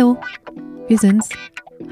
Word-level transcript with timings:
Hallo, 0.00 0.16
wir 0.88 0.96
sind's. 0.96 1.28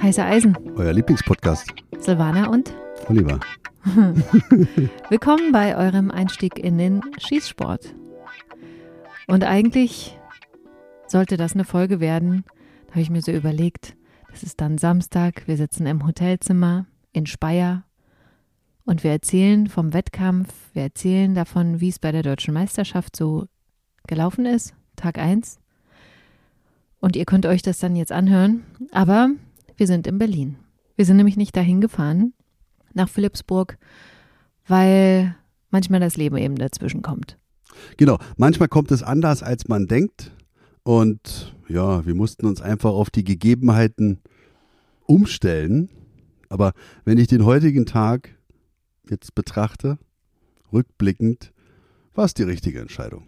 Heiße 0.00 0.25
Eisen. 0.25 0.57
Euer 0.76 0.95
Lieblingspodcast. 0.95 1.75
Silvana 1.99 2.49
und 2.49 2.73
Oliver. 3.07 3.39
Willkommen 5.10 5.53
bei 5.53 5.76
eurem 5.76 6.10
Einstieg 6.10 6.58
in 6.58 6.79
den 6.79 7.02
Schießsport. 7.18 7.94
Und 9.27 9.45
eigentlich 9.45 10.18
sollte 11.07 11.36
das 11.36 11.53
eine 11.53 11.64
Folge 11.64 12.00
werden, 12.00 12.45
da 12.86 12.93
habe 12.93 13.03
ich 13.03 13.11
mir 13.11 13.21
so 13.21 13.31
überlegt, 13.31 13.95
das 14.31 14.43
ist 14.43 14.63
dann 14.63 14.79
Samstag, 14.79 15.46
wir 15.46 15.59
sitzen 15.59 15.85
im 15.85 16.07
Hotelzimmer 16.07 16.86
in 17.13 17.27
Speyer 17.27 17.85
und 18.86 19.04
wir 19.04 19.11
erzählen 19.11 19.67
vom 19.67 19.93
Wettkampf, 19.93 20.49
wir 20.72 20.85
erzählen 20.85 21.35
davon, 21.35 21.82
wie 21.82 21.90
es 21.90 21.99
bei 21.99 22.11
der 22.11 22.22
deutschen 22.22 22.54
Meisterschaft 22.54 23.14
so 23.14 23.49
gelaufen 24.07 24.46
ist, 24.46 24.75
Tag 24.96 25.18
1. 25.18 25.61
Und 27.00 27.16
ihr 27.16 27.25
könnt 27.25 27.46
euch 27.46 27.62
das 27.62 27.79
dann 27.79 27.96
jetzt 27.96 28.12
anhören, 28.12 28.64
aber 28.90 29.30
wir 29.76 29.86
sind 29.86 30.07
in 30.07 30.18
Berlin. 30.18 30.57
Wir 30.96 31.04
sind 31.04 31.16
nämlich 31.16 31.36
nicht 31.36 31.57
dahin 31.57 31.80
gefahren, 31.80 32.32
nach 32.92 33.08
Philipsburg, 33.08 33.78
weil 34.66 35.36
manchmal 35.70 36.00
das 36.00 36.16
Leben 36.16 36.36
eben 36.36 36.56
dazwischen 36.56 37.02
kommt. 37.02 37.38
Genau, 37.96 38.18
manchmal 38.36 38.68
kommt 38.68 38.90
es 38.90 39.02
anders, 39.02 39.42
als 39.42 39.68
man 39.68 39.86
denkt. 39.86 40.32
Und 40.82 41.54
ja, 41.68 42.04
wir 42.04 42.14
mussten 42.14 42.46
uns 42.46 42.60
einfach 42.60 42.90
auf 42.90 43.10
die 43.10 43.22
Gegebenheiten 43.22 44.18
umstellen. 45.04 45.88
Aber 46.48 46.72
wenn 47.04 47.18
ich 47.18 47.28
den 47.28 47.44
heutigen 47.44 47.86
Tag 47.86 48.30
jetzt 49.08 49.34
betrachte, 49.34 49.98
rückblickend, 50.72 51.52
war 52.14 52.24
es 52.24 52.34
die 52.34 52.42
richtige 52.42 52.80
Entscheidung. 52.80 53.27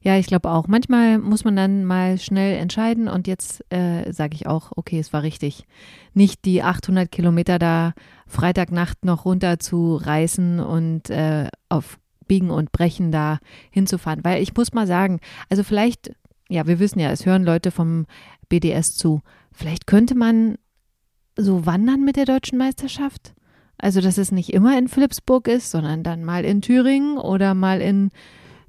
Ja, 0.00 0.16
ich 0.16 0.26
glaube 0.26 0.50
auch. 0.50 0.68
Manchmal 0.68 1.18
muss 1.18 1.44
man 1.44 1.56
dann 1.56 1.84
mal 1.84 2.18
schnell 2.18 2.56
entscheiden 2.58 3.08
und 3.08 3.26
jetzt 3.26 3.64
äh, 3.72 4.12
sage 4.12 4.34
ich 4.34 4.46
auch, 4.46 4.72
okay, 4.76 4.98
es 4.98 5.12
war 5.12 5.22
richtig. 5.22 5.66
Nicht 6.14 6.44
die 6.44 6.62
800 6.62 7.10
Kilometer 7.10 7.58
da 7.58 7.92
Freitagnacht 8.26 9.04
noch 9.04 9.24
runter 9.24 9.58
zu 9.58 9.96
reißen 9.96 10.60
und 10.60 11.10
äh, 11.10 11.48
auf 11.68 11.98
Biegen 12.26 12.50
und 12.50 12.72
Brechen 12.72 13.12
da 13.12 13.38
hinzufahren. 13.70 14.24
Weil 14.24 14.42
ich 14.42 14.54
muss 14.56 14.72
mal 14.72 14.86
sagen, 14.86 15.20
also 15.50 15.62
vielleicht, 15.62 16.12
ja, 16.48 16.66
wir 16.66 16.78
wissen 16.78 16.98
ja, 16.98 17.10
es 17.10 17.26
hören 17.26 17.44
Leute 17.44 17.70
vom 17.70 18.06
BDS 18.48 18.96
zu. 18.96 19.20
Vielleicht 19.52 19.86
könnte 19.86 20.14
man 20.14 20.56
so 21.36 21.66
wandern 21.66 22.04
mit 22.04 22.16
der 22.16 22.24
deutschen 22.24 22.58
Meisterschaft. 22.58 23.34
Also, 23.78 24.00
dass 24.00 24.16
es 24.16 24.30
nicht 24.30 24.52
immer 24.52 24.78
in 24.78 24.88
Philipsburg 24.88 25.48
ist, 25.48 25.70
sondern 25.70 26.04
dann 26.04 26.24
mal 26.24 26.44
in 26.44 26.62
Thüringen 26.62 27.18
oder 27.18 27.54
mal 27.54 27.80
in 27.80 28.10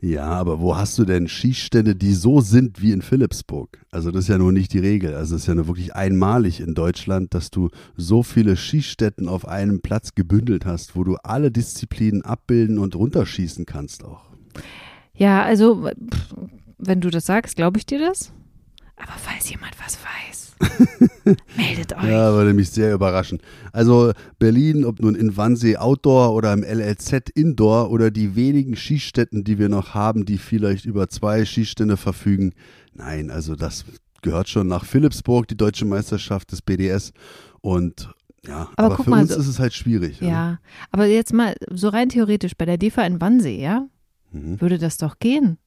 ja, 0.04 0.26
aber 0.26 0.60
wo 0.60 0.76
hast 0.76 1.00
du 1.00 1.06
denn 1.06 1.30
Schießstände, 1.30 1.96
die 1.96 2.14
so 2.14 2.42
sind 2.42 2.82
wie 2.82 2.92
in 2.92 3.02
Philipsburg? 3.02 3.80
Also 3.90 4.12
das 4.12 4.26
ist 4.26 4.28
ja 4.28 4.38
nur 4.38 4.52
nicht 4.52 4.74
die 4.74 4.80
Regel. 4.80 5.16
Also 5.16 5.34
es 5.36 5.44
ist 5.44 5.48
ja 5.48 5.56
nur 5.56 5.68
wirklich 5.68 5.96
einmalig 5.96 6.60
in 6.60 6.74
Deutschland, 6.74 7.34
dass 7.34 7.52
du 7.52 7.70
so 7.96 8.22
viele 8.22 8.58
Schießstätten 8.58 9.30
auf 9.30 9.48
einem 9.48 9.80
Platz 9.80 10.14
gebündelt 10.14 10.66
hast, 10.66 10.98
wo 10.98 11.06
du 11.06 11.16
alle 11.24 11.52
Disziplinen 11.52 12.22
abbilden 12.22 12.80
und 12.80 12.98
runterschießen 12.98 13.66
kannst 13.66 14.04
auch. 14.04 14.26
Ja, 15.14 15.42
also 15.42 15.90
wenn 16.78 17.00
du 17.00 17.10
das 17.10 17.26
sagst, 17.26 17.56
glaube 17.56 17.78
ich 17.78 17.86
dir 17.86 18.00
das. 18.00 18.34
Aber 18.96 19.14
falls 19.18 19.50
jemand 19.50 19.74
was 19.80 19.98
weiß, 19.98 20.44
Meldet 21.58 21.94
euch. 21.96 22.04
Ja, 22.04 22.34
würde 22.34 22.54
mich 22.54 22.70
sehr 22.72 22.94
überraschen. 22.94 23.40
Also 23.72 24.14
Berlin, 24.40 24.86
ob 24.86 25.00
nun 25.00 25.16
in 25.16 25.36
Wannsee 25.38 25.78
Outdoor 25.78 26.34
oder 26.34 26.54
im 26.54 26.64
LLZ 26.64 27.30
Indoor 27.34 27.92
oder 27.92 28.12
die 28.12 28.36
wenigen 28.36 28.76
Schießstätten, 28.76 29.44
die 29.44 29.58
wir 29.60 29.70
noch 29.70 29.94
haben, 29.94 30.26
die 30.26 30.38
vielleicht 30.38 30.86
über 30.86 31.10
zwei 31.10 31.46
Schießstände 31.46 31.98
verfügen. 31.98 32.54
Nein, 32.94 33.32
also 33.32 33.56
das 33.56 33.86
gehört 34.22 34.50
schon 34.50 34.68
nach 34.68 34.86
Philipsburg, 34.86 35.48
die 35.48 35.58
deutsche 35.58 35.86
Meisterschaft 35.86 36.52
des 36.52 36.62
BDS. 36.62 37.14
Und 37.62 38.10
ja, 38.46 38.70
aber, 38.76 38.96
aber 38.96 39.04
für 39.04 39.10
mal, 39.10 39.22
uns 39.22 39.32
ist 39.32 39.48
es 39.48 39.60
halt 39.60 39.74
schwierig. 39.74 40.20
Ja. 40.20 40.28
ja, 40.28 40.60
aber 40.92 41.06
jetzt 41.06 41.34
mal 41.34 41.56
so 41.70 41.90
rein 41.90 42.10
theoretisch 42.10 42.56
bei 42.58 42.66
der 42.66 42.78
DEFA 42.78 43.04
in 43.04 43.22
Wannsee, 43.22 43.62
ja, 43.62 43.88
mhm. 44.32 44.60
würde 44.60 44.78
das 44.78 44.98
doch 44.98 45.20
gehen, 45.20 45.58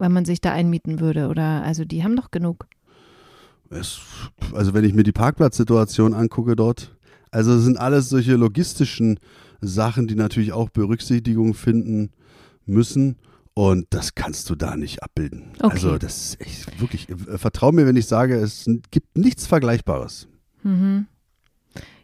weil 0.00 0.08
man 0.08 0.24
sich 0.24 0.40
da 0.40 0.52
einmieten 0.52 1.00
würde 1.00 1.28
oder 1.28 1.62
also 1.62 1.84
die 1.84 2.02
haben 2.02 2.16
doch 2.16 2.30
genug. 2.30 2.66
Es, 3.68 4.00
also 4.52 4.74
wenn 4.74 4.84
ich 4.84 4.94
mir 4.94 5.04
die 5.04 5.12
Parkplatzsituation 5.12 6.14
angucke 6.14 6.56
dort, 6.56 6.96
also 7.30 7.56
sind 7.58 7.78
alles 7.78 8.08
solche 8.08 8.34
logistischen 8.34 9.20
Sachen, 9.60 10.08
die 10.08 10.16
natürlich 10.16 10.52
auch 10.52 10.70
Berücksichtigung 10.70 11.54
finden 11.54 12.10
müssen. 12.66 13.16
Und 13.54 13.86
das 13.90 14.14
kannst 14.14 14.48
du 14.48 14.54
da 14.54 14.76
nicht 14.76 15.02
abbilden. 15.02 15.52
Okay. 15.58 15.72
Also 15.72 15.98
das 15.98 16.16
ist 16.24 16.40
echt 16.40 16.80
wirklich, 16.80 17.08
äh, 17.10 17.36
vertrau 17.36 17.72
mir, 17.72 17.86
wenn 17.86 17.96
ich 17.96 18.06
sage, 18.06 18.36
es 18.36 18.68
gibt 18.90 19.18
nichts 19.18 19.46
Vergleichbares. 19.46 20.28
Mhm. 20.62 21.06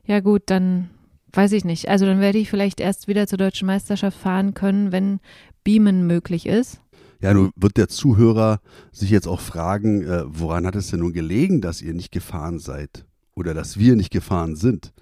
Ja 0.04 0.20
gut, 0.20 0.42
dann 0.46 0.90
weiß 1.32 1.52
ich 1.52 1.64
nicht. 1.64 1.88
Also 1.88 2.04
dann 2.04 2.20
werde 2.20 2.38
ich 2.38 2.50
vielleicht 2.50 2.80
erst 2.80 3.08
wieder 3.08 3.26
zur 3.26 3.38
deutschen 3.38 3.66
Meisterschaft 3.66 4.18
fahren 4.18 4.54
können, 4.54 4.92
wenn 4.92 5.20
Beamen 5.64 6.06
möglich 6.06 6.46
ist. 6.46 6.80
Ja, 7.20 7.32
nun 7.32 7.50
wird 7.56 7.76
der 7.76 7.88
Zuhörer 7.88 8.60
sich 8.92 9.10
jetzt 9.10 9.26
auch 9.26 9.40
fragen, 9.40 10.02
äh, 10.02 10.24
woran 10.26 10.66
hat 10.66 10.76
es 10.76 10.88
denn 10.88 11.00
nun 11.00 11.12
gelegen, 11.12 11.60
dass 11.60 11.82
ihr 11.82 11.94
nicht 11.94 12.12
gefahren 12.12 12.58
seid 12.58 13.06
oder 13.34 13.54
dass 13.54 13.78
wir 13.78 13.96
nicht 13.96 14.10
gefahren 14.10 14.56
sind? 14.56 14.92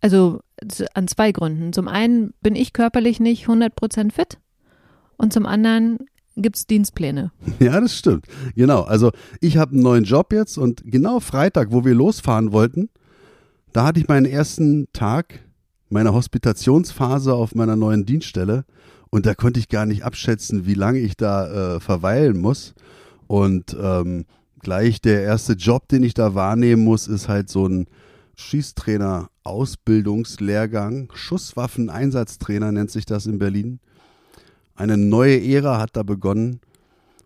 Also 0.00 0.40
an 0.94 1.08
zwei 1.08 1.32
Gründen. 1.32 1.72
Zum 1.72 1.88
einen 1.88 2.34
bin 2.42 2.56
ich 2.56 2.72
körperlich 2.72 3.20
nicht 3.20 3.46
100% 3.46 4.12
fit 4.12 4.38
und 5.16 5.32
zum 5.32 5.46
anderen 5.46 5.98
gibt 6.36 6.56
es 6.56 6.66
Dienstpläne. 6.66 7.32
Ja, 7.60 7.80
das 7.80 7.96
stimmt. 7.96 8.26
Genau. 8.54 8.82
Also 8.82 9.12
ich 9.40 9.56
habe 9.56 9.72
einen 9.72 9.82
neuen 9.82 10.04
Job 10.04 10.32
jetzt 10.32 10.58
und 10.58 10.82
genau 10.84 11.20
Freitag, 11.20 11.68
wo 11.70 11.84
wir 11.84 11.94
losfahren 11.94 12.52
wollten, 12.52 12.90
da 13.72 13.86
hatte 13.86 14.00
ich 14.00 14.08
meinen 14.08 14.26
ersten 14.26 14.88
Tag 14.92 15.40
meiner 15.88 16.12
Hospitationsphase 16.12 17.34
auf 17.34 17.54
meiner 17.54 17.76
neuen 17.76 18.04
Dienststelle 18.04 18.64
und 19.14 19.24
da 19.26 19.34
konnte 19.36 19.60
ich 19.60 19.68
gar 19.68 19.86
nicht 19.86 20.02
abschätzen, 20.02 20.66
wie 20.66 20.74
lange 20.74 20.98
ich 20.98 21.16
da 21.16 21.76
äh, 21.76 21.78
verweilen 21.78 22.40
muss. 22.40 22.74
Und 23.28 23.76
ähm, 23.80 24.24
gleich 24.60 25.00
der 25.00 25.22
erste 25.22 25.52
Job, 25.52 25.86
den 25.86 26.02
ich 26.02 26.14
da 26.14 26.34
wahrnehmen 26.34 26.82
muss, 26.82 27.06
ist 27.06 27.28
halt 27.28 27.48
so 27.48 27.64
ein 27.64 27.86
Schießtrainer-Ausbildungslehrgang. 28.34 31.12
Schusswaffen-Einsatztrainer 31.14 32.72
nennt 32.72 32.90
sich 32.90 33.06
das 33.06 33.26
in 33.26 33.38
Berlin. 33.38 33.78
Eine 34.74 34.96
neue 34.96 35.40
Ära 35.40 35.78
hat 35.78 35.90
da 35.92 36.02
begonnen. 36.02 36.58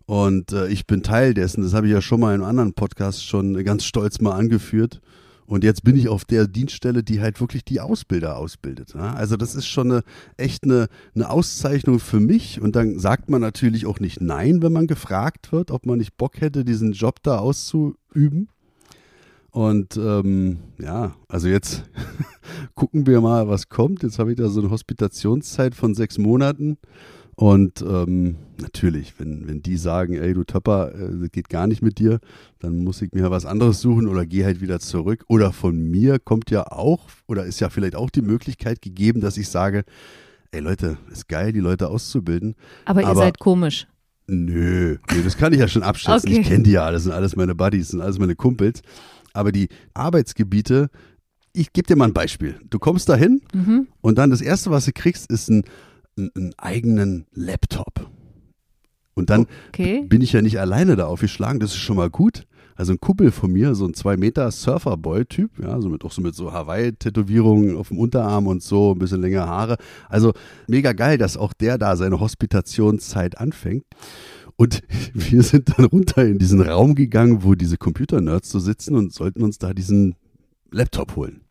Und 0.05 0.51
äh, 0.51 0.67
ich 0.67 0.85
bin 0.85 1.01
Teil 1.01 1.33
dessen. 1.33 1.63
Das 1.63 1.73
habe 1.73 1.87
ich 1.87 1.93
ja 1.93 2.03
schon 2.03 2.19
mal 2.19 2.35
in 2.35 2.41
einem 2.41 2.49
anderen 2.51 2.73
Podcast 2.73 3.25
schon 3.25 3.63
ganz 3.63 3.83
stolz 3.83 4.21
mal 4.21 4.33
angeführt. 4.33 5.01
Und 5.49 5.63
jetzt 5.63 5.83
bin 5.83 5.97
ich 5.97 6.09
auf 6.09 6.25
der 6.25 6.47
Dienststelle, 6.47 7.01
die 7.01 7.21
halt 7.21 7.41
wirklich 7.41 7.65
die 7.65 7.79
Ausbilder 7.79 8.37
ausbildet. 8.37 8.93
Ja? 8.93 9.13
Also 9.13 9.35
das 9.35 9.55
ist 9.55 9.65
schon 9.65 9.91
eine 9.91 10.03
echt 10.37 10.63
eine, 10.63 10.89
eine 11.15 11.27
Auszeichnung 11.31 11.99
für 11.99 12.19
mich. 12.19 12.61
Und 12.61 12.75
dann 12.75 12.99
sagt 12.99 13.31
man 13.31 13.41
natürlich 13.41 13.87
auch 13.87 13.99
nicht 13.99 14.21
Nein, 14.21 14.61
wenn 14.61 14.71
man 14.71 14.85
gefragt 14.85 15.51
wird, 15.51 15.71
ob 15.71 15.87
man 15.87 15.97
nicht 15.97 16.17
Bock 16.17 16.39
hätte, 16.39 16.63
diesen 16.63 16.91
Job 16.91 17.23
da 17.23 17.39
auszuüben. 17.39 18.49
Und 19.49 19.97
ähm, 19.97 20.59
ja, 20.77 21.15
also 21.27 21.47
jetzt 21.47 21.83
gucken 22.75 23.07
wir 23.07 23.19
mal, 23.19 23.47
was 23.47 23.69
kommt. 23.69 24.03
Jetzt 24.03 24.19
habe 24.19 24.29
ich 24.29 24.37
da 24.37 24.49
so 24.49 24.61
eine 24.61 24.69
Hospitationszeit 24.69 25.73
von 25.73 25.95
sechs 25.95 26.19
Monaten. 26.19 26.77
Und 27.39 27.81
ähm, 27.83 28.35
natürlich, 28.57 29.13
wenn, 29.17 29.47
wenn 29.47 29.61
die 29.61 29.77
sagen, 29.77 30.15
ey 30.15 30.33
du 30.33 30.43
Töpper, 30.43 30.93
äh, 30.93 31.21
das 31.21 31.31
geht 31.31 31.47
gar 31.47 31.67
nicht 31.67 31.81
mit 31.81 31.97
dir, 31.97 32.19
dann 32.59 32.83
muss 32.83 33.01
ich 33.01 33.13
mir 33.13 33.31
was 33.31 33.45
anderes 33.45 33.79
suchen 33.79 34.09
oder 34.09 34.25
gehe 34.25 34.43
halt 34.43 34.59
wieder 34.59 34.81
zurück. 34.81 35.23
Oder 35.29 35.53
von 35.53 35.89
mir 35.89 36.19
kommt 36.19 36.51
ja 36.51 36.69
auch, 36.69 37.07
oder 37.27 37.45
ist 37.45 37.61
ja 37.61 37.69
vielleicht 37.69 37.95
auch 37.95 38.09
die 38.09 38.23
Möglichkeit 38.23 38.81
gegeben, 38.81 39.21
dass 39.21 39.37
ich 39.37 39.47
sage, 39.47 39.85
ey 40.51 40.59
Leute, 40.59 40.97
ist 41.13 41.29
geil, 41.29 41.53
die 41.53 41.61
Leute 41.61 41.87
auszubilden. 41.87 42.55
Aber, 42.83 43.05
aber 43.05 43.11
ihr 43.11 43.15
seid 43.15 43.39
komisch. 43.39 43.87
Nö, 44.27 44.97
nö, 45.09 45.23
das 45.23 45.37
kann 45.37 45.53
ich 45.53 45.59
ja 45.59 45.69
schon 45.69 45.83
abschätzen. 45.83 46.29
Okay. 46.29 46.41
Ich 46.41 46.47
kenne 46.49 46.63
die 46.63 46.71
ja, 46.71 46.91
das 46.91 47.03
sind 47.03 47.13
alles 47.13 47.37
meine 47.37 47.55
Buddies, 47.55 47.87
sind 47.87 48.01
alles 48.01 48.19
meine 48.19 48.35
Kumpels. 48.35 48.81
Aber 49.31 49.53
die 49.53 49.69
Arbeitsgebiete, 49.93 50.89
ich 51.53 51.71
gebe 51.71 51.87
dir 51.87 51.95
mal 51.95 52.09
ein 52.09 52.13
Beispiel. 52.13 52.59
Du 52.69 52.79
kommst 52.79 53.07
dahin 53.07 53.39
mhm. 53.53 53.87
und 54.01 54.17
dann 54.17 54.29
das 54.29 54.41
Erste, 54.41 54.71
was 54.71 54.83
du 54.83 54.91
kriegst, 54.91 55.31
ist 55.31 55.49
ein 55.49 55.63
einen 56.19 56.53
eigenen 56.57 57.25
Laptop. 57.33 58.09
Und 59.13 59.29
dann 59.29 59.47
okay. 59.69 60.05
bin 60.07 60.21
ich 60.21 60.33
ja 60.33 60.41
nicht 60.41 60.59
alleine 60.59 60.95
da 60.95 61.07
aufgeschlagen, 61.07 61.59
das 61.59 61.71
ist 61.71 61.77
schon 61.77 61.97
mal 61.97 62.09
gut. 62.09 62.45
Also 62.75 62.93
ein 62.93 63.01
Kumpel 63.01 63.31
von 63.31 63.51
mir, 63.51 63.75
so 63.75 63.85
ein 63.85 63.93
2 63.93 64.15
Meter 64.15 64.49
Surferboy-Typ, 64.49 65.51
ja, 65.61 65.81
so 65.81 65.89
mit, 65.89 66.05
auch 66.05 66.13
so 66.13 66.21
mit 66.21 66.33
so 66.33 66.53
Hawaii-Tätowierungen 66.53 67.75
auf 67.75 67.89
dem 67.89 67.97
Unterarm 67.97 68.47
und 68.47 68.63
so, 68.63 68.93
ein 68.93 68.99
bisschen 68.99 69.19
längere 69.19 69.47
Haare. 69.47 69.75
Also 70.07 70.31
mega 70.67 70.93
geil, 70.93 71.17
dass 71.17 71.35
auch 71.35 71.51
der 71.51 71.77
da 71.77 71.97
seine 71.97 72.21
Hospitationszeit 72.21 73.37
anfängt. 73.37 73.83
Und 74.55 74.81
wir 75.13 75.43
sind 75.43 75.77
dann 75.77 75.85
runter 75.87 76.23
in 76.25 76.37
diesen 76.37 76.61
Raum 76.61 76.95
gegangen, 76.95 77.43
wo 77.43 77.55
diese 77.55 77.77
Computer-Nerds 77.77 78.49
so 78.49 78.59
sitzen 78.59 78.95
und 78.95 79.13
sollten 79.13 79.43
uns 79.43 79.57
da 79.57 79.73
diesen 79.73 80.15
Laptop 80.71 81.17
holen. 81.17 81.41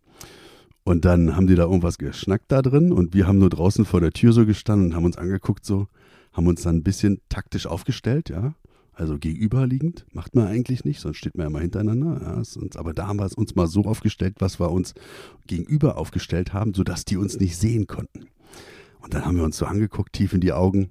Und 0.89 1.05
dann 1.05 1.37
haben 1.37 1.47
die 1.47 1.55
da 1.55 1.65
irgendwas 1.65 1.99
geschnackt 1.99 2.47
da 2.51 2.63
drin 2.63 2.93
und 2.93 3.13
wir 3.13 3.27
haben 3.27 3.37
nur 3.37 3.51
draußen 3.51 3.85
vor 3.85 4.01
der 4.01 4.11
Tür 4.11 4.33
so 4.33 4.47
gestanden 4.47 4.87
und 4.87 4.97
haben 4.97 5.05
uns 5.05 5.19
angeguckt 5.19 5.67
so, 5.67 5.87
haben 6.33 6.47
uns 6.47 6.63
dann 6.63 6.77
ein 6.77 6.83
bisschen 6.83 7.21
taktisch 7.29 7.67
aufgestellt, 7.67 8.31
ja. 8.31 8.55
Also 8.95 9.19
gegenüberliegend 9.19 10.07
macht 10.15 10.35
man 10.35 10.47
eigentlich 10.47 10.87
nicht, 10.87 11.01
sonst 11.01 11.19
steht 11.19 11.37
man 11.37 11.45
ja 11.45 11.51
mal 11.51 11.61
hintereinander. 11.61 12.23
Ja, 12.23 12.43
sonst, 12.43 12.79
aber 12.79 12.95
da 12.95 13.07
haben 13.07 13.19
wir 13.19 13.27
es 13.27 13.35
uns 13.35 13.55
mal 13.55 13.67
so 13.67 13.85
aufgestellt, 13.85 14.37
was 14.39 14.61
wir 14.61 14.71
uns 14.71 14.95
gegenüber 15.47 15.99
aufgestellt 15.99 16.55
haben, 16.55 16.73
sodass 16.73 17.05
die 17.05 17.19
uns 17.19 17.39
nicht 17.39 17.59
sehen 17.59 17.87
konnten. 17.87 18.29
Und 19.01 19.13
dann 19.13 19.27
haben 19.27 19.37
wir 19.37 19.45
uns 19.45 19.59
so 19.59 19.67
angeguckt, 19.67 20.15
tief 20.15 20.33
in 20.33 20.41
die 20.41 20.55
Augen. 20.55 20.89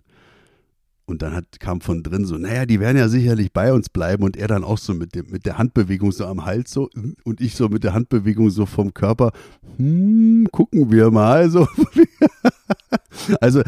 Und 1.10 1.22
dann 1.22 1.34
hat, 1.34 1.62
kam 1.62 1.80
von 1.80 2.04
drin 2.04 2.26
so, 2.26 2.38
naja, 2.38 2.66
die 2.66 2.82
werden 2.82 2.98
ja 2.98 3.08
sicherlich 3.08 3.54
bei 3.54 3.72
uns 3.72 3.88
bleiben. 3.88 4.24
Und 4.24 4.36
er 4.36 4.50
dann 4.50 4.66
auch 4.66 4.78
so 4.78 4.94
mit, 4.94 5.16
dem, 5.16 5.30
mit 5.30 5.46
der 5.46 5.58
Handbewegung 5.58 6.12
so 6.12 6.26
am 6.26 6.44
Hals 6.44 6.72
so 6.72 6.90
und 7.24 7.40
ich 7.40 7.56
so 7.56 7.70
mit 7.70 7.86
der 7.86 7.94
Handbewegung 7.94 8.50
so 8.50 8.66
vom 8.66 8.94
Körper, 8.94 9.32
hm, 9.78 10.50
gucken 10.52 10.92
wir 10.92 11.10
mal. 11.10 11.50
So. 11.50 11.66
also 13.42 13.62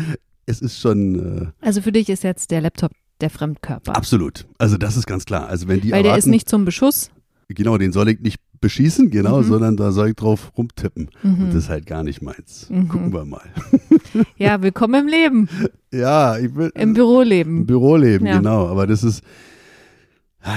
es 0.45 0.59
ist 0.59 0.81
schon. 0.81 1.44
Äh, 1.44 1.47
also 1.62 1.81
für 1.81 1.94
dich 1.94 2.09
ist 2.09 2.25
jetzt 2.25 2.51
der 2.51 2.59
Laptop 2.59 2.91
der 3.21 3.30
Fremdkörper. 3.30 3.95
Absolut. 3.95 4.45
Also 4.57 4.77
das 4.77 4.97
ist 4.97 5.07
ganz 5.07 5.24
klar. 5.24 5.47
Also 5.47 5.69
wenn 5.69 5.80
die 5.80 5.91
Weil 5.91 6.00
erwarten, 6.00 6.09
der 6.09 6.18
ist 6.18 6.25
nicht 6.25 6.50
zum 6.50 6.65
Beschuss. 6.65 7.09
Genau, 7.47 7.77
den 7.77 7.94
soll 7.94 8.09
ich 8.09 8.19
nicht 8.19 8.41
beschießen, 8.62 9.10
genau, 9.10 9.40
Mhm. 9.40 9.44
sondern 9.44 9.78
da 9.78 9.92
soll 9.92 10.10
ich 10.10 10.16
drauf 10.16 10.52
rumtippen. 10.58 11.10
Und 11.24 11.40
Mhm. 11.40 11.46
das 11.48 11.56
ist 11.56 11.70
halt 11.70 11.86
gar 11.86 12.04
nicht 12.04 12.22
meins. 12.22 12.70
Mhm. 12.70 12.88
Gucken 12.88 13.14
wir 13.14 13.26
mal. 13.26 13.42
Ja, 14.38 14.62
willkommen 14.62 15.02
im 15.02 15.08
Leben, 15.08 15.50
Ja, 15.92 16.38
ich 16.38 16.56
will. 16.56 16.72
im 16.74 16.82
Im 16.82 16.94
Büroleben. 16.94 17.66
Büroleben, 17.66 18.26
Ja. 18.28 18.38
genau. 18.38 18.68
Aber 18.68 18.88
das 18.88 19.04
ist, 19.04 19.24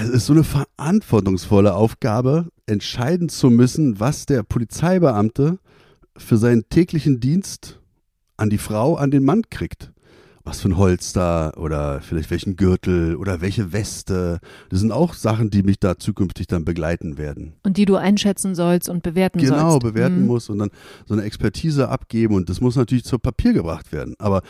es 0.02 0.08
ist 0.08 0.26
so 0.26 0.32
eine 0.32 0.44
verantwortungsvolle 0.44 1.74
Aufgabe, 1.74 2.48
entscheiden 2.66 3.28
zu 3.28 3.50
müssen, 3.50 4.00
was 4.00 4.24
der 4.26 4.42
Polizeibeamte 4.42 5.58
für 6.16 6.36
seinen 6.38 6.68
täglichen 6.70 7.20
Dienst 7.20 7.80
an 8.36 8.48
die 8.50 8.58
Frau, 8.58 8.94
an 8.96 9.10
den 9.10 9.24
Mann 9.24 9.42
kriegt. 9.50 9.92
Was 10.44 10.60
für 10.60 10.68
ein 10.70 10.76
Holster 10.76 11.56
oder 11.56 12.00
vielleicht 12.00 12.30
welchen 12.32 12.56
Gürtel 12.56 13.14
oder 13.14 13.40
welche 13.40 13.72
Weste. 13.72 14.40
Das 14.70 14.80
sind 14.80 14.90
auch 14.90 15.14
Sachen, 15.14 15.50
die 15.50 15.62
mich 15.62 15.78
da 15.78 15.98
zukünftig 15.98 16.48
dann 16.48 16.64
begleiten 16.64 17.16
werden. 17.16 17.52
Und 17.62 17.76
die 17.76 17.84
du 17.84 17.94
einschätzen 17.94 18.56
sollst 18.56 18.88
und 18.88 19.04
bewerten 19.04 19.38
Genau, 19.38 19.70
sollst. 19.70 19.84
bewerten 19.84 20.22
Mhm. 20.22 20.26
muss 20.26 20.48
und 20.50 20.58
dann 20.58 20.70
so 21.06 21.14
eine 21.14 21.22
Expertise 21.22 21.88
abgeben 21.88 22.34
und 22.34 22.48
das 22.50 22.60
muss 22.60 22.74
natürlich 22.74 23.04
zu 23.04 23.18
Papier 23.20 23.52
gebracht 23.52 23.92
werden. 23.92 24.14
Aber 24.18 24.42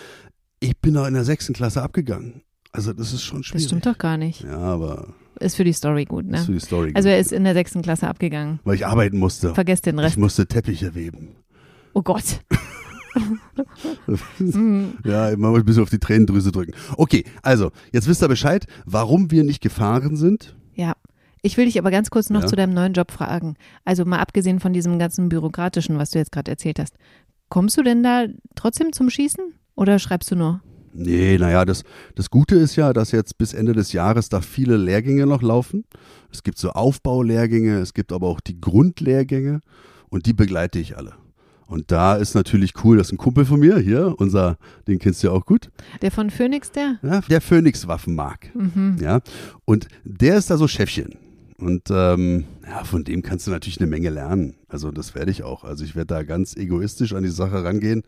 ich 0.61 0.79
bin 0.81 0.94
da 0.94 1.06
in 1.06 1.12
der 1.15 1.25
sechsten 1.25 1.53
Klasse 1.53 1.83
abgegangen. 1.83 2.43
Also 2.73 2.94
das 2.94 3.12
ist 3.12 3.23
schon 3.23 3.39
Das 3.41 3.47
schwierig. 3.49 3.67
stimmt 3.67 3.85
doch 3.85 3.99
gar 3.99 4.17
nicht. 4.17 4.44
Ja, 4.44 4.56
aber 4.61 5.09
Ist 5.41 5.56
für 5.56 5.65
die 5.65 5.75
Story 5.75 6.06
gut, 6.06 6.25
das 6.31 6.41
ist 6.41 6.47
für 6.47 6.53
ne? 6.53 6.59
die 6.59 6.65
Story. 6.65 6.93
Also 6.94 7.09
gut. 7.09 7.12
er 7.12 7.19
ist 7.21 7.33
in 7.33 7.44
der 7.44 7.53
sechsten 7.53 7.83
Klasse 7.83 8.09
abgegangen. 8.09 8.61
weil 8.65 8.77
ich 8.77 8.87
arbeiten 8.87 9.19
musste. 9.19 9.53
Vergesst 9.55 9.85
den 9.85 9.99
Ich 9.99 10.05
Rest. 10.05 10.17
musste 10.17 10.47
Teppiche 10.47 10.94
weben. 10.94 11.37
Oh 11.93 12.00
Gott. 12.03 12.41
Mhm. 14.38 14.94
ja, 15.05 15.31
man 15.37 15.50
muss 15.50 15.61
ein 15.61 15.64
bisschen 15.64 15.82
auf 15.82 15.91
die 15.91 15.99
Tränendrüse 15.99 16.53
drücken. 16.53 16.73
Okay, 16.97 17.25
also, 17.43 17.70
jetzt 17.93 18.09
wisst 18.09 18.23
ihr 18.23 18.29
Bescheid, 18.29 18.67
warum 18.85 19.31
wir 19.31 19.44
nicht 19.44 19.61
gefahren 19.61 20.17
sind. 20.17 20.56
Ja. 20.75 20.94
Ich 21.44 21.56
will 21.56 21.64
dich 21.64 21.79
aber 21.79 21.91
ganz 21.91 22.11
kurz 22.11 22.31
noch 22.31 22.43
Ja. 22.43 22.47
zu 22.47 22.55
deinem 22.55 22.73
neuen 22.73 22.93
Job 22.93 23.11
fragen. 23.11 23.56
Also 23.85 24.05
mal 24.05 24.20
abgesehen 24.20 24.61
von 24.61 24.73
diesem 24.73 24.99
ganzen 25.00 25.29
bürokratischen, 25.29 25.99
was 25.99 26.11
du 26.11 26.19
jetzt 26.19 26.31
gerade 26.31 26.50
erzählt 26.53 26.79
hast. 26.79 26.94
Kommst 27.49 27.76
du 27.76 27.82
denn 27.82 28.03
da 28.05 28.26
trotzdem 28.55 28.93
zum 28.93 29.11
Schießen 29.11 29.53
oder 29.75 29.99
schreibst 29.99 30.31
du 30.31 30.37
nur? 30.37 30.61
Nee, 30.94 31.38
naja, 31.38 31.65
das, 31.65 31.82
das 32.15 32.31
Gute 32.31 32.55
ist 32.55 32.76
ja, 32.76 32.93
dass 32.93 33.11
jetzt 33.11 33.38
bis 33.38 33.55
Ende 33.55 33.73
des 33.73 33.93
Jahres 33.93 34.29
da 34.29 34.41
viele 34.41 34.76
Lehrgänge 34.76 35.26
noch 35.26 35.43
laufen. 35.43 35.85
Es 36.31 36.43
gibt 36.44 36.58
so 36.58 36.70
Aufbaulehrgänge, 36.70 37.79
es 37.81 37.93
gibt 37.93 38.12
aber 38.12 38.29
auch 38.29 38.41
die 38.41 38.61
Grundlehrgänge 38.61 39.61
und 40.11 40.26
die 40.26 40.35
begleite 40.35 40.79
ich 40.79 40.97
alle. 40.97 41.15
Und 41.67 41.91
da 41.91 42.17
ist 42.17 42.35
natürlich 42.35 42.73
cool, 42.85 42.99
dass 42.99 43.12
ein 43.12 43.17
Kumpel 43.19 43.44
von 43.44 43.59
mir 43.61 43.79
hier, 43.79 44.14
unser, 44.19 44.59
den 44.87 44.99
kennst 44.99 45.23
du 45.23 45.29
ja 45.29 45.32
auch 45.32 45.47
gut, 45.47 45.70
Der 46.03 46.11
von 46.11 46.29
Phoenix, 46.31 46.70
der? 46.70 46.99
ja, 47.03 47.20
der 47.23 47.41
Phoenix 47.41 47.87
Waffen 47.87 48.14
mag. 48.14 48.50
Mhm. 48.55 48.97
Ja, 49.00 49.20
und 49.64 49.88
der 50.05 50.37
ist 50.37 50.50
da 50.50 50.56
so 50.59 50.69
Chefchen. 50.69 51.14
Und 51.59 51.85
ähm, 51.91 52.44
ja, 52.69 52.82
von 52.85 53.05
dem 53.05 53.23
kannst 53.23 53.47
du 53.47 53.53
natürlich 53.53 53.81
eine 53.81 53.88
Menge 53.88 54.11
lernen. 54.11 54.55
Also 54.69 54.91
das 54.91 55.14
werde 55.14 55.31
ich 55.31 55.44
auch. 55.44 55.62
Also 55.64 55.85
ich 55.85 55.94
werde 55.94 56.09
da 56.09 56.23
ganz 56.25 56.56
egoistisch 56.56 57.12
an 57.14 57.23
die 57.23 57.29
Sache 57.31 57.62
rangehen, 57.65 58.03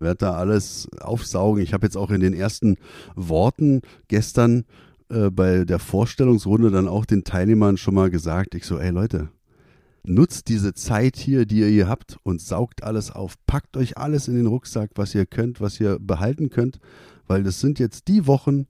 werde 0.00 0.18
da 0.18 0.32
alles 0.32 0.88
aufsaugen. 1.00 1.62
Ich 1.62 1.74
habe 1.74 1.86
jetzt 1.86 1.96
auch 1.96 2.10
in 2.10 2.20
den 2.20 2.32
ersten 2.32 2.76
Worten 3.14 3.82
gestern 4.08 4.64
äh, 5.10 5.28
bei 5.30 5.64
der 5.66 5.78
Vorstellungsrunde 5.78 6.70
dann 6.70 6.88
auch 6.88 7.04
den 7.04 7.24
Teilnehmern 7.24 7.76
schon 7.76 7.94
mal 7.94 8.08
gesagt, 8.10 8.54
ich 8.54 8.64
so, 8.64 8.78
ey 8.78 8.90
Leute, 8.90 9.28
nutzt 10.06 10.48
diese 10.48 10.74
Zeit 10.74 11.16
hier, 11.16 11.46
die 11.46 11.60
ihr 11.60 11.68
hier 11.68 11.88
habt 11.88 12.18
und 12.22 12.40
saugt 12.40 12.82
alles 12.82 13.10
auf. 13.10 13.34
Packt 13.46 13.76
euch 13.76 13.98
alles 13.98 14.28
in 14.28 14.36
den 14.36 14.46
Rucksack, 14.46 14.90
was 14.94 15.14
ihr 15.14 15.26
könnt, 15.26 15.60
was 15.60 15.80
ihr 15.80 15.98
behalten 15.98 16.50
könnt, 16.50 16.78
weil 17.26 17.42
das 17.42 17.60
sind 17.60 17.78
jetzt 17.78 18.08
die 18.08 18.26
Wochen, 18.26 18.66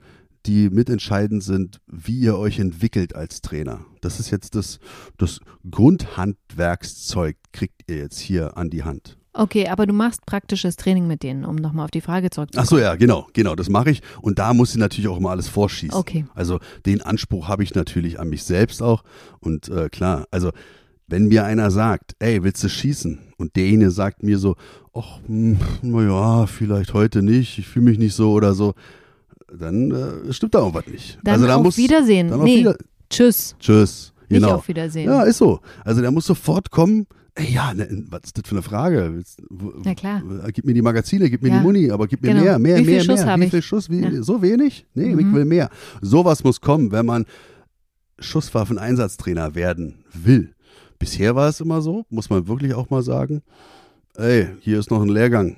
die 0.46 0.68
mitentscheidend 0.70 1.42
sind, 1.42 1.80
wie 1.86 2.18
ihr 2.18 2.36
euch 2.36 2.58
entwickelt 2.58 3.14
als 3.14 3.40
Trainer. 3.40 3.84
Das 4.00 4.20
ist 4.20 4.30
jetzt 4.30 4.54
das, 4.54 4.78
das 5.16 5.40
Grundhandwerkszeug, 5.70 7.36
kriegt 7.52 7.82
ihr 7.88 7.96
jetzt 7.96 8.18
hier 8.18 8.56
an 8.56 8.70
die 8.70 8.84
Hand. 8.84 9.16
Okay, 9.36 9.66
aber 9.68 9.86
du 9.86 9.92
machst 9.92 10.26
praktisches 10.26 10.76
Training 10.76 11.08
mit 11.08 11.24
denen, 11.24 11.44
um 11.44 11.56
nochmal 11.56 11.86
auf 11.86 11.90
die 11.90 12.00
Frage 12.00 12.28
Ach 12.28 12.34
zurückzukommen. 12.34 12.68
so, 12.68 12.78
ja, 12.78 12.94
genau, 12.94 13.26
genau, 13.32 13.56
das 13.56 13.68
mache 13.68 13.90
ich. 13.90 14.00
Und 14.20 14.38
da 14.38 14.54
muss 14.54 14.70
ich 14.70 14.76
natürlich 14.76 15.08
auch 15.08 15.16
immer 15.16 15.30
alles 15.30 15.48
vorschießen. 15.48 15.98
Okay. 15.98 16.26
Also 16.34 16.60
den 16.86 17.02
Anspruch 17.02 17.48
habe 17.48 17.64
ich 17.64 17.74
natürlich 17.74 18.20
an 18.20 18.28
mich 18.28 18.44
selbst 18.44 18.80
auch. 18.80 19.02
Und 19.40 19.68
äh, 19.68 19.88
klar, 19.88 20.26
also 20.30 20.52
wenn 21.14 21.28
mir 21.28 21.44
einer 21.44 21.70
sagt, 21.70 22.16
ey, 22.18 22.42
willst 22.42 22.64
du 22.64 22.68
schießen? 22.68 23.20
Und 23.36 23.54
derjenige 23.54 23.92
sagt 23.92 24.24
mir 24.24 24.36
so, 24.36 24.56
ach, 24.92 25.20
hm, 25.28 25.58
naja, 25.82 26.46
vielleicht 26.48 26.92
heute 26.92 27.22
nicht, 27.22 27.56
ich 27.58 27.68
fühle 27.68 27.84
mich 27.84 27.98
nicht 28.00 28.14
so 28.16 28.32
oder 28.32 28.52
so, 28.54 28.74
dann 29.56 29.92
äh, 29.92 30.32
stimmt 30.32 30.56
da 30.56 30.58
irgendwas 30.58 30.88
nicht. 30.88 31.18
Dann 31.22 31.34
also 31.34 31.46
da 31.46 31.54
auf 31.54 31.62
muss, 31.62 31.76
Wiedersehen. 31.76 32.30
Dann 32.30 32.40
auf 32.40 32.44
nee, 32.46 32.58
wieder, 32.60 32.76
tschüss. 33.08 33.54
tschüss. 33.60 34.12
Nicht 34.28 34.40
Genau. 34.40 34.56
auf 34.56 34.66
Wiedersehen. 34.66 35.08
Ja, 35.08 35.22
ist 35.22 35.38
so. 35.38 35.60
Also 35.84 36.00
der 36.00 36.10
muss 36.10 36.26
sofort 36.26 36.72
kommen. 36.72 37.06
Ey, 37.36 37.52
ja, 37.52 37.72
ne, 37.74 37.86
was 38.10 38.22
ist 38.24 38.38
das 38.38 38.48
für 38.48 38.56
eine 38.56 38.62
Frage? 38.62 39.22
Na 39.84 39.94
klar. 39.94 40.20
äh, 40.44 40.50
Gib 40.50 40.64
mir 40.64 40.74
die 40.74 40.82
Magazine, 40.82 41.30
gib 41.30 41.42
mir 41.42 41.50
Ja. 41.50 41.58
die 41.58 41.62
Muni, 41.62 41.90
aber 41.92 42.08
gib 42.08 42.22
mir 42.22 42.30
Genau. 42.30 42.42
mehr, 42.42 42.58
mehr, 42.58 42.76
Wie 42.78 42.84
viel 42.86 42.94
mehr, 42.94 43.04
Schuss 43.04 43.20
mehr. 43.20 43.26
habe 43.30 43.42
Wie 43.42 43.44
ich? 43.46 43.50
viel 43.52 43.62
Schuss? 43.62 43.88
Wie, 43.88 44.00
Ja. 44.00 44.22
So 44.22 44.42
wenig? 44.42 44.84
Nee, 44.94 45.10
ich 45.10 45.14
Mhm. 45.26 45.34
will 45.34 45.44
mehr. 45.44 45.68
Sowas 46.00 46.42
muss 46.42 46.60
kommen, 46.60 46.90
wenn 46.90 47.06
man 47.06 47.24
Schusswaffeneinsatztrainer 48.18 49.54
werden 49.54 50.04
will. 50.12 50.54
Bisher 50.98 51.34
war 51.34 51.48
es 51.48 51.60
immer 51.60 51.82
so, 51.82 52.04
muss 52.08 52.30
man 52.30 52.46
wirklich 52.48 52.74
auch 52.74 52.90
mal 52.90 53.02
sagen. 53.02 53.42
Ey, 54.16 54.48
hier 54.60 54.78
ist 54.78 54.90
noch 54.90 55.02
ein 55.02 55.08
Lehrgang. 55.08 55.56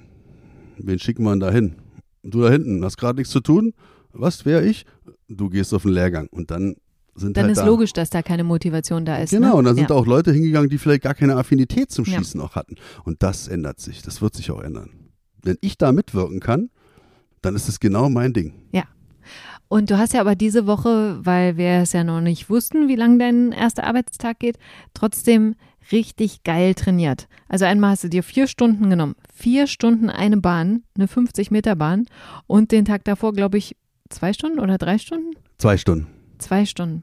Wen 0.78 0.98
schicken 0.98 1.24
wir 1.24 1.30
denn 1.30 1.40
da 1.40 1.50
hin? 1.50 1.76
Du 2.22 2.40
da 2.42 2.50
hinten, 2.50 2.84
hast 2.84 2.96
gerade 2.96 3.18
nichts 3.18 3.32
zu 3.32 3.40
tun? 3.40 3.72
Was, 4.12 4.44
wer 4.44 4.64
ich? 4.64 4.86
Du 5.28 5.48
gehst 5.50 5.72
auf 5.74 5.82
den 5.82 5.92
Lehrgang 5.92 6.28
und 6.30 6.50
dann 6.50 6.76
sind 7.14 7.36
Dann 7.36 7.44
halt 7.44 7.52
ist 7.52 7.58
da. 7.60 7.66
logisch, 7.66 7.92
dass 7.92 8.10
da 8.10 8.22
keine 8.22 8.44
Motivation 8.44 9.04
da 9.04 9.16
ist. 9.16 9.30
Genau, 9.30 9.48
ne? 9.48 9.54
und 9.54 9.64
dann 9.64 9.76
sind 9.76 9.90
ja. 9.90 9.96
auch 9.96 10.06
Leute 10.06 10.32
hingegangen, 10.32 10.68
die 10.68 10.78
vielleicht 10.78 11.02
gar 11.02 11.14
keine 11.14 11.36
Affinität 11.36 11.90
zum 11.90 12.04
Ja. 12.04 12.18
Schießen 12.18 12.40
auch 12.40 12.54
hatten. 12.56 12.76
Und 13.04 13.22
das 13.22 13.48
ändert 13.48 13.80
sich. 13.80 14.02
Das 14.02 14.20
wird 14.22 14.34
sich 14.34 14.50
auch 14.50 14.60
ändern. 14.60 14.90
Wenn 15.42 15.56
ich 15.60 15.78
da 15.78 15.92
mitwirken 15.92 16.40
kann, 16.40 16.70
dann 17.42 17.54
ist 17.54 17.68
es 17.68 17.80
genau 17.80 18.08
mein 18.08 18.32
Ding. 18.32 18.54
Und 19.68 19.90
du 19.90 19.98
hast 19.98 20.14
ja 20.14 20.20
aber 20.20 20.36
diese 20.36 20.66
Woche, 20.66 21.18
weil 21.24 21.56
wir 21.56 21.82
es 21.82 21.92
ja 21.92 22.04
noch 22.04 22.20
nicht 22.20 22.48
wussten, 22.48 22.88
wie 22.88 22.96
lang 22.96 23.18
dein 23.18 23.52
erster 23.52 23.84
Arbeitstag 23.84 24.38
geht, 24.38 24.58
trotzdem 24.94 25.56
richtig 25.92 26.42
geil 26.44 26.74
trainiert. 26.74 27.28
Also 27.48 27.64
einmal 27.64 27.90
hast 27.90 28.04
du 28.04 28.08
dir 28.08 28.22
vier 28.22 28.46
Stunden 28.46 28.90
genommen. 28.90 29.16
Vier 29.32 29.66
Stunden 29.66 30.10
eine 30.10 30.36
Bahn, 30.36 30.82
eine 30.96 31.08
50 31.08 31.50
Meter 31.50 31.76
Bahn 31.76 32.06
und 32.46 32.72
den 32.72 32.84
Tag 32.84 33.04
davor, 33.04 33.32
glaube 33.32 33.58
ich, 33.58 33.76
zwei 34.08 34.32
Stunden 34.32 34.60
oder 34.60 34.78
drei 34.78 34.98
Stunden? 34.98 35.32
Zwei 35.58 35.76
Stunden. 35.76 36.06
Zwei 36.38 36.64
Stunden. 36.64 37.02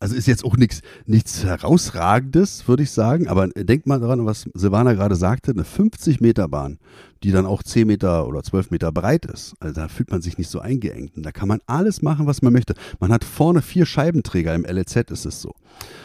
Also 0.00 0.14
ist 0.14 0.28
jetzt 0.28 0.44
auch 0.44 0.56
nichts, 0.56 0.82
nichts 1.06 1.42
herausragendes, 1.42 2.68
würde 2.68 2.84
ich 2.84 2.92
sagen. 2.92 3.26
Aber 3.26 3.48
denkt 3.48 3.86
mal 3.86 3.98
daran, 3.98 4.26
was 4.26 4.48
Silvana 4.54 4.92
gerade 4.92 5.16
sagte, 5.16 5.50
eine 5.50 5.64
50 5.64 6.20
Meter 6.20 6.48
Bahn, 6.48 6.78
die 7.24 7.32
dann 7.32 7.46
auch 7.46 7.64
10 7.64 7.86
Meter 7.86 8.28
oder 8.28 8.44
12 8.44 8.70
Meter 8.70 8.92
breit 8.92 9.26
ist. 9.26 9.54
Also 9.58 9.74
da 9.74 9.88
fühlt 9.88 10.12
man 10.12 10.22
sich 10.22 10.38
nicht 10.38 10.50
so 10.50 10.60
eingeengt. 10.60 11.16
Und 11.16 11.24
da 11.26 11.32
kann 11.32 11.48
man 11.48 11.60
alles 11.66 12.00
machen, 12.00 12.26
was 12.26 12.42
man 12.42 12.52
möchte. 12.52 12.74
Man 13.00 13.12
hat 13.12 13.24
vorne 13.24 13.60
vier 13.60 13.86
Scheibenträger, 13.86 14.54
im 14.54 14.64
LEZ 14.64 15.10
ist 15.10 15.26
es 15.26 15.40
so. 15.40 15.54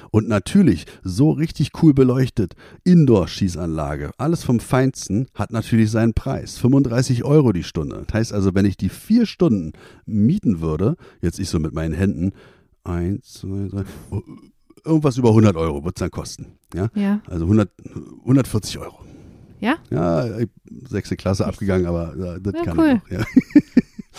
Und 0.10 0.28
natürlich, 0.28 0.86
so 1.04 1.32
richtig 1.32 1.72
cool 1.82 1.94
beleuchtet, 1.94 2.56
Indoor-Schießanlage, 2.84 4.12
alles 4.18 4.44
vom 4.44 4.60
Feinsten, 4.60 5.28
hat 5.34 5.52
natürlich 5.52 5.92
seinen 5.92 6.14
Preis. 6.14 6.58
35 6.58 7.24
Euro 7.24 7.52
die 7.52 7.64
Stunde. 7.64 8.04
Das 8.08 8.14
heißt 8.14 8.34
also, 8.34 8.56
wenn 8.56 8.66
ich 8.66 8.78
die 8.78 8.90
vier 8.90 9.28
Stunden 9.28 9.74
mieten 10.06 10.62
würde, 10.62 10.98
jetzt 11.22 11.40
ich 11.40 11.50
so 11.50 11.60
mit 11.60 11.74
meinen 11.74 11.94
Händen, 11.94 12.34
eins, 12.84 13.34
zwei, 13.34 13.68
drei, 13.70 13.84
irgendwas 14.86 15.18
über 15.18 15.30
100 15.30 15.56
Euro 15.56 15.84
wird 15.84 15.96
es 15.96 16.00
dann 16.00 16.12
kosten. 16.12 16.58
Ja? 16.74 16.90
Ja. 16.96 17.22
Also 17.28 17.46
100, 17.46 17.70
140 18.22 18.78
Euro. 18.80 19.00
Ja? 19.60 19.78
Ja, 19.90 20.28
sechste 20.90 21.16
Klasse 21.16 21.46
abgegangen, 21.46 21.86
aber 21.86 22.16
ja, 22.18 22.40
das 22.40 22.54
Ja, 22.54 22.64
kann 22.64 22.80
cool. 22.80 23.02
ich 23.10 23.18
noch. 23.18 23.26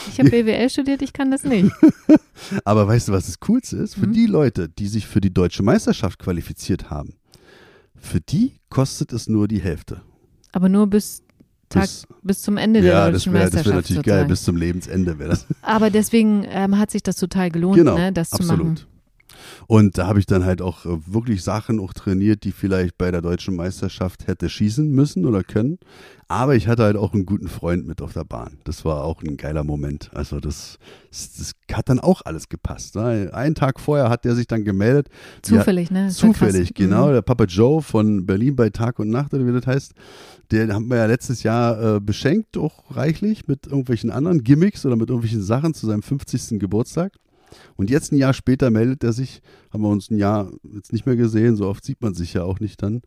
Ich 0.08 0.18
habe 0.18 0.28
BWL 0.28 0.68
studiert, 0.68 1.02
ich 1.02 1.12
kann 1.12 1.30
das 1.30 1.44
nicht. 1.44 1.70
Aber 2.64 2.86
weißt 2.88 3.08
du, 3.08 3.12
was 3.12 3.26
das 3.26 3.38
Coolste 3.38 3.76
ist? 3.76 3.94
Für 3.94 4.08
Mhm. 4.08 4.12
die 4.12 4.26
Leute, 4.26 4.68
die 4.68 4.88
sich 4.88 5.06
für 5.06 5.20
die 5.20 5.32
deutsche 5.32 5.62
Meisterschaft 5.62 6.18
qualifiziert 6.18 6.90
haben, 6.90 7.14
für 7.96 8.20
die 8.20 8.56
kostet 8.70 9.12
es 9.12 9.28
nur 9.28 9.46
die 9.46 9.60
Hälfte. 9.60 10.02
Aber 10.52 10.68
nur 10.68 10.88
bis 10.88 11.22
Tag 11.74 11.82
bis, 11.82 12.06
bis 12.22 12.42
zum 12.42 12.56
Ende 12.56 12.80
der 12.80 12.90
ja, 12.92 13.10
das 13.10 13.22
deutschen 13.24 13.32
wäre 13.34 13.44
das 13.44 13.52
wär 13.52 13.58
Meisterschaft. 13.58 13.74
natürlich 13.76 13.96
sozusagen. 13.98 14.20
geil, 14.20 14.28
bis 14.28 14.42
zum 14.42 14.56
Lebensende 14.56 15.18
wäre 15.18 15.30
das. 15.30 15.46
Aber 15.62 15.90
deswegen 15.90 16.44
ähm, 16.48 16.78
hat 16.78 16.90
sich 16.90 17.02
das 17.02 17.16
total 17.16 17.50
gelohnt, 17.50 17.76
Genau, 17.76 17.96
ne, 17.96 18.12
das 18.12 18.30
zu 18.30 18.42
machen. 18.44 18.80
Und 19.66 19.98
da 19.98 20.06
habe 20.06 20.18
ich 20.18 20.26
dann 20.26 20.44
halt 20.44 20.62
auch 20.62 20.86
äh, 20.86 20.98
wirklich 21.06 21.42
Sachen 21.42 21.80
auch 21.80 21.92
trainiert, 21.92 22.44
die 22.44 22.52
vielleicht 22.52 22.98
bei 22.98 23.10
der 23.10 23.22
deutschen 23.22 23.56
Meisterschaft 23.56 24.26
hätte 24.26 24.48
schießen 24.48 24.90
müssen 24.90 25.24
oder 25.26 25.42
können. 25.42 25.78
Aber 26.28 26.56
ich 26.56 26.68
hatte 26.68 26.84
halt 26.84 26.96
auch 26.96 27.12
einen 27.12 27.26
guten 27.26 27.48
Freund 27.48 27.86
mit 27.86 28.00
auf 28.00 28.14
der 28.14 28.24
Bahn. 28.24 28.58
Das 28.64 28.84
war 28.84 29.04
auch 29.04 29.22
ein 29.22 29.36
geiler 29.36 29.62
Moment. 29.62 30.10
Also 30.14 30.40
das, 30.40 30.78
das, 31.10 31.52
hat 31.72 31.88
dann 31.88 32.00
auch 32.00 32.22
alles 32.24 32.48
gepasst. 32.48 32.96
Ne? 32.96 33.30
Einen 33.32 33.54
Tag 33.54 33.78
vorher 33.78 34.08
hat 34.08 34.24
der 34.24 34.34
sich 34.34 34.46
dann 34.46 34.64
gemeldet. 34.64 35.08
Zufällig, 35.42 35.90
ne? 35.90 36.06
Das 36.06 36.16
Zufällig, 36.16 36.68
krass. 36.68 36.74
genau. 36.76 37.08
Mhm. 37.08 37.12
Der 37.12 37.22
Papa 37.22 37.44
Joe 37.44 37.82
von 37.82 38.24
Berlin 38.26 38.56
bei 38.56 38.70
Tag 38.70 38.98
und 38.98 39.10
Nacht, 39.10 39.34
oder 39.34 39.46
wie 39.46 39.52
das 39.52 39.66
heißt, 39.66 39.92
den 40.50 40.72
haben 40.72 40.88
wir 40.88 40.96
ja 40.96 41.06
letztes 41.06 41.42
Jahr 41.42 41.96
äh, 41.96 42.00
beschenkt, 42.00 42.56
auch 42.56 42.96
reichlich, 42.96 43.46
mit 43.46 43.66
irgendwelchen 43.66 44.10
anderen 44.10 44.42
Gimmicks 44.42 44.86
oder 44.86 44.96
mit 44.96 45.10
irgendwelchen 45.10 45.42
Sachen 45.42 45.74
zu 45.74 45.86
seinem 45.86 46.02
50. 46.02 46.58
Geburtstag. 46.58 47.12
Und 47.76 47.90
jetzt 47.90 48.12
ein 48.12 48.16
Jahr 48.16 48.32
später 48.34 48.70
meldet 48.70 49.04
er 49.04 49.12
sich, 49.12 49.42
haben 49.72 49.82
wir 49.82 49.88
uns 49.90 50.10
ein 50.10 50.16
Jahr 50.16 50.50
jetzt 50.74 50.92
nicht 50.92 51.06
mehr 51.06 51.16
gesehen, 51.16 51.56
so 51.56 51.66
oft 51.68 51.84
sieht 51.84 52.00
man 52.02 52.14
sich 52.14 52.34
ja 52.34 52.42
auch 52.44 52.60
nicht 52.60 52.82
dann. 52.82 53.02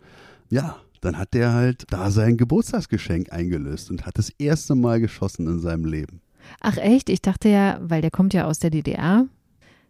Ja, 0.50 0.78
dann 1.02 1.18
hat 1.18 1.34
der 1.34 1.54
halt 1.54 1.86
da 1.90 2.10
sein 2.12 2.38
Geburtstagsgeschenk 2.38 3.32
eingelöst 3.32 3.92
und 3.92 4.06
hat 4.06 4.18
das 4.18 4.30
erste 4.40 4.76
Mal 4.76 5.00
geschossen 5.00 5.48
in 5.48 5.60
seinem 5.60 5.86
Leben. 5.86 6.22
Ach 6.62 6.78
echt? 6.78 7.10
Ich 7.10 7.22
dachte 7.22 7.50
ja, 7.50 7.80
weil 7.82 8.02
der 8.02 8.12
kommt 8.12 8.34
ja 8.34 8.46
aus 8.46 8.60
der 8.60 8.70
DDR, 8.70 9.26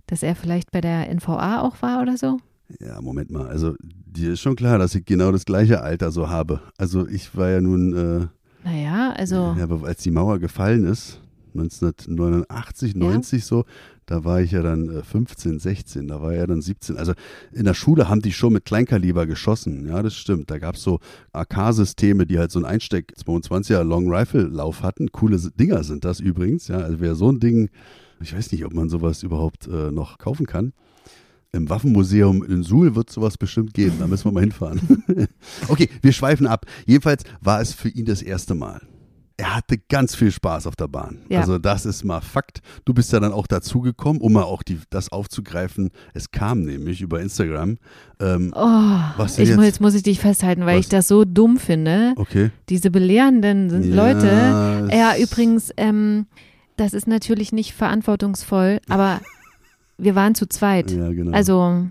dass 0.07 0.23
er 0.23 0.35
vielleicht 0.35 0.71
bei 0.71 0.81
der 0.81 1.13
NVA 1.13 1.61
auch 1.61 1.81
war 1.81 2.01
oder 2.01 2.17
so. 2.17 2.39
Ja, 2.79 2.99
Moment 3.01 3.31
mal. 3.31 3.47
Also, 3.47 3.75
dir 3.81 4.33
ist 4.33 4.41
schon 4.41 4.55
klar, 4.55 4.77
dass 4.77 4.93
ich 4.95 5.05
genau 5.05 5.31
das 5.31 5.45
gleiche 5.45 5.81
Alter 5.81 6.11
so 6.11 6.29
habe. 6.29 6.61
Also, 6.77 7.07
ich 7.07 7.35
war 7.37 7.49
ja 7.49 7.61
nun, 7.61 7.93
äh, 7.93 8.27
Naja, 8.67 9.13
also 9.15 9.55
ja, 9.57 9.63
aber 9.63 9.87
als 9.87 10.03
die 10.03 10.11
Mauer 10.11 10.39
gefallen 10.39 10.83
ist, 10.83 11.21
1989, 11.53 12.93
Ja. 12.93 12.99
90 12.99 13.45
so, 13.45 13.65
da 14.07 14.23
war 14.23 14.41
ich 14.41 14.51
ja 14.51 14.63
dann 14.63 14.89
äh, 14.89 15.03
15, 15.03 15.59
16, 15.59 16.07
da 16.07 16.21
war 16.21 16.33
er 16.33 16.47
dann 16.47 16.61
17. 16.61 16.97
Also 16.97 17.13
in 17.51 17.65
der 17.65 17.73
Schule 17.73 18.09
haben 18.09 18.21
die 18.21 18.31
schon 18.31 18.53
mit 18.53 18.65
Kleinkaliber 18.65 19.27
geschossen, 19.27 19.85
ja, 19.85 20.01
das 20.01 20.15
stimmt. 20.15 20.49
Da 20.49 20.57
gab 20.57 20.75
es 20.75 20.81
so 20.81 20.99
AK-Systeme, 21.33 22.25
die 22.25 22.39
halt 22.39 22.51
so 22.51 22.59
einen 22.59 22.65
Einsteck 22.65 23.13
22er 23.23 23.83
Long 23.83 24.11
Rifle 24.11 24.43
Lauf 24.43 24.81
hatten. 24.81 25.11
Coole 25.11 25.37
Dinger 25.37 25.83
sind 25.83 26.05
das 26.05 26.19
übrigens, 26.19 26.69
ja. 26.69 26.77
Also 26.77 26.99
wer 27.01 27.15
so 27.15 27.31
ein 27.31 27.39
Ding, 27.39 27.69
ich 28.21 28.35
weiß 28.35 28.51
nicht, 28.53 28.65
ob 28.65 28.73
man 28.73 28.89
sowas 28.89 29.23
überhaupt 29.23 29.67
äh, 29.67 29.91
noch 29.91 30.17
kaufen 30.17 30.45
kann. 30.45 30.73
Im 31.51 31.69
Waffenmuseum 31.69 32.43
in 32.43 32.63
Suhl 32.63 32.95
wird 32.95 33.09
sowas 33.09 33.37
bestimmt 33.37 33.73
geben, 33.73 33.95
da 33.99 34.07
müssen 34.07 34.25
wir 34.25 34.31
mal 34.31 34.41
hinfahren. 34.41 35.03
okay, 35.67 35.89
wir 36.01 36.13
schweifen 36.13 36.47
ab. 36.47 36.65
Jedenfalls 36.85 37.23
war 37.41 37.61
es 37.61 37.73
für 37.73 37.89
ihn 37.89 38.05
das 38.05 38.21
erste 38.21 38.55
Mal. 38.55 38.81
Er 39.39 39.55
hatte 39.55 39.77
ganz 39.77 40.15
viel 40.15 40.31
Spaß 40.31 40.65
auf 40.65 40.75
der 40.75 40.87
Bahn. 40.87 41.19
Ja. 41.29 41.41
Also 41.41 41.59
das 41.59 41.85
ist 41.85 42.03
mal 42.03 42.21
Fakt. 42.21 42.61
Du 42.85 42.93
bist 42.95 43.13
ja 43.13 43.19
dann 43.19 43.31
auch 43.31 43.45
dazugekommen, 43.45 44.19
um 44.19 44.33
mal 44.33 44.43
auch 44.43 44.63
die, 44.63 44.79
das 44.89 45.11
aufzugreifen. 45.11 45.91
Es 46.15 46.31
kam 46.31 46.61
nämlich 46.63 47.01
über 47.01 47.21
Instagram. 47.21 47.77
Ähm, 48.19 48.51
oh, 48.55 48.99
Was 49.17 49.37
ich, 49.37 49.49
jetzt? 49.49 49.61
jetzt 49.61 49.79
muss 49.79 49.93
ich 49.93 50.01
dich 50.01 50.19
festhalten, 50.19 50.65
weil 50.65 50.79
Was? 50.79 50.85
ich 50.85 50.89
das 50.89 51.07
so 51.07 51.23
dumm 51.23 51.57
finde. 51.57 52.13
okay. 52.15 52.49
Diese 52.69 52.89
belehrenden 52.89 53.69
sind 53.69 53.93
Leute. 53.93 54.25
Ja, 54.25 54.87
Ja, 54.87 55.17
übrigens, 55.17 55.71
ähm, 55.77 56.25
das 56.75 56.93
ist 56.93 57.07
natürlich 57.07 57.51
nicht 57.51 57.73
verantwortungsvoll, 57.73 58.79
aber 58.89 59.21
wir 59.99 60.15
waren 60.15 60.33
zu 60.33 60.47
zweit. 60.47 60.89
Ja, 60.89 61.09
genau. 61.11 61.31
Also, 61.31 61.87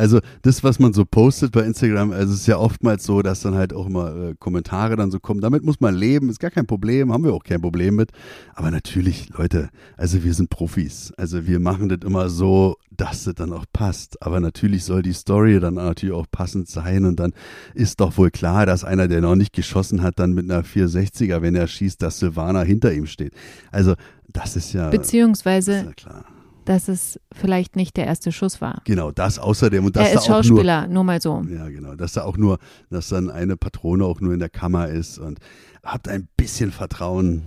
Also 0.00 0.20
das, 0.40 0.64
was 0.64 0.78
man 0.78 0.94
so 0.94 1.04
postet 1.04 1.52
bei 1.52 1.60
Instagram, 1.60 2.12
also 2.12 2.32
es 2.32 2.40
ist 2.40 2.46
ja 2.46 2.56
oftmals 2.56 3.04
so, 3.04 3.20
dass 3.20 3.42
dann 3.42 3.54
halt 3.54 3.74
auch 3.74 3.86
immer 3.86 4.30
äh, 4.30 4.34
Kommentare 4.38 4.96
dann 4.96 5.10
so 5.10 5.20
kommen. 5.20 5.42
Damit 5.42 5.62
muss 5.62 5.78
man 5.78 5.94
leben, 5.94 6.30
ist 6.30 6.40
gar 6.40 6.50
kein 6.50 6.66
Problem, 6.66 7.12
haben 7.12 7.22
wir 7.22 7.34
auch 7.34 7.44
kein 7.44 7.60
Problem 7.60 7.96
mit. 7.96 8.10
Aber 8.54 8.70
natürlich, 8.70 9.28
Leute, 9.28 9.68
also 9.98 10.24
wir 10.24 10.32
sind 10.32 10.48
Profis. 10.48 11.12
Also 11.18 11.46
wir 11.46 11.60
machen 11.60 11.90
das 11.90 11.98
immer 12.02 12.30
so, 12.30 12.76
dass 12.90 13.24
das 13.24 13.34
dann 13.34 13.52
auch 13.52 13.66
passt. 13.74 14.22
Aber 14.22 14.40
natürlich 14.40 14.84
soll 14.84 15.02
die 15.02 15.12
Story 15.12 15.60
dann 15.60 15.74
natürlich 15.74 16.14
auch 16.14 16.26
passend 16.32 16.70
sein. 16.70 17.04
Und 17.04 17.20
dann 17.20 17.34
ist 17.74 18.00
doch 18.00 18.16
wohl 18.16 18.30
klar, 18.30 18.64
dass 18.64 18.84
einer, 18.84 19.06
der 19.06 19.20
noch 19.20 19.36
nicht 19.36 19.52
geschossen 19.52 20.00
hat, 20.00 20.18
dann 20.18 20.32
mit 20.32 20.50
einer 20.50 20.64
460er, 20.64 21.42
wenn 21.42 21.54
er 21.54 21.66
schießt, 21.66 22.00
dass 22.00 22.20
Silvana 22.20 22.62
hinter 22.62 22.94
ihm 22.94 23.04
steht. 23.04 23.34
Also 23.70 23.96
das 24.28 24.56
ist 24.56 24.72
ja, 24.72 24.88
beziehungsweise, 24.88 25.72
ist 25.72 25.84
ja 25.84 25.92
klar. 25.92 26.24
Dass 26.64 26.88
es 26.88 27.18
vielleicht 27.32 27.76
nicht 27.76 27.96
der 27.96 28.06
erste 28.06 28.32
Schuss 28.32 28.60
war. 28.60 28.82
Genau, 28.84 29.10
das 29.10 29.38
außerdem. 29.38 29.84
Und 29.84 29.96
dass 29.96 30.08
er 30.08 30.14
ist 30.14 30.28
da 30.28 30.34
auch 30.34 30.44
nur, 30.44 30.44
Schauspieler, 30.44 30.86
nur 30.86 31.04
mal 31.04 31.20
so. 31.20 31.42
Ja, 31.48 31.68
genau. 31.68 31.94
Dass 31.94 32.12
da 32.12 32.24
auch 32.24 32.36
nur, 32.36 32.58
dass 32.90 33.08
dann 33.08 33.30
eine 33.30 33.56
Patrone 33.56 34.04
auch 34.04 34.20
nur 34.20 34.32
in 34.32 34.38
der 34.40 34.50
Kammer 34.50 34.88
ist 34.88 35.18
und 35.18 35.38
habt 35.82 36.08
ein 36.08 36.28
bisschen 36.36 36.70
Vertrauen. 36.72 37.42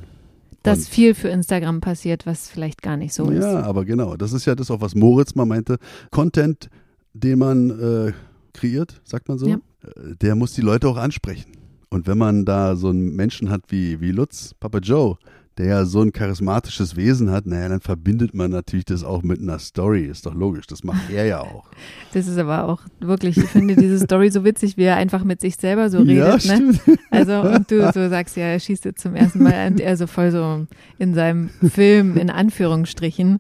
Dass 0.64 0.88
viel 0.88 1.14
für 1.14 1.28
Instagram 1.28 1.82
passiert, 1.82 2.26
was 2.26 2.50
vielleicht 2.50 2.82
gar 2.82 2.96
nicht 2.98 3.14
so 3.14 3.30
ist. 3.30 3.44
ja, 3.44 3.62
aber 3.64 3.86
genau. 3.86 4.16
Das 4.16 4.32
ist 4.34 4.46
ja 4.46 4.56
das 4.56 4.72
auch, 4.72 4.82
was 4.82 4.96
Moritz 4.96 5.36
mal 5.36 5.46
meinte. 5.46 5.78
Content, 6.10 6.70
den 7.14 7.40
man 7.40 7.70
äh, 7.70 8.14
kreiert, 8.54 9.02
sagt 9.04 9.28
man 9.28 9.38
so, 9.38 9.48
Ja. 9.48 9.56
äh, 9.84 10.16
der 10.22 10.36
muss 10.36 10.54
die 10.54 10.62
Leute 10.62 10.88
auch 10.88 10.98
ansprechen. 10.98 11.52
Und 11.90 12.08
wenn 12.08 12.18
man 12.18 12.46
da 12.46 12.76
so 12.76 12.90
einen 12.90 13.16
Menschen 13.16 13.50
hat 13.50 13.64
wie, 13.68 14.00
wie 14.02 14.12
Lutz, 14.12 14.54
Papa 14.60 14.80
Joe, 14.80 15.18
der 15.58 15.66
ja 15.68 15.86
so 15.86 16.02
ein 16.02 16.12
charismatisches 16.12 16.96
Wesen 16.96 17.32
hat, 17.32 17.46
naja, 17.46 17.70
dann 17.70 17.80
verbindet 17.80 18.34
man 18.34 18.52
natürlich 18.52 18.86
das 18.86 19.04
auch 19.04 19.22
mit 19.22 19.40
einer 19.40 19.60
Story. 19.60 20.06
Ist 20.06 20.26
doch 20.26 20.34
logisch. 20.34 20.68
Das 20.68 20.84
macht 20.84 21.10
er 21.12 21.26
ja 21.26 21.42
auch. 21.42 21.66
Das 22.14 22.28
ist 22.28 22.38
aber 22.38 22.66
auch 22.66 22.82
wirklich, 23.00 23.38
ich 23.38 23.50
finde 23.50 23.76
diese 23.76 24.00
Story 24.00 24.32
so 24.32 24.44
witzig, 24.44 24.78
wie 24.78 24.84
er 24.84 24.98
einfach 24.98 25.24
mit 25.24 25.42
sich 25.42 25.56
selber 25.56 25.90
so 25.90 26.00
redet. 26.00 26.44
ja, 26.44 26.60
ne? 26.60 26.80
Also, 27.12 27.42
und 27.42 27.70
du 27.70 27.92
so 27.94 28.10
sagst, 28.10 28.36
ja, 28.36 28.46
er 28.46 28.60
schießt 28.60 28.86
jetzt 28.86 29.02
zum 29.02 29.16
ersten 29.16 29.44
Mal 29.44 29.68
und 29.68 29.80
er 29.80 29.96
so 29.98 30.08
voll 30.08 30.32
so 30.32 30.66
in 30.98 31.14
seinem 31.14 31.50
Film, 31.50 32.18
in 32.18 32.30
Anführungsstrichen, 32.30 33.40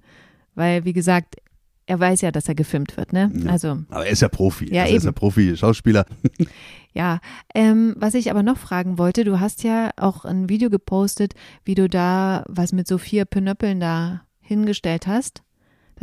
weil, 0.56 0.86
wie 0.86 0.94
gesagt, 0.94 1.38
er 1.86 2.00
weiß 2.00 2.22
ja, 2.22 2.32
dass 2.32 2.48
er 2.48 2.56
gefilmt 2.56 2.96
wird, 2.98 3.14
ne? 3.14 3.32
Ja. 3.34 3.52
Also, 3.52 3.80
Aber 3.90 4.06
er 4.06 4.12
ist 4.12 4.22
ja 4.22 4.30
Profi. 4.30 4.74
Ja, 4.74 4.84
also 4.84 4.94
er 4.94 4.98
ist 4.98 5.06
ja. 5.06 5.12
Profi, 5.12 5.58
Schauspieler. 5.58 6.06
ja. 6.94 7.20
Ähm, 7.54 7.96
was 7.98 8.14
ich 8.14 8.32
aber 8.32 8.44
noch 8.44 8.58
fragen 8.58 8.98
wollte, 8.98 9.24
du 9.24 9.40
hast 9.40 9.64
ja 9.64 9.92
auch 9.98 10.26
ein 10.26 10.50
Video 10.50 10.70
gepostet, 10.70 11.34
wie 11.66 11.76
du 11.76 11.90
da 11.90 12.46
was 12.48 12.72
mit 12.72 12.88
so 12.88 12.98
vier 12.98 13.26
Pinöppeln 13.26 13.80
da 13.80 14.22
hingestellt 14.42 15.08
hast. 15.08 15.44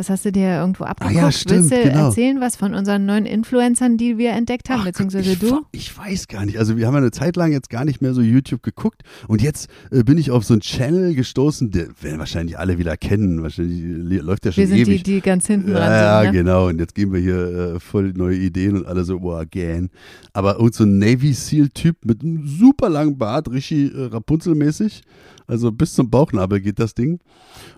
Das 0.00 0.09
hast 0.09 0.25
du 0.25 0.33
dir 0.33 0.49
irgendwo 0.54 0.85
abgeguckt. 0.85 1.14
Ah 1.19 1.25
ja, 1.25 1.30
stimmt, 1.30 1.71
Willst 1.71 1.73
du 1.85 1.90
genau. 1.90 2.07
erzählen, 2.07 2.40
was 2.40 2.57
von 2.57 2.73
unseren 2.73 3.04
neuen 3.04 3.26
Influencern, 3.26 3.99
die 3.99 4.16
wir 4.16 4.30
entdeckt 4.30 4.71
haben, 4.71 4.78
Ach 4.80 4.87
beziehungsweise 4.87 5.33
ich, 5.33 5.38
du? 5.38 5.61
Ich 5.73 5.95
weiß 5.99 6.26
gar 6.28 6.47
nicht. 6.47 6.57
Also 6.59 6.78
wir 6.78 6.87
haben 6.87 6.95
ja 6.95 7.00
eine 7.00 7.11
Zeit 7.11 7.37
lang 7.37 7.52
jetzt 7.52 7.69
gar 7.69 7.85
nicht 7.85 8.00
mehr 8.00 8.14
so 8.14 8.23
YouTube 8.23 8.62
geguckt 8.62 9.02
und 9.28 9.42
jetzt 9.42 9.69
äh, 9.90 10.02
bin 10.02 10.16
ich 10.16 10.30
auf 10.30 10.42
so 10.47 10.54
einen 10.54 10.62
Channel 10.62 11.14
gestoßen, 11.14 11.71
der 11.71 11.88
werden 12.00 12.19
wahrscheinlich 12.19 12.59
alle 12.59 12.78
wieder 12.78 12.97
kennen. 12.97 13.42
Wahrscheinlich 13.42 13.78
li- 13.83 14.16
läuft 14.21 14.47
der 14.47 14.52
schon 14.52 14.62
Wir 14.62 14.69
sind 14.69 14.78
ewig. 14.78 15.02
die, 15.02 15.12
die 15.16 15.21
ganz 15.21 15.47
hinten 15.47 15.73
dran 15.73 15.83
ja, 15.92 16.23
sind. 16.23 16.33
Ne? 16.33 16.38
genau. 16.38 16.69
Und 16.69 16.78
jetzt 16.80 16.95
geben 16.95 17.12
wir 17.12 17.21
hier 17.21 17.75
äh, 17.75 17.78
voll 17.80 18.14
neue 18.16 18.37
Ideen 18.38 18.78
und 18.78 18.87
alle 18.87 19.04
so, 19.04 19.21
wow, 19.21 19.38
again. 19.38 19.90
Aber 20.33 20.54
irgend 20.57 20.76
so 20.76 20.85
ein 20.85 20.99
Navy 20.99 21.35
Seal-Typ 21.35 22.07
mit 22.07 22.23
einem 22.23 22.47
super 22.49 22.88
langen 22.88 23.19
Bart, 23.19 23.50
richtig 23.50 23.95
äh, 23.95 24.04
Rapunzel-mäßig. 24.04 25.02
Also 25.50 25.73
bis 25.73 25.95
zum 25.95 26.11
Bauchnabel 26.11 26.61
geht 26.61 26.78
das 26.78 26.95
Ding. 26.95 27.19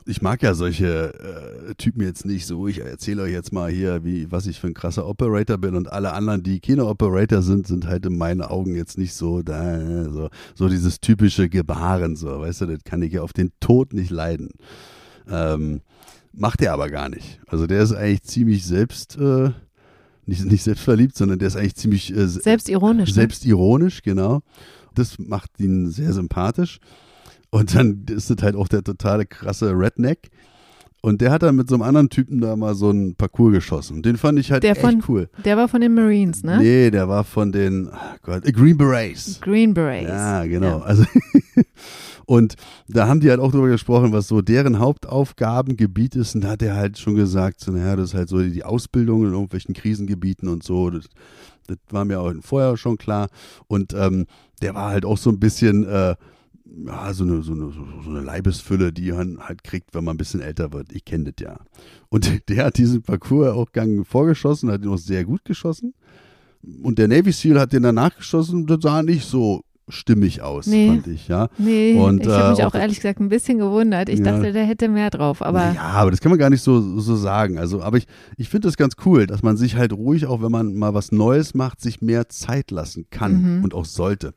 Ich 0.05 0.21
mag 0.21 0.43
ja 0.43 0.53
solche 0.53 1.15
äh, 1.71 1.75
Typen 1.77 2.03
jetzt 2.03 2.27
nicht 2.27 2.47
so. 2.47 2.69
Ich 2.69 2.81
erzähle 2.81 3.23
euch 3.23 3.33
jetzt 3.33 3.51
mal 3.51 3.71
hier, 3.71 4.05
wie, 4.05 4.31
was 4.31 4.47
ich 4.47 4.61
für 4.61 4.67
ein 4.67 4.75
krasser 4.75 5.07
Operator 5.09 5.57
bin 5.57 5.75
und 5.75 5.91
alle 5.91 6.13
anderen, 6.13 6.43
die 6.43 6.61
keine 6.61 6.85
Operator 6.85 7.41
sind, 7.41 7.67
sind 7.67 7.87
halt 7.87 8.05
in 8.05 8.19
meinen 8.19 8.43
Augen 8.43 8.77
jetzt 8.77 8.99
nicht 8.99 9.15
so 9.15 9.41
da, 9.41 10.11
so, 10.11 10.29
so 10.55 10.69
dieses 10.69 11.01
typische 11.01 11.49
Gebaren, 11.49 12.15
so, 12.15 12.41
weißt 12.41 12.61
du, 12.61 12.67
das 12.67 12.85
kann 12.85 13.01
ich 13.01 13.15
ja 13.15 13.23
auf 13.23 13.33
den 13.33 13.53
Tod 13.59 13.95
nicht 13.95 14.11
leiden. 14.11 14.51
Ähm, 15.31 15.81
macht 16.35 16.61
er 16.61 16.75
aber 16.75 16.91
gar 16.91 17.09
nicht. 17.09 17.41
Also 17.47 17.67
der 17.67 17.83
ist 17.83 17.95
eigentlich 17.95 18.25
ziemlich 18.25 18.67
selbst, 18.67 19.17
äh, 19.17 19.51
nicht, 20.27 20.45
nicht 20.45 20.63
selbstverliebt, 20.63 21.17
sondern 21.17 21.39
der 21.39 21.49
ist 21.49 21.57
eigentlich 21.57 21.77
ziemlich 21.77 22.15
äh, 22.15 22.29
Selbstironisch. 22.29 23.09
Ne? 23.09 23.15
selbstironisch, 23.15 24.03
genau. 24.03 24.43
Das 24.95 25.19
macht 25.19 25.59
ihn 25.59 25.91
sehr 25.91 26.13
sympathisch. 26.13 26.79
Und 27.55 27.75
dann 27.75 28.07
ist 28.09 28.31
es 28.31 28.43
halt 28.43 28.57
auch 28.57 28.67
der 28.67 28.83
totale 28.83 29.27
krasse 29.27 29.73
Redneck. 29.79 30.31
Und 31.03 31.21
der 31.21 31.31
hat 31.33 31.43
dann 31.43 31.57
mit 31.57 31.69
so 31.69 31.75
einem 31.75 31.83
anderen 31.83 32.09
Typen 32.09 32.41
da 32.41 32.57
mal 32.57 32.75
so 32.75 32.89
einen 32.91 33.15
Parcours 33.17 33.53
geschossen. 33.53 34.03
Den 34.03 34.17
fand 34.17 34.39
ich 34.39 34.51
halt 34.53 34.63
Der 34.63 34.71
echt 34.73 34.81
von- 34.81 35.03
cool. 35.09 35.29
Der 35.45 35.57
war 35.57 35.69
von 35.69 35.81
den 35.81 35.95
Marines, 35.95 36.45
ne? 36.45 36.59
Nee, 36.59 36.91
der 36.91 37.09
war 37.09 37.25
von 37.25 37.53
den 37.53 37.89
ah 37.91 38.17
Gott, 38.23 38.45
Green 38.45 38.79
Berets. 38.79 39.41
Green 39.41 39.75
Berets. 39.75 40.09
Ja, 40.09 40.47
genau. 40.47 40.79
Ja. 40.79 40.83
Also 40.85 41.05
und 42.27 42.55
da 42.89 43.09
haben 43.09 43.21
die 43.21 43.29
halt 43.31 43.41
auch 43.41 43.51
drüber 43.51 43.69
gesprochen, 43.69 44.13
was 44.13 44.29
so 44.29 44.41
deren 44.43 44.79
Hauptaufgabengebiet 44.79 46.15
ist. 46.17 46.35
Und 46.37 46.45
da 46.45 46.51
hat 46.51 46.63
er 46.63 46.77
halt 46.77 46.99
schon 46.99 47.17
gesagt, 47.17 47.61
so, 47.61 47.73
naja, 47.73 47.97
das 47.97 48.11
ist 48.11 48.15
halt 48.15 48.29
so 48.29 48.41
die 48.41 48.65
Ausbildung 48.65 49.25
in 49.27 49.33
irgendwelchen 49.33 49.75
Krisengebieten 49.75 50.49
und 50.49 50.63
so. 50.63 50.89
Das, 50.89 51.07
das 51.67 51.79
war 51.91 52.05
mir 52.05 52.21
auch 52.21 52.33
vorher 52.41 52.77
schon 52.77 52.97
klar. 52.97 53.29
Und 53.67 53.93
ähm, 53.93 54.27
der 54.63 54.75
war 54.75 54.91
halt 54.91 55.05
auch 55.05 55.19
so 55.19 55.31
ein 55.31 55.41
bisschen, 55.41 55.85
äh, 55.85 56.15
ja, 56.87 57.13
so 57.13 57.25
eine, 57.25 57.43
so, 57.43 57.53
eine, 57.53 57.71
so 58.05 58.11
eine 58.11 58.21
Leibesfülle, 58.21 58.93
die 58.93 59.13
man 59.13 59.39
halt 59.41 59.63
kriegt, 59.65 59.95
wenn 59.95 60.05
man 60.05 60.15
ein 60.15 60.19
bisschen 60.19 60.41
älter 60.41 60.73
wird. 60.73 60.93
Ich 60.93 61.05
kenne 61.05 61.33
das 61.33 61.35
ja. 61.45 61.59
Und 62.09 62.31
der 62.49 62.65
hat 62.67 62.79
diesen 62.79 63.03
Parcours 63.03 63.53
auch 63.55 63.73
gang 63.73 64.07
vorgeschossen, 64.07 64.71
hat 64.71 64.83
ihn 64.83 64.89
auch 64.91 64.99
sehr 64.99 65.25
gut 65.25 65.45
geschossen. 65.45 65.95
Und 66.83 66.99
der 66.99 67.09
Navy 67.09 67.33
Seal 67.33 67.59
hat 67.59 67.73
den 67.73 67.83
danach 67.83 68.17
geschossen, 68.17 68.67
das 68.67 68.79
sah 68.83 69.03
nicht 69.03 69.27
so 69.27 69.63
stimmig 69.89 70.41
aus, 70.43 70.69
Nee. 70.69 70.87
fand 70.87 71.09
ich, 71.09 71.27
ja. 71.27 71.49
Nee, 71.59 71.95
Und, 71.99 72.23
ich 72.23 72.29
habe 72.29 72.45
äh, 72.47 72.51
mich 72.53 72.63
auch- 72.63 72.69
auch 72.73 72.75
ehrlich 72.79 72.97
gesagt 72.99 73.19
ein 73.21 73.29
bisschen 73.29 73.59
gewundert. 73.59 74.09
Ich 74.09 74.21
Ja. 74.21 74.27
dachte, 74.27 74.53
der 74.53 74.65
hätte 74.65 74.89
mehr 74.89 75.11
drauf, 75.11 75.43
aber 75.43 75.73
ja, 75.75 75.83
aber 75.83 76.13
das 76.13 76.21
kann 76.21 76.31
man 76.31 76.39
gar 76.39 76.51
nicht 76.51 76.63
so, 76.63 77.01
so 77.01 77.17
sagen. 77.17 77.59
Also, 77.59 77.83
aber 77.83 77.99
ich, 77.99 78.07
ich 78.37 78.49
finde 78.49 78.69
das 78.69 78.77
ganz 78.77 78.95
cool, 79.05 79.27
dass 79.27 79.43
man 79.43 79.57
sich 79.57 79.75
halt 79.77 79.93
ruhig, 79.93 80.27
auch 80.27 80.41
wenn 80.41 80.53
man 80.53 80.77
mal 80.77 80.95
was 80.95 81.11
Neues 81.11 81.53
macht, 81.55 81.81
sich 81.81 82.01
mehr 82.01 82.29
Zeit 82.29 82.71
lassen 82.71 83.07
kann 83.11 83.59
Mhm. 83.59 83.65
und 83.65 83.75
auch 83.75 83.85
sollte. 83.85 84.33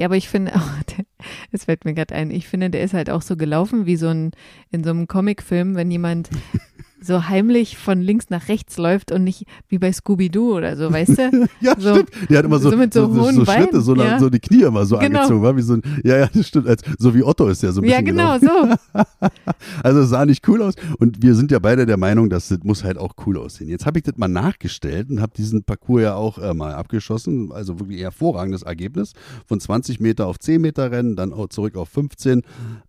Ja, 0.00 0.06
aber 0.06 0.16
ich 0.16 0.30
finde 0.30 0.54
auch, 0.54 0.66
es 1.52 1.66
fällt 1.66 1.84
mir 1.84 1.92
gerade 1.92 2.14
ein, 2.14 2.30
ich 2.30 2.48
finde, 2.48 2.70
der 2.70 2.82
ist 2.82 2.94
halt 2.94 3.10
auch 3.10 3.20
so 3.20 3.36
gelaufen 3.36 3.84
wie 3.84 3.96
so 3.96 4.08
ein, 4.08 4.30
in 4.70 4.82
so 4.82 4.88
einem 4.88 5.08
Comicfilm, 5.08 5.74
wenn 5.74 5.90
jemand 5.90 6.30
so 7.02 7.28
heimlich 7.28 7.76
von 7.78 8.00
links 8.00 8.30
nach 8.30 8.48
rechts 8.48 8.76
läuft 8.76 9.10
und 9.12 9.24
nicht 9.24 9.44
wie 9.68 9.78
bei 9.78 9.92
Scooby-Doo 9.92 10.56
oder 10.56 10.76
so, 10.76 10.92
weißt 10.92 11.18
du? 11.18 11.48
Ja, 11.60 11.74
So- 11.78 11.94
stimmt. 11.94 12.10
Der 12.28 12.38
hat 12.38 12.44
immer 12.44 12.58
so, 12.58 12.70
so 12.70 12.76
mit 12.76 12.92
so 12.94 13.08
hohen 13.08 13.34
so 13.36 13.44
Schritte, 13.44 13.66
Beinen, 13.70 13.82
so, 13.82 13.94
lang- 13.94 14.06
ja. 14.06 14.18
so 14.18 14.28
die 14.30 14.38
Knie 14.40 14.62
immer 14.62 14.84
so 14.84 14.98
Genau. 14.98 15.20
angezogen, 15.20 15.42
war 15.42 15.56
wie 15.56 15.62
so 15.62 15.74
ein, 15.74 15.82
ja, 16.04 16.18
ja, 16.18 16.28
das 16.32 16.46
stimmt. 16.48 16.68
Als, 16.68 16.82
so 16.98 17.14
wie 17.14 17.22
Otto 17.22 17.48
ist 17.48 17.62
der 17.62 17.72
so 17.72 17.80
ein 17.80 17.84
ja, 17.88 18.00
bisschen 18.00 18.16
genau, 18.16 18.38
gelaufen. 18.38 18.76
so. 18.92 19.00
Also 19.82 20.00
es 20.00 20.10
sah 20.10 20.24
nicht 20.26 20.46
cool 20.48 20.62
aus 20.62 20.74
und 20.98 21.22
wir 21.22 21.34
sind 21.34 21.50
ja 21.50 21.58
beide 21.58 21.86
der 21.86 21.96
Meinung, 21.96 22.28
dass 22.30 22.48
das 22.48 22.58
muss 22.62 22.84
halt 22.84 22.98
auch 22.98 23.14
cool 23.26 23.38
aussehen. 23.38 23.68
Jetzt 23.68 23.86
habe 23.86 23.98
ich 23.98 24.04
das 24.04 24.16
mal 24.16 24.28
nachgestellt 24.28 25.10
und 25.10 25.20
habe 25.20 25.32
diesen 25.36 25.62
Parcours 25.62 26.02
ja 26.02 26.14
auch 26.14 26.38
äh, 26.38 26.54
mal 26.54 26.74
abgeschossen, 26.74 27.50
also 27.52 27.78
wirklich 27.80 28.00
hervorragendes 28.00 28.62
Ergebnis 28.62 29.12
von 29.46 29.60
20 29.60 30.00
Meter 30.00 30.26
auf 30.26 30.38
10 30.38 30.60
Meter 30.60 30.90
Rennen, 30.90 31.16
dann 31.16 31.32
auch 31.32 31.48
zurück 31.48 31.76
auf 31.76 31.88
15 31.90 32.42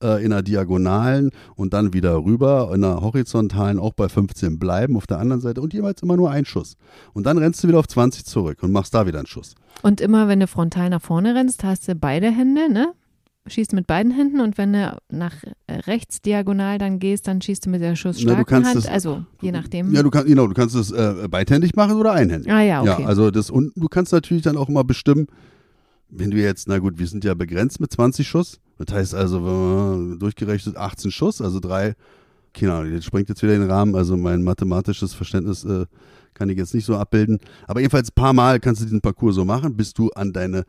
äh, 0.03 0.23
in 0.23 0.31
der 0.31 0.41
Diagonalen 0.41 1.31
und 1.55 1.73
dann 1.73 1.93
wieder 1.93 2.23
rüber 2.23 2.71
in 2.73 2.81
der 2.81 3.01
horizontalen 3.01 3.79
auch 3.79 3.93
bei 3.93 4.00
15 4.09 4.59
bleiben 4.59 4.95
auf 4.97 5.07
der 5.07 5.19
anderen 5.19 5.41
Seite 5.41 5.61
und 5.61 5.73
jeweils 5.73 6.01
immer 6.01 6.17
nur 6.17 6.29
ein 6.31 6.45
Schuss. 6.45 6.75
Und 7.13 7.25
dann 7.25 7.37
rennst 7.37 7.63
du 7.63 7.67
wieder 7.67 7.79
auf 7.79 7.87
20 7.87 8.25
zurück 8.25 8.63
und 8.63 8.71
machst 8.71 8.93
da 8.93 9.05
wieder 9.07 9.19
einen 9.19 9.27
Schuss. 9.27 9.55
Und 9.81 10.01
immer, 10.01 10.27
wenn 10.27 10.39
du 10.39 10.47
frontal 10.47 10.89
nach 10.89 11.01
vorne 11.01 11.35
rennst, 11.35 11.63
hast 11.63 11.87
du 11.87 11.95
beide 11.95 12.31
Hände, 12.31 12.71
ne? 12.71 12.93
Schießt 13.47 13.73
mit 13.73 13.87
beiden 13.87 14.11
Händen 14.11 14.39
und 14.39 14.59
wenn 14.59 14.73
du 14.73 14.95
nach 15.09 15.33
äh, 15.65 15.73
rechts 15.87 16.21
diagonal 16.21 16.77
dann 16.77 16.99
gehst, 16.99 17.27
dann 17.27 17.41
schießt 17.41 17.65
du 17.65 17.69
mit 17.71 17.81
der 17.81 17.89
Na, 17.89 17.95
schussstarken 17.95 18.45
kannst 18.45 18.67
Hand. 18.67 18.77
das- 18.85 18.87
also 18.87 19.25
je 19.41 19.51
nachdem. 19.51 19.91
Ja, 19.95 20.03
du 20.03 20.11
kannst, 20.11 20.27
genau, 20.27 20.45
du 20.45 20.53
kannst 20.53 20.75
es 20.75 20.91
äh, 20.91 21.27
beidhändig 21.27 21.75
machen 21.75 21.95
oder 21.97 22.11
einhändig. 22.13 22.51
ah 22.53 22.61
ja, 22.61 22.81
okay. 22.81 23.01
Ja, 23.01 23.07
also 23.07 23.31
das 23.31 23.49
und 23.49 23.71
du 23.75 23.87
kannst 23.87 24.13
natürlich 24.13 24.43
dann 24.43 24.57
auch 24.57 24.69
immer 24.69 24.83
bestimmen, 24.83 25.25
wenn 26.09 26.29
du 26.29 26.37
jetzt, 26.37 26.67
na 26.67 26.77
gut, 26.77 26.99
wir 26.99 27.07
sind 27.07 27.23
ja 27.23 27.33
begrenzt 27.33 27.79
mit 27.79 27.91
20 27.91 28.27
Schuss. 28.27 28.59
Das 28.77 28.93
heißt 28.95 29.15
also, 29.15 29.43
wenn 29.43 30.09
man 30.09 30.19
durchgerechnet 30.19 30.77
18 30.77 31.09
Schuss, 31.09 31.41
also 31.41 31.59
drei, 31.59 31.95
keine 32.53 32.73
Ahnung, 32.73 32.93
jetzt 32.93 33.05
springt 33.05 33.29
jetzt 33.29 33.41
wieder 33.41 33.53
den 33.53 33.69
Rahmen, 33.69 33.95
also 33.95 34.17
mein 34.17 34.43
mathematisches 34.43 35.13
Verständnis 35.13 35.63
äh, 35.63 35.85
kann 36.33 36.49
ich 36.49 36.57
jetzt 36.57 36.73
nicht 36.73 36.85
so 36.85 36.95
abbilden. 36.95 37.39
Aber 37.67 37.79
jedenfalls 37.79 38.09
ein 38.09 38.15
paar 38.15 38.33
Mal 38.33 38.59
kannst 38.59 38.81
du 38.81 38.85
diesen 38.85 39.01
Parcours 39.01 39.35
so 39.35 39.45
machen, 39.45 39.75
bis 39.75 39.93
du 39.93 40.09
an 40.11 40.33
deine 40.33 40.65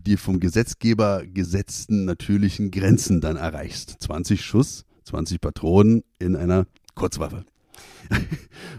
die 0.00 0.16
vom 0.16 0.40
Gesetzgeber 0.40 1.24
gesetzten 1.26 2.04
natürlichen 2.04 2.70
Grenzen 2.70 3.20
dann 3.20 3.36
erreichst. 3.36 3.96
20 4.00 4.44
Schuss, 4.44 4.84
20 5.04 5.40
Patronen 5.40 6.04
in 6.18 6.36
einer 6.36 6.66
Kurzwaffe. 6.94 7.44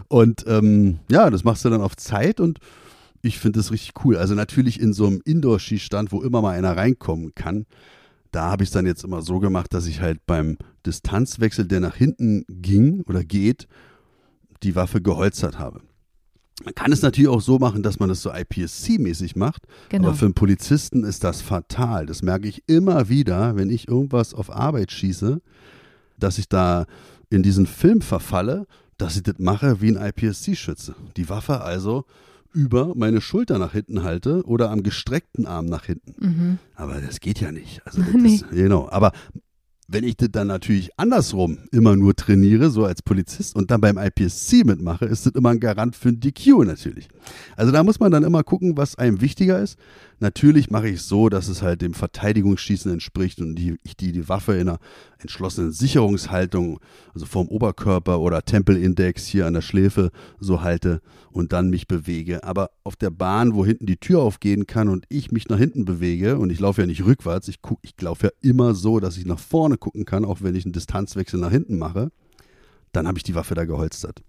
und 0.08 0.44
ähm, 0.46 0.98
ja, 1.10 1.30
das 1.30 1.44
machst 1.44 1.64
du 1.64 1.70
dann 1.70 1.82
auf 1.82 1.96
Zeit 1.96 2.40
und 2.40 2.58
ich 3.22 3.38
finde 3.38 3.58
das 3.58 3.70
richtig 3.70 3.92
cool. 4.04 4.16
Also 4.16 4.34
natürlich 4.34 4.80
in 4.80 4.92
so 4.92 5.06
einem 5.06 5.20
Indoor-Skistand, 5.24 6.10
wo 6.10 6.22
immer 6.22 6.40
mal 6.40 6.56
einer 6.56 6.76
reinkommen 6.76 7.34
kann, 7.34 7.66
da 8.30 8.50
habe 8.50 8.62
ich 8.62 8.68
es 8.68 8.72
dann 8.72 8.86
jetzt 8.86 9.04
immer 9.04 9.22
so 9.22 9.40
gemacht, 9.40 9.74
dass 9.74 9.86
ich 9.86 10.00
halt 10.00 10.24
beim 10.26 10.58
Distanzwechsel, 10.86 11.66
der 11.66 11.80
nach 11.80 11.96
hinten 11.96 12.44
ging 12.48 13.02
oder 13.02 13.24
geht, 13.24 13.66
die 14.62 14.76
Waffe 14.76 15.00
geholzert 15.00 15.58
habe. 15.58 15.80
Man 16.64 16.74
kann 16.74 16.92
es 16.92 17.00
natürlich 17.00 17.28
auch 17.28 17.40
so 17.40 17.58
machen, 17.58 17.82
dass 17.82 17.98
man 17.98 18.10
das 18.10 18.20
so 18.20 18.30
IPSC-mäßig 18.30 19.38
macht, 19.38 19.62
genau. 19.88 20.08
aber 20.08 20.16
für 20.16 20.26
einen 20.26 20.34
Polizisten 20.34 21.04
ist 21.04 21.24
das 21.24 21.40
fatal. 21.40 22.04
Das 22.04 22.22
merke 22.22 22.48
ich 22.48 22.62
immer 22.66 23.08
wieder, 23.08 23.56
wenn 23.56 23.70
ich 23.70 23.88
irgendwas 23.88 24.34
auf 24.34 24.54
Arbeit 24.54 24.92
schieße, 24.92 25.40
dass 26.18 26.36
ich 26.36 26.48
da 26.48 26.84
in 27.30 27.42
diesen 27.42 27.66
Film 27.66 28.02
verfalle, 28.02 28.66
dass 28.98 29.16
ich 29.16 29.22
das 29.22 29.38
mache 29.38 29.80
wie 29.80 29.96
ein 29.96 29.96
IPSC-Schütze. 29.96 30.94
Die 31.16 31.30
Waffe 31.30 31.62
also 31.62 32.04
über 32.52 32.94
meine 32.94 33.20
Schulter 33.20 33.58
nach 33.58 33.72
hinten 33.72 34.02
halte 34.02 34.44
oder 34.44 34.70
am 34.70 34.82
gestreckten 34.82 35.46
Arm 35.46 35.66
nach 35.66 35.84
hinten. 35.84 36.14
mhm. 36.18 36.58
Aber 36.74 37.00
das 37.00 37.20
geht 37.20 37.40
ja 37.40 37.52
nicht. 37.52 37.82
Also 37.84 38.02
das 38.02 38.12
Nee. 38.14 38.40
genau. 38.50 38.88
Aber 38.90 39.12
wenn 39.92 40.04
ich 40.04 40.16
das 40.16 40.28
dann 40.30 40.46
natürlich 40.46 40.90
andersrum 40.98 41.58
immer 41.72 41.96
nur 41.96 42.14
trainiere, 42.14 42.70
so 42.70 42.84
als 42.84 43.02
Polizist 43.02 43.56
und 43.56 43.70
dann 43.72 43.80
beim 43.80 43.98
IPSC 43.98 44.64
mitmache, 44.64 45.04
ist 45.04 45.26
das 45.26 45.32
immer 45.34 45.50
ein 45.50 45.58
Garant 45.58 45.96
für 45.96 46.10
ein 46.10 46.20
DQ 46.20 46.64
natürlich. 46.64 47.08
Also 47.56 47.72
da 47.72 47.82
muss 47.82 47.98
man 47.98 48.12
dann 48.12 48.22
immer 48.22 48.44
gucken, 48.44 48.76
was 48.76 48.96
einem 48.96 49.20
wichtiger 49.20 49.60
ist. 49.60 49.78
Natürlich 50.22 50.70
mache 50.70 50.88
ich 50.88 50.96
es 50.96 51.08
so, 51.08 51.30
dass 51.30 51.48
es 51.48 51.62
halt 51.62 51.80
dem 51.80 51.94
Verteidigungsschießen 51.94 52.92
entspricht 52.92 53.40
und 53.40 53.54
die, 53.54 53.78
ich 53.82 53.96
die, 53.96 54.12
die 54.12 54.28
Waffe 54.28 54.52
in 54.52 54.68
einer 54.68 54.78
entschlossenen 55.18 55.72
Sicherungshaltung, 55.72 56.78
also 57.14 57.24
vorm 57.24 57.48
Oberkörper 57.48 58.20
oder 58.20 58.44
Tempelindex 58.44 59.26
hier 59.26 59.46
an 59.46 59.54
der 59.54 59.62
Schläfe 59.62 60.10
so 60.38 60.60
halte 60.60 61.00
und 61.32 61.54
dann 61.54 61.70
mich 61.70 61.88
bewege. 61.88 62.44
Aber 62.44 62.70
auf 62.84 62.96
der 62.96 63.08
Bahn, 63.08 63.54
wo 63.54 63.64
hinten 63.64 63.86
die 63.86 63.96
Tür 63.96 64.20
aufgehen 64.20 64.66
kann 64.66 64.90
und 64.90 65.06
ich 65.08 65.32
mich 65.32 65.48
nach 65.48 65.58
hinten 65.58 65.86
bewege 65.86 66.36
und 66.36 66.50
ich 66.50 66.60
laufe 66.60 66.82
ja 66.82 66.86
nicht 66.86 67.04
rückwärts, 67.06 67.48
ich, 67.48 67.62
guck, 67.62 67.78
ich 67.80 67.98
laufe 67.98 68.26
ja 68.26 68.32
immer 68.42 68.74
so, 68.74 69.00
dass 69.00 69.16
ich 69.16 69.24
nach 69.24 69.38
vorne 69.38 69.78
gucken 69.78 70.04
kann, 70.04 70.26
auch 70.26 70.42
wenn 70.42 70.54
ich 70.54 70.66
einen 70.66 70.74
Distanzwechsel 70.74 71.40
nach 71.40 71.50
hinten 71.50 71.78
mache, 71.78 72.10
dann 72.92 73.08
habe 73.08 73.16
ich 73.16 73.24
die 73.24 73.34
Waffe 73.34 73.54
da 73.54 73.64
geholstert. 73.64 74.22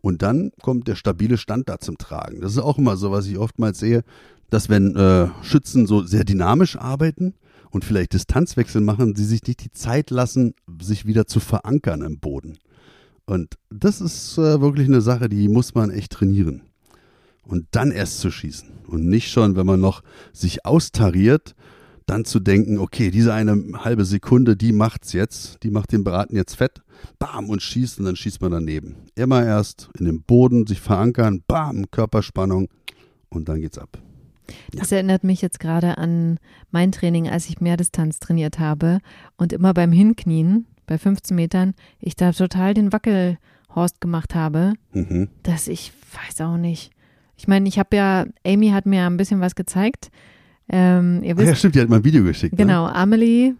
Und 0.00 0.22
dann 0.22 0.52
kommt 0.62 0.86
der 0.86 0.94
stabile 0.94 1.36
Stand 1.36 1.68
da 1.68 1.80
zum 1.80 1.98
Tragen. 1.98 2.40
Das 2.40 2.52
ist 2.52 2.58
auch 2.58 2.78
immer 2.78 2.96
so, 2.96 3.10
was 3.10 3.26
ich 3.26 3.38
oftmals 3.38 3.80
sehe, 3.80 4.04
dass 4.50 4.68
wenn 4.68 4.96
äh, 4.96 5.28
Schützen 5.42 5.86
so 5.86 6.04
sehr 6.04 6.24
dynamisch 6.24 6.76
arbeiten 6.76 7.34
und 7.70 7.84
vielleicht 7.84 8.12
Distanzwechsel 8.12 8.80
machen, 8.80 9.14
sie 9.14 9.24
sich 9.24 9.42
nicht 9.46 9.64
die 9.64 9.72
Zeit 9.72 10.10
lassen, 10.10 10.54
sich 10.80 11.06
wieder 11.06 11.26
zu 11.26 11.40
verankern 11.40 12.02
im 12.02 12.18
Boden. 12.18 12.58
Und 13.26 13.56
das 13.70 14.00
ist 14.00 14.38
äh, 14.38 14.60
wirklich 14.60 14.88
eine 14.88 15.00
Sache, 15.00 15.28
die 15.28 15.48
muss 15.48 15.74
man 15.74 15.90
echt 15.90 16.12
trainieren. 16.12 16.62
Und 17.42 17.66
dann 17.72 17.90
erst 17.90 18.20
zu 18.20 18.30
schießen. 18.30 18.68
Und 18.86 19.06
nicht 19.06 19.30
schon, 19.30 19.56
wenn 19.56 19.66
man 19.66 19.80
noch 19.80 20.02
sich 20.32 20.64
austariert, 20.64 21.54
dann 22.06 22.24
zu 22.24 22.38
denken, 22.38 22.78
okay, 22.78 23.10
diese 23.10 23.34
eine 23.34 23.84
halbe 23.84 24.04
Sekunde, 24.04 24.56
die 24.56 24.72
macht's 24.72 25.12
jetzt, 25.12 25.62
die 25.64 25.70
macht 25.70 25.90
den 25.90 26.04
Braten 26.04 26.36
jetzt 26.36 26.54
fett, 26.54 26.82
bam, 27.18 27.50
und 27.50 27.62
schießt 27.62 27.98
und 27.98 28.04
dann 28.04 28.16
schießt 28.16 28.40
man 28.40 28.52
daneben. 28.52 28.96
Immer 29.16 29.44
erst 29.44 29.90
in 29.98 30.06
den 30.06 30.22
Boden 30.22 30.66
sich 30.66 30.80
verankern, 30.80 31.42
bam, 31.46 31.90
Körperspannung 31.90 32.68
und 33.28 33.48
dann 33.48 33.60
geht's 33.60 33.78
ab. 33.78 33.98
Das 34.72 34.92
erinnert 34.92 35.24
mich 35.24 35.42
jetzt 35.42 35.60
gerade 35.60 35.98
an 35.98 36.38
mein 36.70 36.92
Training, 36.92 37.28
als 37.28 37.48
ich 37.48 37.60
Mehrdistanz 37.60 38.18
trainiert 38.20 38.58
habe 38.58 38.98
und 39.36 39.52
immer 39.52 39.74
beim 39.74 39.92
Hinknien 39.92 40.66
bei 40.86 40.98
15 40.98 41.34
Metern 41.34 41.74
ich 42.00 42.14
da 42.16 42.32
total 42.32 42.74
den 42.74 42.92
Wackelhorst 42.92 44.00
gemacht 44.00 44.34
habe, 44.34 44.74
Mhm. 44.92 45.28
dass 45.42 45.68
ich 45.68 45.92
weiß 46.28 46.40
auch 46.42 46.56
nicht. 46.56 46.90
Ich 47.36 47.48
meine, 47.48 47.68
ich 47.68 47.78
habe 47.78 47.96
ja, 47.96 48.24
Amy 48.46 48.68
hat 48.70 48.86
mir 48.86 49.04
ein 49.06 49.16
bisschen 49.16 49.40
was 49.40 49.54
gezeigt. 49.54 50.10
Ähm, 50.68 51.22
ihr 51.22 51.34
Ach 51.36 51.40
ja, 51.42 51.46
wisst, 51.48 51.58
stimmt, 51.58 51.74
die 51.74 51.80
hat 51.80 51.88
mal 51.88 51.96
ein 51.96 52.04
Video 52.04 52.24
geschickt. 52.24 52.56
genau, 52.56 52.86
Amelie, 52.86 53.50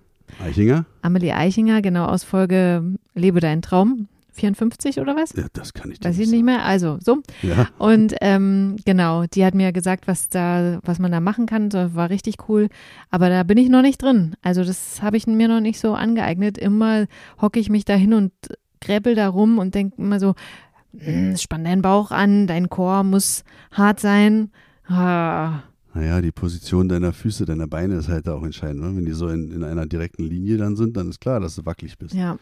Ne? 0.41 0.45
Eichinger? 0.45 0.87
Amelie 1.03 1.33
Eichinger, 1.33 1.83
genau 1.83 2.07
aus 2.07 2.25
Folge 2.25 2.83
Lebe 3.15 3.39
deinen 3.41 3.63
Traum, 3.63 4.09
54 4.37 5.01
oder 5.01 5.17
was? 5.17 5.33
Ja, 5.35 5.47
das 5.53 5.75
kann 5.75 5.91
ich 5.91 6.03
Weiß 6.05 6.19
ich 6.19 6.29
nicht 6.31 6.45
mehr. 6.45 6.65
Also, 6.65 6.99
so. 7.01 7.23
Ja. 7.43 7.69
Und 7.79 8.15
ähm, 8.21 8.77
genau, 8.85 9.25
die 9.27 9.45
hat 9.45 9.55
mir 9.55 9.73
gesagt, 9.73 10.07
was 10.07 10.29
da, 10.29 10.79
was 10.85 10.99
man 10.99 11.11
da 11.13 11.21
machen 11.21 11.47
kann. 11.47 11.71
So, 11.71 11.95
war 11.95 12.11
richtig 12.11 12.37
cool. 12.49 12.69
Aber 13.11 13.29
da 13.29 13.43
bin 13.43 13.59
ich 13.59 13.69
noch 13.69 13.83
nicht 13.83 14.01
drin. 14.03 14.37
Also 14.43 14.63
das 14.65 15.03
habe 15.03 15.17
ich 15.17 15.27
mir 15.27 15.49
noch 15.49 15.61
nicht 15.61 15.81
so 15.81 15.95
angeeignet. 15.95 16.59
Immer 16.59 17.07
hocke 17.41 17.59
ich 17.59 17.69
mich 17.71 17.85
da 17.85 17.95
hin 17.95 18.15
und 18.15 18.33
gräbel 18.81 19.15
da 19.15 19.29
rum 19.29 19.59
und 19.59 19.75
denke 19.75 19.97
immer 20.01 20.21
so, 20.21 20.35
"Hm, 20.99 21.37
spann 21.37 21.65
deinen 21.65 21.83
Bauch 21.83 22.11
an, 22.11 22.47
dein 22.47 22.69
Chor 22.69 23.03
muss 23.03 23.43
hart 23.73 24.01
sein. 24.01 24.51
Ah, 24.89 25.63
Naja, 25.95 26.21
die 26.21 26.31
Position 26.31 26.91
deiner 26.91 27.15
Füße, 27.15 27.47
deiner 27.47 27.67
Beine 27.67 27.95
ist 27.97 28.09
halt 28.09 28.27
da 28.27 28.35
auch 28.35 28.45
entscheidend. 28.45 28.83
Ne? 28.83 28.97
Wenn 28.97 29.07
die 29.07 29.13
so 29.13 29.29
in, 29.29 29.51
in 29.51 29.65
einer 29.65 29.87
direkten 29.87 30.25
Linie 30.25 30.59
dann 30.59 30.77
sind, 30.77 30.95
dann 30.97 31.09
ist 31.09 31.21
klar, 31.23 31.41
dass 31.41 31.57
du 31.57 31.65
wackelig 31.65 31.97
bist. 31.97 32.13
ja, 32.15 32.37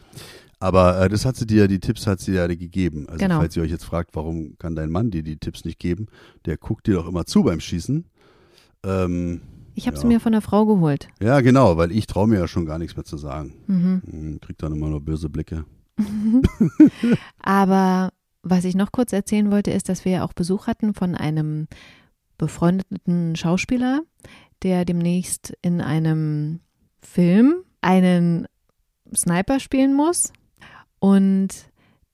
Aber 0.59 1.01
äh, 1.01 1.09
das 1.09 1.25
hat 1.25 1.35
sie 1.35 1.45
dir, 1.45 1.67
die 1.67 1.79
Tipps 1.79 2.07
hat 2.07 2.19
sie 2.19 2.31
dir 2.31 2.47
gegeben. 2.55 3.07
Also 3.07 3.19
Genau. 3.19 3.39
falls 3.39 3.55
ihr 3.57 3.63
euch 3.63 3.71
jetzt 3.71 3.85
fragt, 3.85 4.15
warum 4.15 4.57
kann 4.57 4.75
dein 4.75 4.89
Mann 4.89 5.11
dir 5.11 5.21
die 5.23 5.37
Tipps 5.37 5.65
nicht 5.65 5.79
geben, 5.79 6.07
der 6.45 6.57
guckt 6.57 6.87
dir 6.87 6.95
doch 6.95 7.07
immer 7.07 7.25
zu 7.25 7.43
beim 7.43 7.59
Schießen. 7.59 8.05
Ähm, 8.85 9.41
ich 9.75 9.87
habe 9.87 9.97
sie 9.97 10.03
Ja. 10.03 10.07
mir 10.09 10.19
von 10.19 10.31
der 10.31 10.41
Frau 10.41 10.65
geholt. 10.65 11.09
ja, 11.21 11.41
genau, 11.41 11.75
weil 11.77 11.91
ich 11.91 12.07
traue 12.07 12.27
mir 12.27 12.39
ja 12.39 12.47
schon 12.47 12.65
gar 12.65 12.79
nichts 12.79 12.95
mehr 12.95 13.03
zu 13.05 13.17
sagen. 13.17 13.53
Mhm. 13.67 14.01
Hm, 14.09 14.39
Krieg 14.41 14.57
dann 14.57 14.71
immer 14.73 14.87
nur 14.87 15.01
böse 15.01 15.29
Blicke. 15.29 15.65
Aber 17.39 18.11
was 18.43 18.63
ich 18.65 18.75
noch 18.75 18.91
kurz 18.91 19.11
erzählen 19.13 19.51
wollte, 19.51 19.71
ist, 19.71 19.89
dass 19.89 20.05
wir 20.05 20.11
ja 20.13 20.23
auch 20.25 20.33
Besuch 20.33 20.67
hatten 20.67 20.93
von 20.93 21.15
einem 21.15 21.67
befreundeten 22.37 23.35
Schauspieler, 23.35 24.01
der 24.63 24.85
demnächst 24.85 25.53
in 25.61 25.81
einem 25.81 26.59
Film 27.01 27.55
einen 27.81 28.47
Sniper 29.15 29.59
spielen 29.59 29.93
muss. 29.95 30.31
Und 31.05 31.49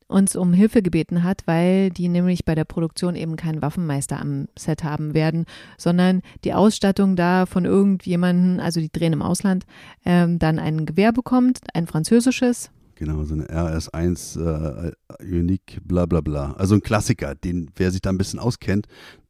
uns 0.10 0.36
um 0.36 0.52
Hilfe 0.52 0.82
gebeten 0.82 1.24
hat, 1.24 1.44
weil 1.46 1.92
die 1.92 2.10
nämlich 2.10 2.44
bei 2.44 2.56
der 2.56 2.66
Produktion 2.66 3.16
eben 3.16 3.38
keinen 3.38 3.62
Waffenmeister 3.62 4.20
am 4.20 4.50
Set 4.60 4.84
haben 4.84 5.14
werden, 5.14 5.46
sondern 5.78 6.22
die 6.44 6.54
Ausstattung 6.54 7.16
da 7.16 7.46
von 7.46 7.64
irgendjemanden, 7.64 8.60
also 8.60 8.82
die 8.82 8.92
drehen 8.92 9.14
im 9.14 9.22
Ausland, 9.22 9.64
ähm, 10.04 10.40
dann 10.40 10.60
ein 10.60 10.86
Gewehr 10.86 11.14
bekommt, 11.14 11.60
ein 11.74 11.88
französisches. 11.88 12.70
Genau, 12.96 13.24
so 13.24 13.34
eine 13.34 13.46
RS1 13.46 14.38
äh, 14.90 14.92
Unique, 15.24 15.80
bla 15.86 16.06
bla 16.06 16.20
bla. 16.20 16.52
Also 16.58 16.76
ein 16.76 16.82
Klassiker, 16.82 17.34
den, 17.34 17.72
wer 17.78 17.92
sich 17.92 18.02
da 18.02 18.10
ein 18.10 18.18
bisschen 18.18 18.40
auskennt, 18.40 18.88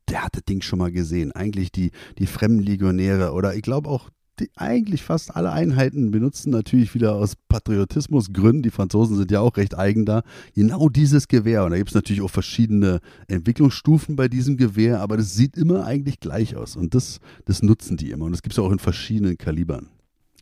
der 0.10 0.24
hat 0.24 0.36
das 0.36 0.44
Ding 0.46 0.64
schon 0.64 0.80
mal 0.80 0.92
gesehen. 0.92 1.32
Eigentlich 1.34 1.72
die, 1.72 1.92
die 2.18 2.26
Fremdenlegionäre 2.26 3.32
oder 3.34 3.54
ich 3.54 3.62
glaube 3.62 3.90
auch 3.90 4.10
die, 4.42 4.52
eigentlich 4.56 5.04
fast 5.04 5.36
alle 5.36 5.52
Einheiten 5.52 6.12
benutzen 6.12 6.50
natürlich 6.50 6.94
wieder 6.94 7.16
aus 7.16 7.36
Patriotismusgründen. 7.36 8.62
Die 8.62 8.72
Franzosen 8.72 9.18
sind 9.18 9.32
ja 9.32 9.40
auch 9.40 9.58
recht 9.58 9.78
eigen 9.78 10.06
da. 10.06 10.24
Genau 10.54 10.90
dieses 10.90 11.28
Gewehr. 11.28 11.64
Und 11.64 11.72
da 11.72 11.78
gibt 11.78 11.90
es 11.90 11.96
natürlich 11.96 12.22
auch 12.22 12.30
verschiedene 12.30 13.00
Entwicklungsstufen 13.28 14.16
bei 14.16 14.28
diesem 14.28 14.58
Gewehr, 14.58 15.00
aber 15.00 15.18
das 15.18 15.36
sieht 15.36 15.58
immer 15.58 15.86
eigentlich 15.86 16.20
gleich 16.20 16.56
aus. 16.56 16.76
Und 16.76 16.94
das, 16.94 17.20
das 17.46 17.64
nutzen 17.64 17.98
die 17.98 18.12
immer. 18.12 18.26
Und 18.26 18.32
das 18.32 18.42
gibt 18.42 18.54
es 18.54 18.60
auch 18.60 18.72
in 18.72 18.80
verschiedenen 18.80 19.38
Kalibern. 19.38 19.90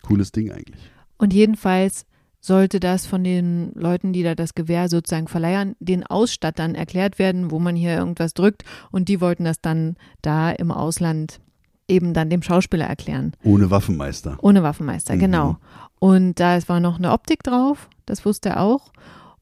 Cooles 0.01 0.31
Ding 0.31 0.51
eigentlich. 0.51 0.89
Und 1.17 1.33
jedenfalls 1.33 2.05
sollte 2.41 2.79
das 2.79 3.05
von 3.05 3.23
den 3.23 3.73
Leuten, 3.73 4.13
die 4.13 4.23
da 4.23 4.33
das 4.33 4.55
Gewehr 4.55 4.87
sozusagen 4.87 5.27
verleihen, 5.27 5.75
den 5.79 6.05
Ausstattern 6.05 6.73
erklärt 6.73 7.19
werden, 7.19 7.51
wo 7.51 7.59
man 7.59 7.75
hier 7.75 7.97
irgendwas 7.97 8.33
drückt. 8.33 8.63
Und 8.91 9.09
die 9.09 9.19
wollten 9.21 9.43
das 9.43 9.61
dann 9.61 9.97
da 10.21 10.49
im 10.51 10.71
Ausland 10.71 11.41
eben 11.89 12.13
dann 12.13 12.29
dem 12.29 12.41
Schauspieler 12.41 12.85
erklären. 12.85 13.33
Ohne 13.43 13.71
Waffenmeister. 13.71 14.37
Ohne 14.41 14.63
Waffenmeister, 14.63 15.15
mhm. 15.15 15.19
genau. 15.19 15.57
Und 15.99 16.39
da 16.39 16.57
war 16.67 16.79
noch 16.79 16.97
eine 16.97 17.11
Optik 17.11 17.43
drauf, 17.43 17.89
das 18.05 18.25
wusste 18.25 18.49
er 18.49 18.61
auch. 18.61 18.91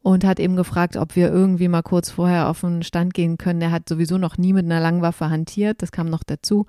Und 0.02 0.24
hat 0.24 0.40
eben 0.40 0.56
gefragt, 0.56 0.96
ob 0.96 1.18
wir 1.18 1.30
irgendwie 1.30 1.68
mal 1.68 1.82
kurz 1.82 2.10
vorher 2.10 2.48
auf 2.48 2.62
den 2.62 2.82
Stand 2.82 3.14
gehen 3.14 3.38
können. 3.38 3.62
Er 3.62 3.72
hat 3.72 3.90
sowieso 3.90 4.18
noch 4.18 4.38
nie 4.38 4.54
mit 4.54 4.64
einer 4.64 4.80
Langwaffe 4.80 5.30
hantiert, 5.30 5.82
das 5.82 5.92
kam 5.92 6.10
noch 6.10 6.24
dazu. 6.24 6.66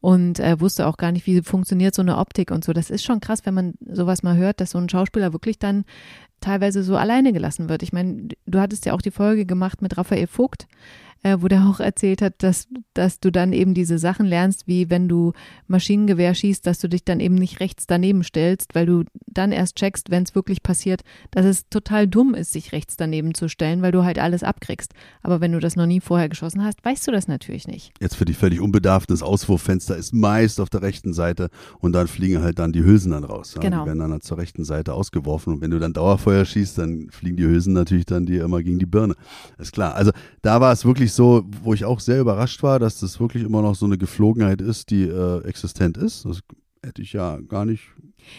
Und 0.00 0.40
er 0.40 0.60
wusste 0.60 0.88
auch 0.88 0.96
gar 0.96 1.12
nicht, 1.12 1.24
wie 1.26 1.42
funktioniert 1.42 1.94
so 1.94 2.02
eine 2.02 2.18
Optik 2.18 2.50
und 2.50 2.64
so. 2.64 2.72
Das 2.72 2.90
ist 2.90 3.04
schon 3.04 3.20
krass, 3.20 3.46
wenn 3.46 3.54
man 3.54 3.74
sowas 3.88 4.24
mal 4.24 4.36
hört, 4.36 4.60
dass 4.60 4.72
so 4.72 4.78
ein 4.78 4.88
Schauspieler 4.88 5.32
wirklich 5.32 5.60
dann 5.60 5.84
teilweise 6.40 6.82
so 6.82 6.96
alleine 6.96 7.32
gelassen 7.32 7.68
wird. 7.68 7.84
Ich 7.84 7.92
meine, 7.92 8.30
du 8.44 8.58
hattest 8.58 8.84
ja 8.84 8.94
auch 8.94 9.02
die 9.02 9.12
Folge 9.12 9.46
gemacht 9.46 9.80
mit 9.80 9.96
Raphael 9.96 10.26
Vogt, 10.26 10.66
äh, 11.22 11.38
wo 11.40 11.48
der 11.48 11.66
auch 11.66 11.80
erzählt 11.80 12.22
hat, 12.22 12.42
dass, 12.42 12.68
dass 12.94 13.20
du 13.20 13.30
dann 13.30 13.52
eben 13.52 13.74
diese 13.74 13.98
Sachen 13.98 14.26
lernst, 14.26 14.66
wie 14.66 14.90
wenn 14.90 15.08
du 15.08 15.32
Maschinengewehr 15.68 16.34
schießt, 16.34 16.66
dass 16.66 16.78
du 16.78 16.88
dich 16.88 17.04
dann 17.04 17.20
eben 17.20 17.36
nicht 17.36 17.60
rechts 17.60 17.86
daneben 17.86 18.24
stellst, 18.24 18.74
weil 18.74 18.86
du 18.86 19.04
dann 19.26 19.52
erst 19.52 19.76
checkst, 19.76 20.10
wenn 20.10 20.24
es 20.24 20.34
wirklich 20.34 20.62
passiert, 20.62 21.02
dass 21.30 21.46
es 21.46 21.68
total 21.68 22.08
dumm 22.08 22.34
ist, 22.34 22.52
sich 22.52 22.72
rechts 22.72 22.96
daneben 22.96 23.34
zu 23.34 23.48
stellen, 23.48 23.82
weil 23.82 23.92
du 23.92 24.04
halt 24.04 24.18
alles 24.18 24.42
abkriegst. 24.42 24.92
Aber 25.22 25.40
wenn 25.40 25.52
du 25.52 25.60
das 25.60 25.76
noch 25.76 25.86
nie 25.86 26.00
vorher 26.00 26.28
geschossen 26.28 26.64
hast, 26.64 26.84
weißt 26.84 27.06
du 27.06 27.12
das 27.12 27.28
natürlich 27.28 27.68
nicht. 27.68 27.92
Jetzt 28.00 28.16
für 28.16 28.24
die 28.24 28.34
völlig 28.34 28.60
unbedarften, 28.60 29.14
das 29.14 29.22
Auswurffenster 29.22 29.96
ist 29.96 30.12
meist 30.12 30.60
auf 30.60 30.70
der 30.70 30.82
rechten 30.82 31.12
Seite 31.12 31.50
und 31.78 31.92
dann 31.92 32.08
fliegen 32.08 32.42
halt 32.42 32.58
dann 32.58 32.72
die 32.72 32.84
Hülsen 32.84 33.12
dann 33.12 33.24
raus. 33.24 33.54
Ja? 33.54 33.60
Genau. 33.60 33.82
Die 33.82 33.86
werden 33.86 34.00
dann 34.00 34.12
halt 34.12 34.24
zur 34.24 34.38
rechten 34.38 34.64
Seite 34.64 34.94
ausgeworfen 34.94 35.54
und 35.54 35.60
wenn 35.60 35.70
du 35.70 35.78
dann 35.78 35.92
Dauerfeuer 35.92 36.44
schießt, 36.44 36.78
dann 36.78 37.08
fliegen 37.10 37.36
die 37.36 37.44
Hülsen 37.44 37.72
natürlich 37.72 38.06
dann 38.06 38.26
dir 38.26 38.44
immer 38.44 38.62
gegen 38.62 38.78
die 38.78 38.86
Birne. 38.86 39.14
Ist 39.58 39.72
klar. 39.72 39.94
Also 39.94 40.10
da 40.42 40.60
war 40.60 40.72
es 40.72 40.84
wirklich 40.84 41.11
so, 41.14 41.44
wo 41.62 41.74
ich 41.74 41.84
auch 41.84 42.00
sehr 42.00 42.20
überrascht 42.20 42.62
war, 42.62 42.78
dass 42.78 43.00
das 43.00 43.20
wirklich 43.20 43.44
immer 43.44 43.62
noch 43.62 43.74
so 43.74 43.86
eine 43.86 43.98
Geflogenheit 43.98 44.60
ist, 44.60 44.90
die 44.90 45.04
äh, 45.04 45.44
existent 45.44 45.96
ist. 45.96 46.24
Das 46.24 46.40
hätte 46.84 47.02
ich 47.02 47.12
ja 47.12 47.38
gar 47.40 47.64
nicht 47.64 47.82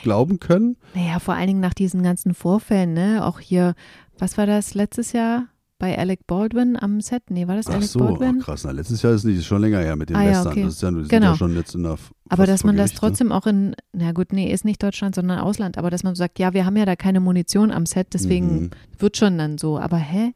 glauben 0.03 0.39
können. 0.39 0.77
Naja, 0.93 1.19
vor 1.19 1.33
allen 1.33 1.47
Dingen 1.47 1.59
nach 1.59 1.73
diesen 1.73 2.03
ganzen 2.03 2.33
Vorfällen, 2.33 2.93
ne? 2.93 3.25
Auch 3.25 3.39
hier, 3.39 3.75
was 4.17 4.37
war 4.37 4.45
das 4.45 4.73
letztes 4.73 5.11
Jahr? 5.11 5.47
bei 5.83 5.97
Alec 5.97 6.25
Baldwin 6.27 6.77
am 6.79 7.01
Set? 7.01 7.23
Nee, 7.29 7.45
war 7.45 7.57
das 7.57 7.67
Ach 7.67 7.73
Alec 7.73 7.89
so, 7.89 7.99
Baldwin? 7.99 8.37
Ach 8.39 8.45
krass, 8.45 8.63
na, 8.63 8.71
letztes 8.71 9.01
Jahr 9.01 9.11
ist 9.11 9.25
nicht, 9.25 9.39
ist 9.39 9.45
schon 9.47 9.59
länger 9.59 9.79
her 9.79 9.97
mit 9.97 10.09
den 10.09 10.15
ah, 10.15 10.23
ja, 10.23 10.29
Western. 10.29 10.51
Okay. 10.53 10.63
Das 10.63 10.73
ist 10.75 10.81
ja, 10.81 10.91
das 10.91 11.07
genau. 11.09 11.31
ja 11.31 11.35
schon 11.35 11.55
jetzt 11.55 11.75
in 11.75 11.83
der 11.83 11.97
Aber 12.29 12.45
dass 12.45 12.63
man 12.63 12.77
das 12.77 12.93
trotzdem 12.93 13.33
auch 13.33 13.45
in, 13.47 13.75
na 13.91 14.13
gut, 14.13 14.31
nee, 14.31 14.49
ist 14.49 14.63
nicht 14.63 14.81
Deutschland, 14.81 15.13
sondern 15.13 15.39
Ausland, 15.39 15.77
aber 15.77 15.89
dass 15.89 16.03
man 16.03 16.15
sagt, 16.15 16.39
ja, 16.39 16.53
wir 16.53 16.65
haben 16.65 16.77
ja 16.77 16.85
da 16.85 16.95
keine 16.95 17.19
Munition 17.19 17.69
am 17.69 17.85
Set, 17.85 18.13
deswegen 18.13 18.53
Mhm. 18.53 18.69
wird 18.97 19.17
schon 19.17 19.37
dann 19.37 19.57
so. 19.57 19.77
Aber 19.77 19.97
hä? 19.97 20.33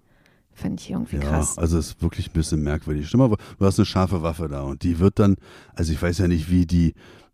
Fände 0.58 0.82
ich 0.82 0.90
irgendwie 0.90 1.18
Ja, 1.18 1.22
krass. 1.22 1.58
also 1.60 1.78
es 1.78 1.90
ist 1.92 2.02
wirklich 2.02 2.30
ein 2.30 2.34
bisschen 2.34 2.64
merkwürdig. 2.64 3.08
Stimm 3.08 3.20
mal, 3.20 3.28
vor, 3.30 3.38
du 3.60 3.66
hast 3.66 3.78
eine 3.78 3.86
scharfe 3.86 4.24
Waffe 4.24 4.48
da 4.48 4.62
und 4.64 4.82
die 4.82 4.98
wird 4.98 5.20
dann, 5.20 5.36
also 5.76 5.94
ich 5.94 6.02
weiß 6.02 6.18
ja 6.18 6.28
nicht, 6.28 6.50
wie 6.50 6.66
die 6.66 6.94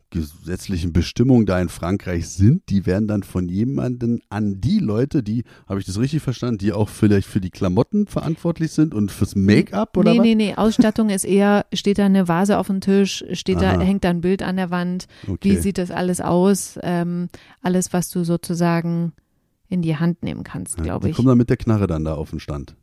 gesetzlichen 0.09 0.93
Bestimmungen 0.93 1.45
da 1.47 1.59
in 1.59 1.69
Frankreich 1.69 2.29
sind, 2.29 2.61
die 2.69 2.85
werden 2.85 3.07
dann 3.07 3.23
von 3.23 3.49
jemandem 3.49 4.21
an 4.29 4.61
die 4.61 4.77
Leute, 4.77 5.23
die, 5.23 5.43
habe 5.67 5.79
ich 5.79 5.85
das 5.87 5.97
richtig 5.99 6.21
verstanden, 6.21 6.59
die 6.59 6.71
auch 6.73 6.89
vielleicht 6.89 7.27
für 7.27 7.41
die 7.41 7.49
Klamotten 7.49 8.05
verantwortlich 8.05 8.71
sind 8.73 8.93
und 8.93 9.11
fürs 9.11 9.35
Make-up 9.35 9.97
oder 9.97 10.11
nee, 10.11 10.19
was? 10.19 10.23
nee, 10.25 10.35
nee, 10.35 10.53
Ausstattung 10.55 11.09
ist 11.09 11.23
eher, 11.23 11.65
steht 11.73 11.97
da 11.97 12.05
eine 12.05 12.27
Vase 12.27 12.59
auf 12.59 12.67
dem 12.67 12.79
Tisch, 12.81 13.23
steht 13.31 13.61
da, 13.61 13.71
Aha. 13.71 13.79
hängt 13.79 14.03
da 14.03 14.09
ein 14.11 14.21
Bild 14.21 14.43
an 14.43 14.57
der 14.57 14.69
Wand, 14.69 15.07
Okay. 15.27 15.49
wie 15.49 15.55
sieht 15.57 15.79
das 15.79 15.89
alles 15.89 16.21
aus? 16.21 16.77
Ähm, 16.83 17.29
alles, 17.63 17.91
was 17.93 18.09
du 18.11 18.23
sozusagen 18.23 19.13
in 19.67 19.81
die 19.81 19.95
Hand 19.95 20.21
nehmen 20.21 20.43
kannst, 20.43 20.77
Ja, 20.77 20.83
glaube 20.83 21.05
die 21.07 21.11
ich. 21.11 21.15
kommen 21.15 21.29
dann 21.29 21.37
mit 21.39 21.49
der 21.49 21.57
Knarre 21.57 21.87
dann 21.87 22.03
da 22.03 22.13
auf 22.13 22.29
den 22.29 22.39
Stand. 22.39 22.75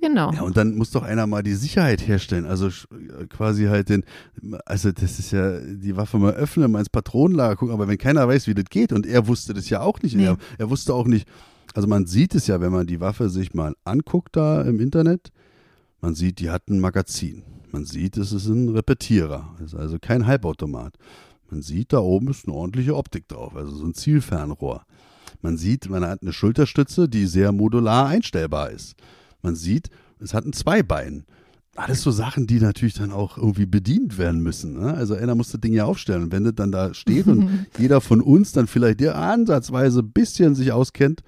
Genau. 0.00 0.32
Ja, 0.32 0.42
und 0.42 0.56
dann 0.56 0.74
muss 0.76 0.90
doch 0.90 1.02
einer 1.02 1.26
mal 1.26 1.42
die 1.42 1.54
Sicherheit 1.54 2.06
herstellen. 2.06 2.44
Also 2.44 2.66
sch- 2.66 2.86
quasi 3.28 3.64
halt 3.66 3.88
den, 3.88 4.04
also 4.66 4.92
das 4.92 5.18
ist 5.18 5.30
ja 5.32 5.58
die 5.60 5.96
Waffe 5.96 6.18
mal 6.18 6.34
öffnen, 6.34 6.70
mal 6.70 6.80
ins 6.80 6.90
Patronenlager 6.90 7.56
gucken, 7.56 7.74
aber 7.74 7.88
wenn 7.88 7.98
keiner 7.98 8.28
weiß, 8.28 8.46
wie 8.46 8.54
das 8.54 8.66
geht 8.70 8.92
und 8.92 9.06
er 9.06 9.26
wusste 9.26 9.54
das 9.54 9.68
ja 9.70 9.80
auch 9.80 10.00
nicht, 10.02 10.14
Nee. 10.14 10.24
er, 10.26 10.36
er 10.58 10.70
wusste 10.70 10.92
auch 10.94 11.06
nicht, 11.06 11.26
also 11.74 11.88
man 11.88 12.06
sieht 12.06 12.34
es 12.34 12.46
ja, 12.46 12.60
wenn 12.60 12.72
man 12.72 12.86
die 12.86 13.00
Waffe 13.00 13.30
sich 13.30 13.54
mal 13.54 13.74
anguckt 13.84 14.36
da 14.36 14.62
im 14.62 14.78
Internet, 14.80 15.30
man 16.00 16.14
sieht, 16.14 16.38
die 16.40 16.50
hat 16.50 16.68
ein 16.68 16.80
Magazin. 16.80 17.42
Man 17.72 17.84
sieht, 17.84 18.16
es 18.16 18.32
ist 18.32 18.46
ein 18.46 18.68
Repetierer, 18.70 19.54
es 19.58 19.72
ist 19.72 19.78
also 19.78 19.98
kein 20.00 20.26
Halbautomat. 20.26 20.94
Man 21.50 21.62
sieht, 21.62 21.92
da 21.92 21.98
oben 21.98 22.28
ist 22.28 22.46
eine 22.46 22.54
ordentliche 22.54 22.94
Optik 22.94 23.26
drauf, 23.28 23.56
also 23.56 23.74
so 23.74 23.84
ein 23.84 23.94
Zielfernrohr. 23.94 24.84
Man 25.42 25.56
sieht, 25.56 25.88
man 25.90 26.04
hat 26.04 26.22
eine 26.22 26.32
Schulterstütze, 26.32 27.08
die 27.08 27.26
sehr 27.26 27.52
modular 27.52 28.06
einstellbar 28.08 28.70
ist. 28.70 28.94
Man 29.42 29.54
sieht, 29.56 29.90
es 30.20 30.34
hat 30.34 30.44
ein 30.44 30.52
Zweibein. 30.52 31.24
Alles 31.76 32.02
so 32.02 32.10
Sachen, 32.10 32.48
die 32.48 32.58
natürlich 32.58 32.94
dann 32.94 33.12
auch 33.12 33.38
irgendwie 33.38 33.66
bedient 33.66 34.18
werden 34.18 34.42
müssen. 34.42 34.80
Ne? 34.80 34.94
Also 34.94 35.14
einer 35.14 35.36
muss 35.36 35.50
das 35.52 35.60
Ding 35.60 35.72
ja 35.72 35.84
aufstellen. 35.84 36.24
Und 36.24 36.32
wenn 36.32 36.42
das 36.44 36.54
dann 36.56 36.72
da 36.72 36.92
steht 36.92 37.26
und 37.28 37.66
jeder 37.78 38.00
von 38.00 38.20
uns 38.20 38.50
dann 38.52 38.66
vielleicht 38.66 38.98
der 39.00 39.16
ansatzweise 39.16 40.00
ein 40.00 40.10
bisschen 40.10 40.56
sich 40.56 40.72
auskennt, 40.72 41.22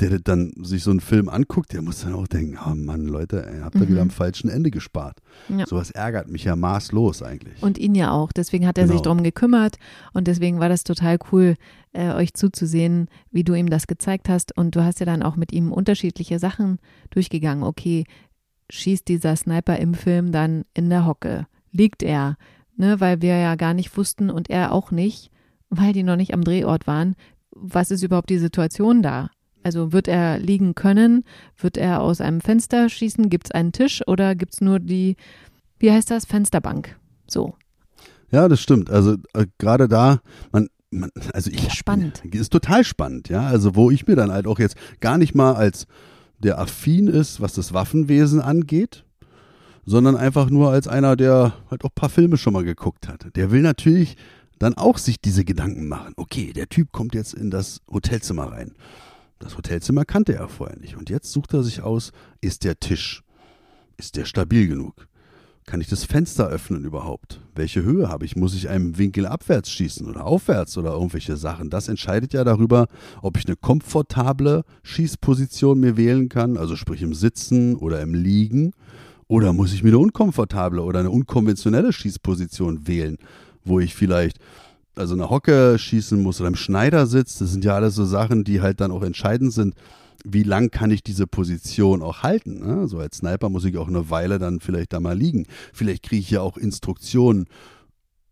der 0.00 0.18
dann 0.20 0.52
sich 0.62 0.82
so 0.84 0.90
einen 0.90 1.00
Film 1.00 1.28
anguckt, 1.28 1.72
der 1.72 1.82
muss 1.82 2.02
dann 2.02 2.14
auch 2.14 2.26
denken, 2.28 2.56
oh 2.64 2.74
Mann, 2.74 3.06
Leute, 3.06 3.48
ihr 3.52 3.64
habt 3.64 3.76
da 3.76 3.80
Mhm. 3.80 3.88
wieder 3.88 4.02
am 4.02 4.10
falschen 4.10 4.48
Ende 4.48 4.70
gespart. 4.72 5.18
Ja. 5.48 5.66
Sowas 5.66 5.90
ärgert 5.92 6.28
mich 6.28 6.44
ja 6.44 6.54
maßlos 6.56 7.22
eigentlich. 7.22 7.60
Und 7.62 7.78
ihn 7.78 7.94
ja 7.96 8.10
auch. 8.12 8.32
Deswegen 8.32 8.66
hat 8.66 8.76
er 8.78 8.86
sich 8.86 8.94
Genau. 8.94 9.02
darum 9.02 9.22
gekümmert 9.22 9.76
und 10.12 10.26
deswegen 10.28 10.58
war 10.60 10.68
das 10.68 10.82
total 10.84 11.18
cool, 11.32 11.54
äh, 11.94 12.12
euch 12.12 12.34
zuzusehen, 12.34 13.08
wie 13.30 13.44
du 13.44 13.54
ihm 13.54 13.70
das 13.70 13.86
gezeigt 13.86 14.28
hast. 14.28 14.56
Und 14.56 14.76
du 14.76 14.84
hast 14.84 15.00
ja 15.00 15.06
dann 15.06 15.22
auch 15.22 15.36
mit 15.36 15.52
ihm 15.52 15.72
unterschiedliche 15.72 16.38
Sachen 16.38 16.78
durchgegangen. 17.10 17.64
Okay, 17.64 18.04
schießt 18.70 19.08
dieser 19.08 19.36
Sniper 19.36 19.78
im 19.78 19.94
Film 19.94 20.32
dann 20.32 20.64
in 20.74 20.90
der 20.90 21.06
Hocke? 21.06 21.46
Liegt 21.70 22.02
er? 22.02 22.36
Ne, 22.76 23.00
weil 23.00 23.22
wir 23.22 23.36
ja 23.36 23.54
gar 23.54 23.72
nicht 23.72 23.96
wussten 23.96 24.30
und 24.30 24.50
er 24.50 24.72
auch 24.72 24.90
nicht, 24.90 25.30
weil 25.70 25.92
die 25.92 26.02
noch 26.02 26.16
nicht 26.16 26.34
am 26.34 26.42
Drehort 26.42 26.88
waren. 26.88 27.14
Was 27.52 27.92
ist 27.92 28.02
überhaupt 28.02 28.30
die 28.30 28.38
Situation 28.38 29.00
da? 29.00 29.30
Also 29.62 29.92
wird 29.92 30.08
er 30.08 30.38
liegen 30.38 30.74
können? 30.74 31.24
Wird 31.56 31.76
er 31.76 32.02
aus 32.02 32.20
einem 32.20 32.40
Fenster 32.40 32.88
schießen? 32.88 33.30
Gibt 33.30 33.46
es 33.46 33.50
einen 33.52 33.72
Tisch 33.72 34.02
oder 34.06 34.34
gibt 34.34 34.54
es 34.54 34.60
nur 34.60 34.80
die, 34.80 35.16
wie 35.78 35.92
heißt 35.92 36.10
das, 36.10 36.26
Fensterbank? 36.26 36.98
So. 37.28 37.54
Ja, 38.30 38.48
das 38.48 38.60
stimmt. 38.60 38.90
Also 38.90 39.16
äh, 39.32 39.46
gerade 39.58 39.86
da, 39.86 40.20
man, 40.50 40.68
man, 40.94 41.10
also 41.32 41.50
ich 41.50 41.72
Spannend. 41.72 42.22
ist 42.24 42.52
total 42.52 42.84
spannend, 42.84 43.28
ja. 43.28 43.46
Also 43.46 43.74
wo 43.74 43.90
ich 43.90 44.06
mir 44.06 44.16
dann 44.16 44.32
halt 44.32 44.46
auch 44.46 44.58
jetzt 44.58 44.76
gar 45.00 45.18
nicht 45.18 45.34
mal 45.34 45.54
als 45.54 45.86
der 46.38 46.58
affin 46.58 47.06
ist, 47.06 47.40
was 47.40 47.54
das 47.54 47.72
Waffenwesen 47.72 48.40
angeht, 48.40 49.04
sondern 49.86 50.16
einfach 50.16 50.50
nur 50.50 50.70
als 50.70 50.88
einer, 50.88 51.16
der 51.16 51.54
halt 51.70 51.84
auch 51.84 51.90
ein 51.90 51.94
paar 51.94 52.08
Filme 52.08 52.36
schon 52.36 52.52
mal 52.52 52.64
geguckt 52.64 53.08
hat. 53.08 53.26
Der 53.36 53.50
will 53.50 53.62
natürlich 53.62 54.16
dann 54.58 54.74
auch 54.74 54.98
sich 54.98 55.20
diese 55.20 55.44
Gedanken 55.44 55.88
machen. 55.88 56.14
Okay, 56.16 56.52
der 56.52 56.68
Typ 56.68 56.92
kommt 56.92 57.14
jetzt 57.14 57.34
in 57.34 57.50
das 57.50 57.80
Hotelzimmer 57.90 58.52
rein. 58.52 58.72
Das 59.38 59.56
Hotelzimmer 59.56 60.04
kannte 60.04 60.34
er 60.34 60.48
vorher 60.48 60.78
nicht. 60.78 60.96
Und 60.96 61.10
jetzt 61.10 61.32
sucht 61.32 61.52
er 61.54 61.62
sich 61.62 61.82
aus, 61.82 62.12
ist 62.40 62.64
der 62.64 62.78
Tisch, 62.78 63.22
ist 63.96 64.16
der 64.16 64.24
stabil 64.24 64.68
genug? 64.68 65.08
Kann 65.66 65.80
ich 65.80 65.88
das 65.88 66.04
Fenster 66.04 66.46
öffnen 66.48 66.84
überhaupt? 66.84 67.40
Welche 67.54 67.82
Höhe 67.82 68.08
habe 68.08 68.26
ich? 68.26 68.36
Muss 68.36 68.54
ich 68.54 68.68
einem 68.68 68.98
Winkel 68.98 69.24
abwärts 69.24 69.70
schießen 69.70 70.06
oder 70.06 70.26
aufwärts 70.26 70.76
oder 70.76 70.92
irgendwelche 70.92 71.36
Sachen? 71.36 71.70
Das 71.70 71.88
entscheidet 71.88 72.34
ja 72.34 72.44
darüber, 72.44 72.86
ob 73.22 73.38
ich 73.38 73.46
eine 73.46 73.56
komfortable 73.56 74.64
Schießposition 74.82 75.80
mir 75.80 75.96
wählen 75.96 76.28
kann, 76.28 76.58
also 76.58 76.76
sprich 76.76 77.00
im 77.00 77.14
Sitzen 77.14 77.76
oder 77.76 78.02
im 78.02 78.12
Liegen. 78.12 78.72
Oder 79.26 79.54
muss 79.54 79.72
ich 79.72 79.82
mir 79.82 79.88
eine 79.88 79.98
unkomfortable 79.98 80.82
oder 80.82 81.00
eine 81.00 81.10
unkonventionelle 81.10 81.94
Schießposition 81.94 82.86
wählen, 82.86 83.16
wo 83.64 83.80
ich 83.80 83.94
vielleicht 83.94 84.38
also 84.96 85.14
eine 85.14 85.30
Hocke 85.30 85.78
schießen 85.78 86.22
muss 86.22 86.40
oder 86.40 86.48
im 86.48 86.56
Schneidersitz? 86.56 87.38
Das 87.38 87.50
sind 87.50 87.64
ja 87.64 87.74
alles 87.74 87.94
so 87.94 88.04
Sachen, 88.04 88.44
die 88.44 88.60
halt 88.60 88.82
dann 88.82 88.92
auch 88.92 89.02
entscheidend 89.02 89.54
sind, 89.54 89.74
wie 90.24 90.42
lang 90.42 90.70
kann 90.70 90.90
ich 90.90 91.02
diese 91.02 91.26
Position 91.26 92.02
auch 92.02 92.22
halten? 92.22 92.60
Ne? 92.60 92.88
So 92.88 92.98
als 92.98 93.18
Sniper 93.18 93.48
muss 93.48 93.64
ich 93.64 93.76
auch 93.76 93.88
eine 93.88 94.10
Weile 94.10 94.38
dann 94.38 94.60
vielleicht 94.60 94.92
da 94.92 95.00
mal 95.00 95.16
liegen. 95.16 95.46
Vielleicht 95.72 96.02
kriege 96.02 96.20
ich 96.20 96.30
ja 96.30 96.40
auch 96.40 96.56
Instruktionen 96.56 97.46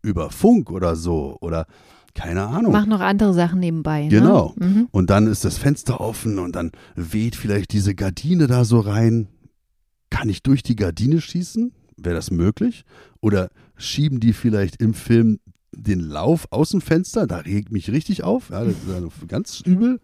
über 0.01 0.29
Funk 0.29 0.71
oder 0.71 0.95
so 0.95 1.37
oder 1.41 1.65
keine 2.13 2.45
Ahnung. 2.45 2.71
Mach 2.71 2.85
noch 2.85 2.99
andere 2.99 3.33
Sachen 3.33 3.59
nebenbei. 3.59 4.07
Genau. 4.07 4.53
Ne? 4.57 4.67
Mhm. 4.67 4.87
Und 4.91 5.09
dann 5.09 5.27
ist 5.27 5.45
das 5.45 5.57
Fenster 5.57 5.99
offen 5.99 6.37
und 6.37 6.55
dann 6.55 6.71
weht 6.95 7.35
vielleicht 7.35 7.73
diese 7.73 7.95
Gardine 7.95 8.47
da 8.47 8.65
so 8.65 8.79
rein. 8.79 9.27
Kann 10.09 10.29
ich 10.29 10.43
durch 10.43 10.61
die 10.61 10.75
Gardine 10.75 11.21
schießen? 11.21 11.73
Wäre 11.97 12.15
das 12.15 12.29
möglich? 12.29 12.85
Oder 13.19 13.49
schieben 13.75 14.19
die 14.19 14.33
vielleicht 14.33 14.79
im 14.79 14.93
Film 14.93 15.39
den 15.75 15.99
Lauf 15.99 16.47
aus 16.51 16.69
dem 16.69 16.81
Fenster? 16.81 17.25
Da 17.25 17.37
regt 17.37 17.71
mich 17.71 17.89
richtig 17.91 18.23
auf. 18.23 18.51
Ja, 18.51 18.63
das 18.63 18.75
ist 18.75 19.27
ganz 19.27 19.61
übel. 19.61 19.99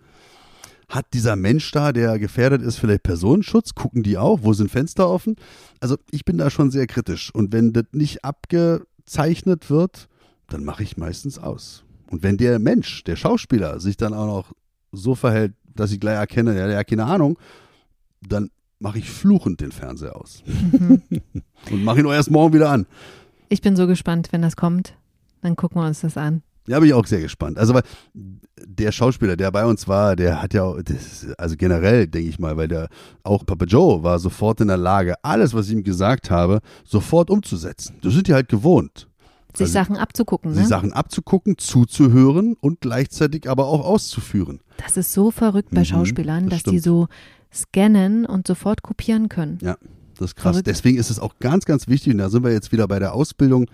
Hat 0.89 1.13
dieser 1.13 1.35
Mensch 1.35 1.71
da, 1.71 1.93
der 1.93 2.17
gefährdet 2.17 2.63
ist, 2.63 2.77
vielleicht 2.77 3.03
Personenschutz? 3.03 3.75
Gucken 3.75 4.01
die 4.01 4.17
auch? 4.17 4.39
Wo 4.41 4.53
sind 4.53 4.71
Fenster 4.71 5.07
offen? 5.07 5.35
Also 5.79 5.97
ich 6.09 6.25
bin 6.25 6.39
da 6.39 6.49
schon 6.49 6.71
sehr 6.71 6.87
kritisch. 6.87 7.33
Und 7.33 7.53
wenn 7.53 7.73
das 7.73 7.85
nicht 7.91 8.25
abgezeichnet 8.25 9.69
wird, 9.69 10.07
dann 10.47 10.65
mache 10.65 10.81
ich 10.81 10.97
meistens 10.97 11.37
aus. 11.37 11.83
Und 12.09 12.23
wenn 12.23 12.37
der 12.37 12.57
Mensch, 12.57 13.03
der 13.03 13.15
Schauspieler, 13.15 13.79
sich 13.79 13.97
dann 13.97 14.15
auch 14.15 14.25
noch 14.25 14.51
so 14.91 15.13
verhält, 15.13 15.53
dass 15.75 15.91
ich 15.91 15.99
gleich 15.99 16.17
erkenne, 16.17 16.57
ja, 16.57 16.67
der 16.67 16.79
hat 16.79 16.87
keine 16.87 17.05
Ahnung, 17.05 17.37
dann 18.27 18.49
mache 18.79 18.97
ich 18.97 19.09
fluchend 19.09 19.61
den 19.61 19.71
Fernseher 19.71 20.15
aus. 20.15 20.43
Und 21.71 21.83
mache 21.83 21.99
ihn 21.99 22.05
auch 22.07 22.13
erst 22.13 22.31
morgen 22.31 22.53
wieder 22.53 22.71
an. 22.71 22.87
Ich 23.49 23.61
bin 23.61 23.75
so 23.75 23.85
gespannt, 23.85 24.29
wenn 24.31 24.41
das 24.41 24.55
kommt. 24.55 24.95
Dann 25.41 25.55
gucken 25.55 25.81
wir 25.81 25.87
uns 25.87 26.01
das 26.01 26.17
an. 26.17 26.41
Ja, 26.69 26.79
bin 26.79 26.87
ich 26.89 26.93
auch 26.93 27.05
sehr 27.05 27.19
gespannt. 27.21 27.57
Also, 27.57 27.73
weil 27.73 27.83
der 28.65 28.91
Schauspieler, 28.91 29.35
der 29.35 29.51
bei 29.51 29.65
uns 29.65 29.87
war, 29.87 30.15
der 30.15 30.41
hat 30.41 30.53
ja, 30.53 30.71
das, 30.83 31.27
also 31.37 31.55
generell, 31.57 32.07
denke 32.07 32.29
ich 32.29 32.37
mal, 32.39 32.57
weil 32.57 32.67
der, 32.67 32.89
auch 33.23 33.45
Papa 33.45 33.65
Joe 33.65 34.03
war 34.03 34.19
sofort 34.19 34.61
in 34.61 34.67
der 34.67 34.77
Lage, 34.77 35.15
alles, 35.23 35.53
was 35.53 35.67
ich 35.67 35.73
ihm 35.73 35.83
gesagt 35.83 36.29
habe, 36.29 36.59
sofort 36.85 37.29
umzusetzen. 37.29 37.95
Das 38.01 38.13
sind 38.13 38.27
die 38.27 38.33
halt 38.33 38.49
gewohnt. 38.49 39.07
Sich 39.53 39.61
Also, 39.61 39.73
Sachen 39.73 39.97
abzugucken, 39.97 40.53
Die 40.53 40.59
ne? 40.59 40.65
Sachen 40.67 40.93
abzugucken, 40.93 41.57
zuzuhören 41.57 42.55
und 42.61 42.81
gleichzeitig 42.81 43.49
aber 43.49 43.65
auch 43.67 43.83
auszuführen. 43.83 44.59
Das 44.77 44.95
ist 44.95 45.11
so 45.11 45.31
verrückt 45.31 45.69
bei 45.71 45.81
Mhm, 45.81 45.85
Schauspielern, 45.85 46.43
das 46.49 46.61
dass 46.63 46.71
die 46.71 46.79
stimmt. 46.79 46.83
so 46.83 47.07
scannen 47.51 48.25
und 48.25 48.45
sofort 48.45 48.83
kopieren 48.83 49.27
können. 49.27 49.57
Ja, 49.61 49.75
das 50.19 50.29
ist 50.31 50.35
krass. 50.35 50.51
Verrückt. 50.51 50.67
Deswegen 50.67 50.97
ist 50.99 51.09
es 51.09 51.17
auch 51.19 51.39
ganz, 51.39 51.65
ganz 51.65 51.87
wichtig, 51.87 52.13
und 52.13 52.19
da 52.19 52.29
sind 52.29 52.43
wir 52.43 52.51
jetzt 52.51 52.71
wieder 52.71 52.87
bei 52.87 52.99
der 52.99 53.13
Ausbildung 53.13 53.65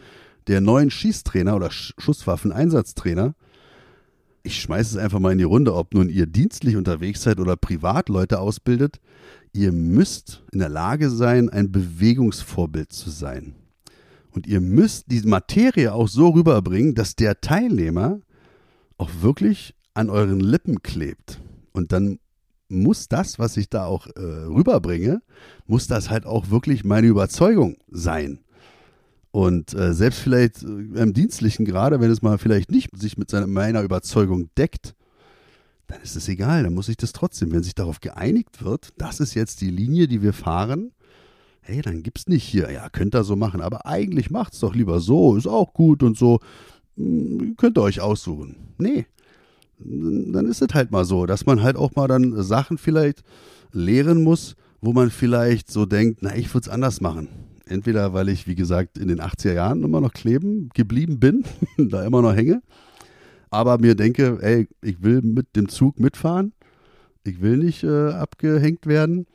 der 0.47 0.61
neuen 0.61 0.91
Schießtrainer 0.91 1.55
oder 1.55 1.71
Sch 1.71 1.93
Schusswaffeneinsatztrainer. 1.97 3.35
Ich 4.43 4.61
schmeiße 4.61 4.97
es 4.97 5.03
einfach 5.03 5.19
mal 5.19 5.31
in 5.31 5.39
die 5.39 5.43
Runde, 5.43 5.73
ob 5.73 5.93
nun 5.93 6.09
ihr 6.09 6.27
dienstlich 6.27 6.75
unterwegs 6.75 7.23
seid 7.23 7.39
oder 7.39 7.55
privat 7.55 8.09
Leute 8.09 8.39
ausbildet. 8.39 8.99
Ihr 9.53 9.71
müsst 9.71 10.43
in 10.51 10.59
der 10.59 10.69
Lage 10.69 11.09
sein, 11.09 11.49
ein 11.49 11.71
Bewegungsvorbild 11.71 12.91
zu 12.93 13.09
sein. 13.09 13.55
Und 14.31 14.47
ihr 14.47 14.61
müsst 14.61 15.05
die 15.09 15.21
Materie 15.21 15.93
auch 15.93 16.09
so 16.09 16.29
rüberbringen, 16.29 16.93
dass 16.93 17.15
der 17.15 17.39
Teilnehmer 17.41 18.19
auch 18.97 19.09
wirklich 19.21 19.75
an 19.93 20.09
euren 20.09 20.41
Lippen 20.41 20.83
klebt. 20.83 21.39
Und 21.71 21.91
dann 21.91 22.19
muss 22.67 23.07
das, 23.07 23.39
was 23.39 23.57
ich 23.57 23.69
da 23.69 23.85
auch 23.85 24.07
äh, 24.07 24.19
rüberbringe, 24.19 25.21
muss 25.65 25.87
das 25.87 26.09
halt 26.09 26.25
auch 26.25 26.49
wirklich 26.49 26.83
meine 26.83 27.07
Überzeugung 27.07 27.77
sein. 27.89 28.39
Und 29.35 29.73
äh, 29.73 29.93
selbst 29.93 30.19
vielleicht 30.19 30.63
äh, 30.63 31.01
im 31.01 31.13
Dienstlichen 31.13 31.65
gerade, 31.65 31.99
wenn 31.99 32.09
es 32.09 32.21
mal 32.21 32.37
vielleicht 32.37 32.71
nicht 32.71 32.89
sich 32.97 33.17
mit 33.17 33.29
seiner, 33.29 33.47
meiner 33.47 33.81
Überzeugung 33.81 34.49
deckt, 34.57 34.95
dann 35.87 36.01
ist 36.01 36.15
es 36.15 36.29
egal, 36.29 36.63
dann 36.63 36.73
muss 36.73 36.87
ich 36.87 36.95
das 36.95 37.11
trotzdem, 37.11 37.51
wenn 37.51 37.61
sich 37.61 37.75
darauf 37.75 37.99
geeinigt 37.99 38.63
wird, 38.63 38.93
das 38.97 39.19
ist 39.19 39.33
jetzt 39.33 39.59
die 39.59 39.69
Linie, 39.69 40.07
die 40.07 40.21
wir 40.21 40.31
fahren, 40.31 40.91
hey, 41.59 41.81
dann 41.81 42.01
gibt's 42.01 42.27
nicht 42.27 42.45
hier, 42.45 42.71
ja, 42.71 42.87
könnt 42.89 43.13
ihr 43.13 43.25
so 43.25 43.35
machen, 43.35 43.59
aber 43.59 43.85
eigentlich 43.85 44.31
macht's 44.31 44.59
doch 44.59 44.73
lieber 44.73 45.01
so, 45.01 45.35
ist 45.35 45.47
auch 45.47 45.73
gut 45.73 46.01
und 46.01 46.17
so, 46.17 46.39
Hm, 46.97 47.55
könnt 47.57 47.77
ihr 47.77 47.81
euch 47.81 48.01
aussuchen. 48.01 48.55
Nee, 48.77 49.05
dann 49.77 50.47
ist 50.47 50.61
es 50.61 50.73
halt 50.73 50.91
mal 50.91 51.05
so, 51.05 51.25
dass 51.25 51.45
man 51.45 51.61
halt 51.61 51.75
auch 51.75 51.95
mal 51.95 52.07
dann 52.07 52.41
Sachen 52.41 52.77
vielleicht 52.77 53.23
lehren 53.73 54.23
muss, 54.23 54.55
wo 54.79 54.93
man 54.93 55.11
vielleicht 55.11 55.69
so 55.69 55.85
denkt, 55.85 56.19
na, 56.21 56.35
ich 56.35 56.53
würde 56.53 56.67
es 56.67 56.69
anders 56.69 57.01
machen. 57.01 57.27
Entweder 57.67 58.13
weil 58.13 58.29
ich, 58.29 58.47
wie 58.47 58.55
gesagt, 58.55 58.97
in 58.97 59.07
den 59.07 59.19
80er 59.19 59.53
Jahren 59.53 59.83
immer 59.83 60.01
noch 60.01 60.13
kleben 60.13 60.69
geblieben 60.73 61.19
bin, 61.19 61.43
da 61.77 62.03
immer 62.05 62.21
noch 62.21 62.35
hänge, 62.35 62.61
aber 63.49 63.77
mir 63.79 63.95
denke, 63.95 64.37
ey, 64.41 64.67
ich 64.81 65.01
will 65.01 65.21
mit 65.21 65.55
dem 65.55 65.69
Zug 65.69 65.99
mitfahren, 65.99 66.53
ich 67.23 67.41
will 67.41 67.57
nicht 67.57 67.83
äh, 67.83 68.09
abgehängt 68.09 68.85
werden. 68.85 69.25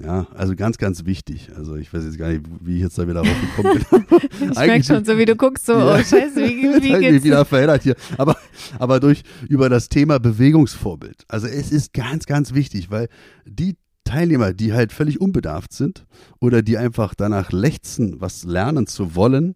Ja, 0.00 0.28
also 0.32 0.54
ganz, 0.54 0.78
ganz 0.78 1.06
wichtig. 1.06 1.50
Also 1.56 1.74
ich 1.74 1.92
weiß 1.92 2.04
jetzt 2.04 2.18
gar 2.18 2.28
nicht, 2.28 2.42
wie 2.60 2.76
ich 2.76 2.82
jetzt 2.82 2.96
da 2.98 3.08
wieder 3.08 3.20
raufgekommen 3.22 3.84
bin. 3.90 4.28
Ich 4.52 4.56
merke 4.56 4.84
schon, 4.84 5.04
so 5.04 5.18
wie 5.18 5.24
du 5.24 5.34
guckst, 5.34 5.66
so, 5.66 5.72
Ja. 5.72 5.96
oh 5.96 5.98
scheiße, 5.98 6.36
wie, 6.36 6.82
wie 6.82 7.00
geht's? 7.00 7.24
wieder 7.24 7.44
verändert 7.44 7.82
hier. 7.82 7.96
Aber, 8.16 8.36
aber 8.78 9.00
durch, 9.00 9.22
über 9.48 9.68
das 9.68 9.88
Thema 9.88 10.20
Bewegungsvorbild. 10.20 11.24
Also 11.26 11.48
es 11.48 11.72
ist 11.72 11.92
ganz, 11.92 12.26
ganz 12.26 12.54
wichtig, 12.54 12.92
weil 12.92 13.08
die 13.44 13.76
Teilnehmer, 14.08 14.54
die 14.54 14.72
halt 14.72 14.92
völlig 14.92 15.20
unbedarft 15.20 15.72
sind 15.72 16.06
oder 16.40 16.62
die 16.62 16.78
einfach 16.78 17.14
danach 17.14 17.52
lechzen, 17.52 18.20
was 18.20 18.44
lernen 18.44 18.86
zu 18.86 19.14
wollen, 19.14 19.54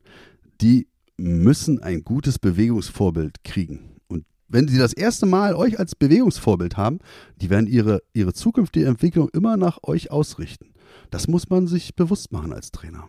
die 0.60 0.88
müssen 1.16 1.82
ein 1.82 2.04
gutes 2.04 2.38
Bewegungsvorbild 2.38 3.44
kriegen. 3.44 3.96
Und 4.08 4.26
wenn 4.48 4.68
sie 4.68 4.76
das 4.76 4.92
erste 4.92 5.24
Mal 5.24 5.54
euch 5.54 5.78
als 5.78 5.94
Bewegungsvorbild 5.94 6.76
haben, 6.76 6.98
die 7.40 7.48
werden 7.48 7.66
ihre, 7.66 8.02
ihre 8.12 8.34
zukünftige 8.34 8.86
Entwicklung 8.86 9.30
immer 9.32 9.56
nach 9.56 9.78
euch 9.84 10.10
ausrichten. 10.10 10.74
Das 11.10 11.28
muss 11.28 11.48
man 11.48 11.66
sich 11.66 11.96
bewusst 11.96 12.30
machen 12.30 12.52
als 12.52 12.70
Trainer. 12.72 13.08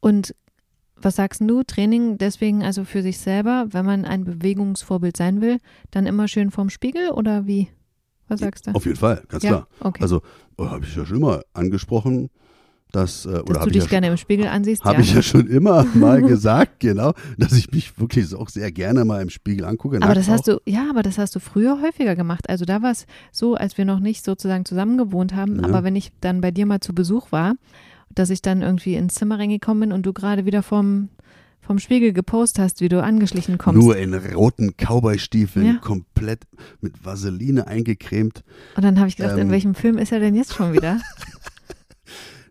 Und 0.00 0.34
was 0.96 1.16
sagst 1.16 1.42
du, 1.42 1.62
Training 1.64 2.16
deswegen 2.16 2.64
also 2.64 2.84
für 2.84 3.02
sich 3.02 3.18
selber, 3.18 3.66
wenn 3.72 3.84
man 3.84 4.06
ein 4.06 4.24
Bewegungsvorbild 4.24 5.18
sein 5.18 5.42
will, 5.42 5.58
dann 5.90 6.06
immer 6.06 6.28
schön 6.28 6.50
vorm 6.50 6.70
Spiegel 6.70 7.10
oder 7.10 7.46
wie? 7.46 7.68
Was 8.28 8.40
sagst 8.40 8.66
du? 8.66 8.72
Auf 8.72 8.84
jeden 8.84 8.96
Fall, 8.98 9.22
ganz 9.28 9.42
ja, 9.44 9.50
klar. 9.50 9.68
okay. 9.80 10.02
Also 10.02 10.22
oh, 10.56 10.66
habe 10.68 10.84
ich 10.84 10.96
ja 10.96 11.04
schon 11.06 11.16
immer 11.18 11.42
angesprochen, 11.52 12.30
dass, 12.92 13.26
äh, 13.26 13.28
oder 13.30 13.36
Dass 13.38 13.44
du 13.46 13.60
habe 13.60 13.70
ich, 13.70 13.74
dich 13.74 13.82
ja, 13.84 13.88
gerne 13.90 14.06
im 14.08 14.16
Spiegel 14.16 14.46
ansiehst, 14.46 14.84
hab 14.84 14.94
ja. 14.94 15.00
ich 15.00 15.12
ja 15.14 15.20
schon 15.22 15.46
immer 15.48 15.84
mal 15.94 16.22
gesagt, 16.22 16.80
genau, 16.80 17.12
dass 17.36 17.52
ich 17.52 17.70
mich 17.72 17.98
wirklich 17.98 18.34
auch 18.34 18.48
sehr 18.48 18.70
gerne 18.72 19.04
mal 19.04 19.20
im 19.20 19.28
Spiegel 19.28 19.64
angucke. 19.66 20.00
aber 20.00 20.14
das 20.14 20.28
hast 20.28 20.48
auch. 20.48 20.60
du, 20.64 20.70
ja, 20.70 20.88
aber 20.88 21.02
das 21.02 21.18
hast 21.18 21.34
du 21.34 21.40
früher 21.40 21.80
häufiger 21.82 22.14
gemacht. 22.16 22.48
Also 22.48 22.64
da 22.64 22.82
war 22.82 22.92
es 22.92 23.06
so, 23.32 23.54
als 23.54 23.76
wir 23.76 23.84
noch 23.84 24.00
nicht 24.00 24.24
sozusagen 24.24 24.64
zusammen 24.64 24.98
gewohnt 24.98 25.34
haben, 25.34 25.60
Ja. 25.60 25.64
aber 25.64 25.84
wenn 25.84 25.96
ich 25.96 26.12
dann 26.20 26.40
bei 26.40 26.50
dir 26.52 26.64
mal 26.66 26.80
zu 26.80 26.94
Besuch 26.94 27.32
war, 27.32 27.54
dass 28.14 28.30
ich 28.30 28.40
dann 28.40 28.62
irgendwie 28.62 28.94
ins 28.94 29.14
Zimmer 29.14 29.38
reingekommen 29.38 29.80
bin 29.80 29.92
und 29.92 30.06
du 30.06 30.12
gerade 30.12 30.46
wieder 30.46 30.62
vom, 30.62 31.08
vom 31.66 31.78
Spiegel 31.78 32.12
gepostet 32.12 32.62
hast, 32.62 32.80
wie 32.80 32.88
du 32.88 33.02
angeschlichen 33.02 33.58
kommst. 33.58 33.80
Nur 33.82 33.96
in 33.96 34.14
roten 34.14 34.74
Cowboy-Stiefeln, 34.76 35.66
Ja. 35.66 35.74
komplett 35.78 36.44
mit 36.80 37.04
Vaseline 37.04 37.66
eingecremt. 37.66 38.44
Und 38.76 38.84
dann 38.84 38.98
habe 38.98 39.08
ich 39.08 39.16
gedacht, 39.16 39.34
in 39.34 39.46
Ähm. 39.46 39.50
welchem 39.50 39.74
Film 39.74 39.98
ist 39.98 40.12
er 40.12 40.20
denn 40.20 40.34
jetzt 40.34 40.54
schon 40.54 40.72
wieder? 40.72 41.00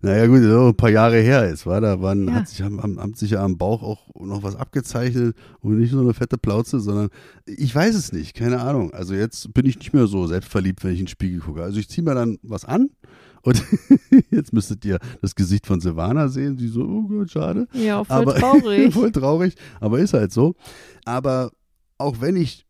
Naja 0.02 0.28
gut, 0.28 0.42
so 0.44 0.68
ein 0.68 0.76
paar 0.76 0.92
Jahre 0.92 1.18
her 1.20 1.50
ist, 1.50 1.66
war 1.66 1.82
da 1.82 2.00
waren, 2.00 2.28
Ja. 2.28 2.34
hat 2.36 2.48
sich, 2.50 2.62
haben, 2.62 2.80
haben 2.80 3.14
sich 3.16 3.32
ja 3.32 3.44
am 3.44 3.58
Bauch 3.58 3.82
auch 3.82 4.14
noch 4.24 4.44
was 4.44 4.56
abgezeichnet 4.56 5.36
und 5.62 5.80
nicht 5.80 5.94
nur 5.94 6.04
eine 6.04 6.14
fette 6.14 6.38
Plauze, 6.38 6.80
sondern 6.80 7.10
ich 7.48 7.74
weiß 7.74 7.96
es 7.96 8.12
nicht, 8.12 8.36
keine 8.36 8.60
Ahnung. 8.62 8.94
Also 8.94 9.16
jetzt 9.16 9.52
bin 9.56 9.66
ich 9.66 9.80
nicht 9.80 9.94
mehr 9.94 10.06
so 10.06 10.28
selbstverliebt, 10.28 10.84
wenn 10.84 10.92
ich 10.94 11.00
in 11.00 11.06
den 11.06 11.10
Spiegel 11.10 11.40
gucke. 11.40 11.64
Also 11.64 11.80
ich 11.80 11.90
ziehe 11.90 12.04
mir 12.06 12.14
dann 12.14 12.38
was 12.44 12.66
an 12.66 12.90
und 13.46 13.64
jetzt 14.32 14.54
müsstet 14.54 14.84
ihr 14.86 14.98
das 15.22 15.36
Gesicht 15.36 15.68
von 15.68 15.80
Silvana 15.80 16.28
sehen, 16.28 16.58
die 16.58 16.68
so, 16.68 16.82
oh 16.82 17.04
Gott, 17.04 17.30
schade. 17.30 17.68
Ja, 17.74 18.04
voll 18.04 18.18
aber 18.18 18.36
traurig. 18.40 18.94
voll 18.94 19.12
traurig, 19.12 19.56
aber 19.80 20.00
ist 20.00 20.14
halt 20.14 20.34
so. 20.34 20.56
Aber 21.06 21.52
auch 22.00 22.22
wenn 22.22 22.36
ich 22.36 22.66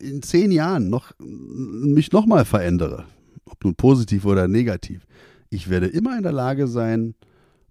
in 0.00 0.22
zehn 0.22 0.52
Jahren 0.52 0.90
noch 0.90 1.12
mich 1.18 2.12
nochmal 2.12 2.44
verändere, 2.44 3.06
ob 3.46 3.64
nun 3.64 3.74
positiv 3.74 4.26
oder 4.26 4.46
negativ, 4.46 5.06
ich 5.48 5.70
werde 5.70 5.86
immer 5.86 6.16
in 6.16 6.22
der 6.22 6.32
Lage 6.32 6.68
sein, 6.68 7.14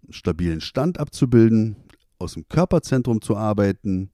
einen 0.04 0.14
stabilen 0.14 0.62
Stand 0.62 1.00
abzubilden, 1.00 1.76
aus 2.18 2.34
dem 2.34 2.48
Körperzentrum 2.48 3.22
zu 3.22 3.38
arbeiten 3.38 4.10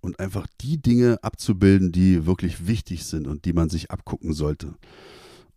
und 0.00 0.20
einfach 0.20 0.46
die 0.60 0.80
Dinge 0.80 1.18
abzubilden, 1.22 1.90
die 1.90 2.26
wirklich 2.26 2.68
wichtig 2.68 3.04
sind 3.04 3.26
und 3.26 3.44
die 3.44 3.52
man 3.52 3.68
sich 3.70 3.90
abgucken 3.90 4.34
sollte. 4.34 4.74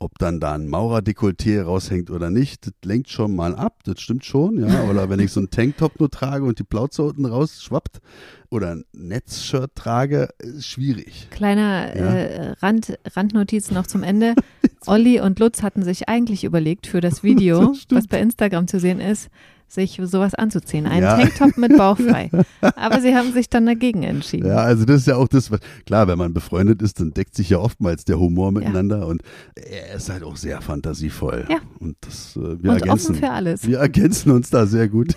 Ob 0.03 0.19
dann 0.19 0.41
da 0.41 0.51
ein 0.51 0.67
Maurerdekolleté 0.67 1.61
raushängt 1.61 2.11
oder 2.11 2.29
nicht, 2.29 2.67
das 2.67 2.73
lenkt 2.83 3.09
schon 3.09 3.33
mal 3.33 3.55
ab, 3.55 3.79
das 3.85 4.01
stimmt 4.01 4.25
schon, 4.25 4.59
ja. 4.59 4.83
Oder 4.89 5.09
wenn 5.09 5.21
ich 5.21 5.31
so 5.31 5.39
einen 5.39 5.49
Tanktop 5.49 5.97
nur 5.97 6.09
trage 6.09 6.43
und 6.43 6.59
die 6.59 6.65
Plauze 6.65 7.03
unten 7.03 7.25
rausschwappt 7.25 8.01
oder 8.49 8.71
ein 8.71 8.83
Netzshirt 8.91 9.75
trage, 9.75 10.27
ist 10.39 10.67
schwierig. 10.67 11.29
Kleiner 11.31 11.95
Ja. 11.95 12.13
äh, 12.15 12.49
Rand, 12.59 12.99
Randnotiz 13.15 13.71
noch 13.71 13.87
zum 13.87 14.03
Ende. 14.03 14.35
Olli 14.87 15.21
und 15.21 15.39
Lutz 15.39 15.63
hatten 15.63 15.83
sich 15.83 16.09
eigentlich 16.09 16.43
überlegt 16.43 16.85
für 16.85 16.99
das 16.99 17.23
Video, 17.23 17.67
Das 17.73 17.85
was 17.89 18.07
bei 18.07 18.19
Instagram 18.19 18.67
zu 18.67 18.81
sehen 18.81 18.99
ist, 18.99 19.29
sich 19.67 19.99
sowas 20.03 20.35
anzuziehen. 20.35 20.85
Einen 20.85 21.03
Ja. 21.03 21.17
Tanktop 21.17 21.57
mit 21.57 21.75
Bauch 21.77 21.97
frei. 22.09 22.29
Aber 22.75 23.01
sie 23.01 23.15
haben 23.15 23.33
sich 23.33 23.49
dann 23.49 23.65
dagegen 23.65 24.03
entschieden. 24.03 24.47
Ja, 24.47 24.57
also 24.57 24.85
das 24.85 24.97
ist 25.01 25.07
ja 25.07 25.15
auch 25.15 25.27
das, 25.27 25.49
was, 25.49 25.59
klar, 25.85 26.07
wenn 26.07 26.17
man 26.17 26.33
befreundet 26.33 26.81
ist, 26.81 26.99
dann 26.99 27.11
deckt 27.11 27.35
sich 27.35 27.49
ja 27.49 27.57
oftmals 27.57 28.05
der 28.05 28.19
Humor 28.19 28.51
miteinander 28.51 29.07
und 29.07 29.23
er 29.55 29.95
ist 29.95 30.09
halt 30.09 30.23
auch 30.23 30.35
sehr 30.37 30.61
fantasievoll. 30.61 31.45
Ja. 31.49 31.57
Und 31.79 31.95
das, 32.01 32.35
äh, 32.35 32.39
wir 32.63 32.71
Und 32.71 32.81
ergänzen. 32.81 33.11
offen 33.11 33.15
für 33.15 33.31
alles. 33.31 33.67
Wir 33.67 33.79
ergänzen 33.79 34.31
uns 34.31 34.49
da 34.51 34.65
sehr 34.67 34.87
gut. 34.89 35.15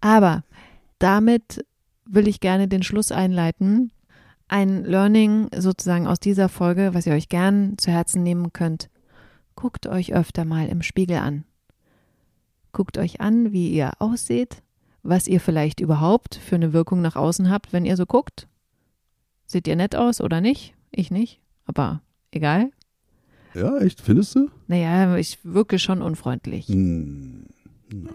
Aber 0.00 0.44
damit 0.98 1.64
will 2.06 2.28
ich 2.28 2.40
gerne 2.40 2.68
den 2.68 2.82
Schluss 2.82 3.12
einleiten. 3.12 3.90
Ein 4.48 4.84
Learning 4.84 5.48
sozusagen 5.56 6.06
aus 6.06 6.20
dieser 6.20 6.48
Folge, 6.48 6.90
was 6.92 7.06
ihr 7.06 7.14
euch 7.14 7.28
gern 7.28 7.76
zu 7.78 7.90
Herzen 7.90 8.22
nehmen 8.22 8.52
könnt. 8.52 8.90
Guckt 9.56 9.86
euch 9.86 10.14
öfter 10.14 10.44
mal 10.44 10.68
im 10.68 10.82
Spiegel 10.82 11.16
an. 11.18 11.44
Guckt 12.74 12.98
euch 12.98 13.20
an, 13.20 13.52
wie 13.52 13.70
ihr 13.70 13.92
ausseht, 14.00 14.60
was 15.04 15.28
ihr 15.28 15.38
vielleicht 15.38 15.78
überhaupt 15.78 16.34
für 16.34 16.56
eine 16.56 16.72
Wirkung 16.72 17.00
nach 17.02 17.14
außen 17.14 17.48
habt, 17.48 17.72
wenn 17.72 17.84
ihr 17.86 17.96
so 17.96 18.04
guckt. 18.04 18.48
Seht 19.46 19.68
ihr 19.68 19.76
nett 19.76 19.94
aus 19.94 20.20
oder 20.20 20.40
nicht? 20.40 20.74
Ich 20.90 21.12
nicht, 21.12 21.40
aber 21.66 22.02
egal. 22.32 22.72
Ja, 23.54 23.78
echt, 23.78 24.00
findest 24.00 24.34
du? 24.34 24.50
Naja, 24.66 25.16
ich 25.16 25.38
wirke 25.44 25.78
schon 25.78 26.02
unfreundlich. 26.02 26.66
Hm. 26.66 27.46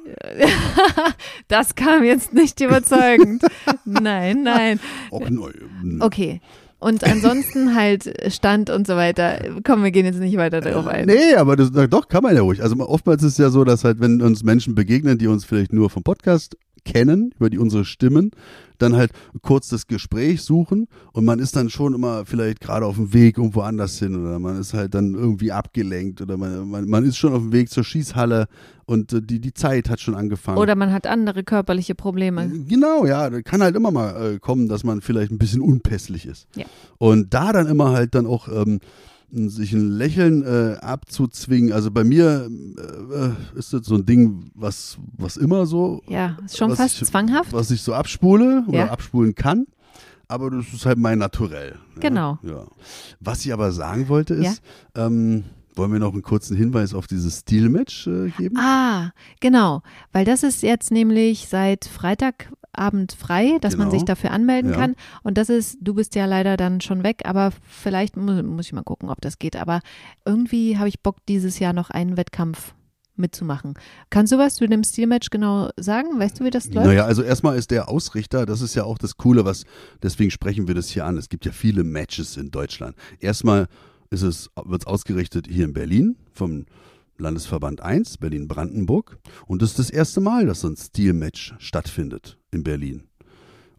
Das 1.47 1.75
kam 1.75 2.03
jetzt 2.03 2.33
nicht 2.33 2.59
überzeugend. 2.59 3.43
Nein, 3.85 4.43
nein. 4.43 4.79
Auch 5.09 5.29
neu. 5.29 5.51
Okay. 6.01 6.41
Und 6.79 7.03
ansonsten 7.03 7.75
halt 7.75 8.31
Stand 8.31 8.69
und 8.69 8.87
so 8.87 8.95
weiter. 8.95 9.39
Komm, 9.63 9.83
wir 9.83 9.91
gehen 9.91 10.05
jetzt 10.05 10.19
nicht 10.19 10.37
weiter 10.37 10.61
darauf 10.61 10.87
ein. 10.87 11.05
Nee, 11.05 11.35
aber 11.35 11.55
das, 11.55 11.71
doch, 11.71 12.07
kann 12.07 12.23
man 12.23 12.35
ja 12.35 12.41
ruhig. 12.41 12.63
Also 12.63 12.75
oftmals 12.79 13.23
ist 13.23 13.33
es 13.33 13.37
ja 13.37 13.49
so, 13.49 13.63
dass 13.63 13.83
halt, 13.83 13.99
wenn 13.99 14.21
uns 14.21 14.43
Menschen 14.43 14.75
begegnen, 14.75 15.17
die 15.17 15.27
uns 15.27 15.45
vielleicht 15.45 15.73
nur 15.73 15.89
vom 15.89 16.03
Podcast 16.03 16.57
kennen, 16.89 17.31
über 17.37 17.49
die 17.49 17.59
unsere 17.59 17.85
Stimmen, 17.85 18.31
dann 18.79 18.95
halt 18.95 19.11
kurz 19.41 19.69
das 19.69 19.85
Gespräch 19.87 20.41
suchen 20.41 20.87
und 21.13 21.25
man 21.25 21.39
ist 21.39 21.55
dann 21.55 21.69
schon 21.69 21.93
immer 21.93 22.25
vielleicht 22.25 22.61
gerade 22.61 22.85
auf 22.85 22.95
dem 22.95 23.13
Weg 23.13 23.37
irgendwo 23.37 23.61
anders 23.61 23.99
hin 23.99 24.15
oder 24.15 24.39
man 24.39 24.59
ist 24.59 24.73
halt 24.73 24.95
dann 24.95 25.13
irgendwie 25.13 25.51
abgelenkt 25.51 26.21
oder 26.21 26.37
man, 26.37 26.67
man, 26.67 26.89
man 26.89 27.05
ist 27.05 27.17
schon 27.17 27.33
auf 27.33 27.41
dem 27.41 27.51
Weg 27.51 27.69
zur 27.69 27.83
Schießhalle 27.83 28.47
und 28.85 29.13
äh, 29.13 29.21
die, 29.21 29.39
die 29.39 29.53
Zeit 29.53 29.89
hat 29.89 29.99
schon 29.99 30.15
angefangen. 30.15 30.57
Oder 30.57 30.75
man 30.75 30.91
hat 30.91 31.05
andere 31.05 31.43
körperliche 31.43 31.93
Probleme. 31.93 32.49
Genau, 32.67 33.05
ja, 33.05 33.29
da 33.29 33.41
kann 33.41 33.61
halt 33.61 33.75
immer 33.75 33.91
mal 33.91 34.33
äh, 34.33 34.39
kommen, 34.39 34.67
dass 34.67 34.83
man 34.83 35.01
vielleicht 35.01 35.31
ein 35.31 35.37
bisschen 35.37 35.61
unpässlich 35.61 36.25
ist. 36.25 36.47
Ja. 36.55 36.65
Und 36.97 37.33
da 37.33 37.53
dann 37.53 37.67
immer 37.67 37.91
halt 37.91 38.15
dann 38.15 38.25
auch 38.25 38.47
ähm, 38.47 38.79
sich 39.31 39.73
ein 39.73 39.89
Lächeln 39.91 40.43
äh, 40.43 40.77
abzuzwingen. 40.81 41.71
Also 41.73 41.91
bei 41.91 42.03
mir 42.03 42.49
äh, 43.13 43.57
ist 43.57 43.73
das 43.73 43.85
so 43.85 43.95
ein 43.95 44.05
Ding, 44.05 44.51
was, 44.55 44.97
was 45.17 45.37
immer 45.37 45.65
so, 45.65 46.01
Ja, 46.07 46.37
ist 46.45 46.57
schon 46.57 46.75
fast 46.75 47.01
ich- 47.01 47.07
zwanghaft. 47.07 47.53
was 47.53 47.71
ich 47.71 47.81
so 47.81 47.93
abspule 47.93 48.63
oder 48.67 48.77
Ja. 48.79 48.89
abspulen 48.91 49.35
kann. 49.35 49.67
Aber 50.27 50.51
das 50.51 50.65
ist 50.73 50.85
halt 50.85 50.99
mein 50.99 51.17
Naturell. 51.17 51.75
Ja? 51.95 52.01
Genau. 52.01 52.39
Ja. 52.43 52.65
Was 53.19 53.43
ich 53.45 53.51
aber 53.53 53.71
sagen 53.71 54.07
wollte 54.09 54.35
ist, 54.35 54.61
ähm, 54.95 55.43
wollen 55.75 55.91
wir 55.91 55.99
noch 55.99 56.13
einen 56.13 56.21
kurzen 56.21 56.55
Hinweis 56.57 56.93
auf 56.93 57.07
dieses 57.07 57.39
Stilmatch 57.39 58.05
äh, 58.07 58.29
geben? 58.37 58.57
Ah, 58.57 59.11
genau. 59.39 59.81
Weil 60.11 60.25
das 60.25 60.43
ist 60.43 60.61
jetzt 60.61 60.91
nämlich 60.91 61.47
seit 61.49 61.85
Freitagabend 62.75 63.13
frei, 63.13 63.57
dass 63.61 63.77
man 63.77 63.87
Genau. 63.87 63.99
sich 63.99 64.05
dafür 64.05 64.31
anmelden 64.31 64.71
Ja. 64.71 64.77
kann. 64.77 64.95
Und 65.23 65.37
das 65.37 65.49
ist, 65.49 65.77
du 65.81 65.93
bist 65.93 66.15
ja 66.15 66.25
leider 66.25 66.57
dann 66.57 66.81
schon 66.81 67.03
weg, 67.03 67.21
aber 67.25 67.51
vielleicht 67.67 68.17
mu 68.17 68.41
muss 68.43 68.67
ich 68.67 68.73
mal 68.73 68.83
gucken, 68.83 69.09
ob 69.09 69.21
das 69.21 69.39
geht. 69.39 69.55
Aber 69.55 69.81
irgendwie 70.25 70.77
habe 70.77 70.87
ich 70.89 71.01
Bock, 71.01 71.17
dieses 71.27 71.59
Jahr 71.59 71.73
noch 71.73 71.89
einen 71.89 72.17
Wettkampf 72.17 72.73
mitzumachen. 73.15 73.73
Kannst 74.09 74.31
du 74.31 74.37
was 74.37 74.55
zu 74.55 74.65
dem 74.67 74.83
Stilmatch 74.83 75.29
genau 75.29 75.69
sagen? 75.77 76.19
Weißt 76.19 76.39
du, 76.39 76.45
wie 76.45 76.51
das 76.51 76.71
läuft? 76.71 76.87
Naja, 76.87 77.03
also 77.05 77.21
erstmal 77.21 77.57
ist 77.57 77.69
der 77.71 77.89
Ausrichter, 77.89 78.45
das 78.45 78.61
ist 78.61 78.75
ja 78.75 78.85
auch 78.85 78.97
das 78.97 79.17
Coole, 79.17 79.43
was, 79.43 79.65
deswegen 80.01 80.31
sprechen 80.31 80.67
wir 80.69 80.75
das 80.75 80.87
hier 80.87 81.05
an. 81.05 81.17
Es 81.17 81.27
gibt 81.27 81.45
ja 81.45 81.51
viele 81.51 81.83
Matches 81.83 82.37
in 82.37 82.49
Deutschland. 82.49 82.95
Erstmal 83.19 83.67
ist 84.09 84.21
es, 84.21 84.49
wird 84.63 84.83
es 84.83 84.87
ausgerichtet 84.87 85.47
hier 85.49 85.65
in 85.65 85.73
Berlin 85.73 86.15
vom 86.31 86.65
Landesverband 87.19 87.81
1, 87.81 88.17
Berlin-Brandenburg. 88.17 89.17
Und 89.47 89.61
das 89.61 89.71
ist 89.71 89.79
das 89.79 89.89
erste 89.89 90.21
Mal, 90.21 90.45
dass 90.45 90.61
so 90.61 90.67
ein 90.67 90.75
Stil-Match 90.75 91.55
stattfindet 91.59 92.37
in 92.51 92.63
Berlin. 92.63 93.03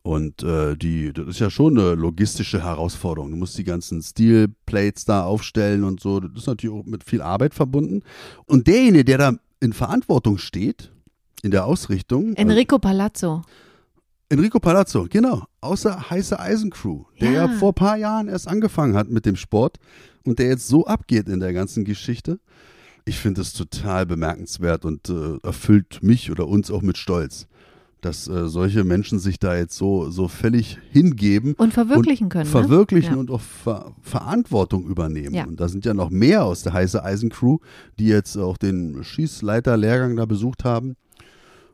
Und 0.02 0.42
äh, 0.42 0.76
die, 0.76 1.12
das 1.12 1.28
ist 1.28 1.40
ja 1.40 1.50
schon 1.50 1.78
eine 1.78 1.94
logistische 1.94 2.62
Herausforderung. 2.62 3.30
Du 3.30 3.36
musst 3.36 3.58
die 3.58 3.64
ganzen 3.64 4.02
Steel-Plates 4.02 5.04
da 5.04 5.24
aufstellen 5.24 5.84
und 5.84 6.00
so. 6.00 6.20
Das 6.20 6.42
ist 6.42 6.46
natürlich 6.46 6.74
auch 6.74 6.86
mit 6.86 7.04
viel 7.04 7.20
Arbeit 7.20 7.54
verbunden. 7.54 8.02
Und 8.46 8.66
derjenige, 8.66 9.04
der 9.04 9.18
da 9.18 9.32
in 9.60 9.72
Verantwortung 9.72 10.38
steht, 10.38 10.90
in 11.42 11.50
der 11.50 11.66
Ausrichtung. 11.66 12.34
Enrico 12.34 12.78
Palazzo. 12.78 13.42
Enrico 14.30 14.60
Palazzo, 14.60 15.06
genau. 15.10 15.44
Außer 15.60 16.08
heiße 16.08 16.38
Eisencrew, 16.38 17.04
der 17.20 17.32
ja. 17.32 17.46
Ja. 17.46 17.52
vor 17.58 17.72
ein 17.72 17.74
paar 17.74 17.96
Jahren 17.96 18.28
erst 18.28 18.48
angefangen 18.48 18.94
hat 18.94 19.10
mit 19.10 19.26
dem 19.26 19.36
Sport 19.36 19.78
und 20.24 20.38
der 20.38 20.46
jetzt 20.46 20.68
so 20.68 20.86
abgeht 20.86 21.28
in 21.28 21.40
der 21.40 21.52
ganzen 21.52 21.84
Geschichte. 21.84 22.38
Ich 23.04 23.18
finde 23.18 23.40
es 23.40 23.52
total 23.52 24.06
bemerkenswert 24.06 24.84
und 24.84 25.08
äh, 25.08 25.38
erfüllt 25.42 26.02
mich 26.02 26.30
oder 26.30 26.46
uns 26.48 26.70
auch 26.70 26.82
mit 26.82 26.96
Stolz, 26.98 27.46
dass 28.00 28.28
äh, 28.28 28.48
solche 28.48 28.84
Menschen 28.84 29.18
sich 29.18 29.38
da 29.38 29.56
jetzt 29.56 29.76
so, 29.76 30.10
so 30.10 30.28
völlig 30.28 30.78
hingeben 30.90 31.54
Und 31.54 31.72
verwirklichen 31.74 32.28
können. 32.28 32.44
ne? 32.44 32.50
verwirklichen 32.50 33.14
Ja. 33.14 33.18
und 33.20 33.30
auch 33.30 33.40
Ver 33.40 33.92
Verantwortung 34.00 34.86
übernehmen. 34.86 35.34
Ja. 35.34 35.44
Und 35.44 35.60
da 35.60 35.68
sind 35.68 35.84
ja 35.84 35.94
noch 35.94 36.10
mehr 36.10 36.44
aus 36.44 36.62
der 36.62 36.72
heiße 36.72 37.02
Eisencrew, 37.04 37.58
die 37.98 38.06
jetzt 38.06 38.36
auch 38.36 38.56
den 38.56 39.02
Schießleiterlehrgang 39.04 40.16
da 40.16 40.24
besucht 40.26 40.64
haben. 40.64 40.96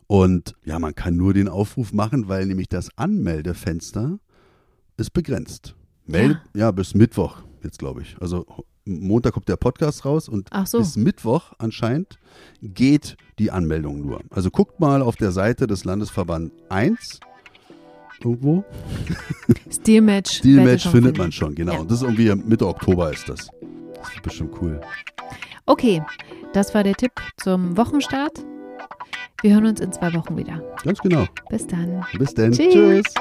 Und 0.08 0.54
ja, 0.64 0.78
man 0.78 0.94
kann 0.94 1.16
nur 1.16 1.34
den 1.34 1.48
Aufruf 1.48 1.92
machen, 1.92 2.28
weil 2.28 2.46
nämlich 2.46 2.68
das 2.68 2.90
Anmeldefenster 2.96 4.18
ist 4.96 5.12
begrenzt. 5.12 5.74
Meld 6.06 6.38
ja. 6.54 6.70
bis 6.70 6.94
Mittwoch 6.94 7.42
jetzt, 7.62 7.78
glaube 7.78 8.02
ich. 8.02 8.16
Also 8.20 8.46
Montag 8.86 9.34
kommt 9.34 9.48
der 9.48 9.56
Podcast 9.56 10.04
raus 10.04 10.28
und 10.28 10.48
so. 10.64 10.78
bis 10.78 10.96
Mittwoch 10.96 11.52
anscheinend 11.58 12.18
geht 12.62 13.16
die 13.38 13.50
Anmeldung 13.50 14.00
nur. 14.00 14.20
Also 14.30 14.50
guckt 14.50 14.80
mal 14.80 15.02
auf 15.02 15.16
der 15.16 15.32
Seite 15.32 15.66
des 15.66 15.84
Landesverband 15.84 16.52
1 16.68 17.20
irgendwo. 18.22 18.64
Stilmatch 19.70 20.40
schon 20.82 20.92
findet 20.92 21.18
man 21.18 21.32
schon, 21.32 21.54
genau. 21.54 21.74
Ja. 21.74 21.78
Und 21.80 21.90
das 21.90 21.98
ist 21.98 22.04
irgendwie 22.04 22.34
Mitte 22.34 22.66
Oktober 22.66 23.12
ist 23.12 23.28
das. 23.28 23.48
Das 23.94 24.14
ist 24.14 24.22
bestimmt 24.22 24.52
cool. 24.60 24.80
Okay, 25.66 26.02
das 26.52 26.74
war 26.74 26.84
der 26.84 26.94
Tipp 26.94 27.12
zum 27.36 27.76
Wochenstart. 27.76 28.44
Wir 29.42 29.54
hören 29.54 29.66
uns 29.66 29.80
in 29.80 29.92
zwei 29.92 30.14
Wochen 30.14 30.36
wieder. 30.36 30.62
Ganz 30.82 31.00
genau. 31.00 31.26
Bis 31.50 31.66
dann. 31.66 32.04
Bis 32.18 32.34
dann. 32.34 32.52
Tschüss. 32.52 32.72
Tschüss. 32.72 33.14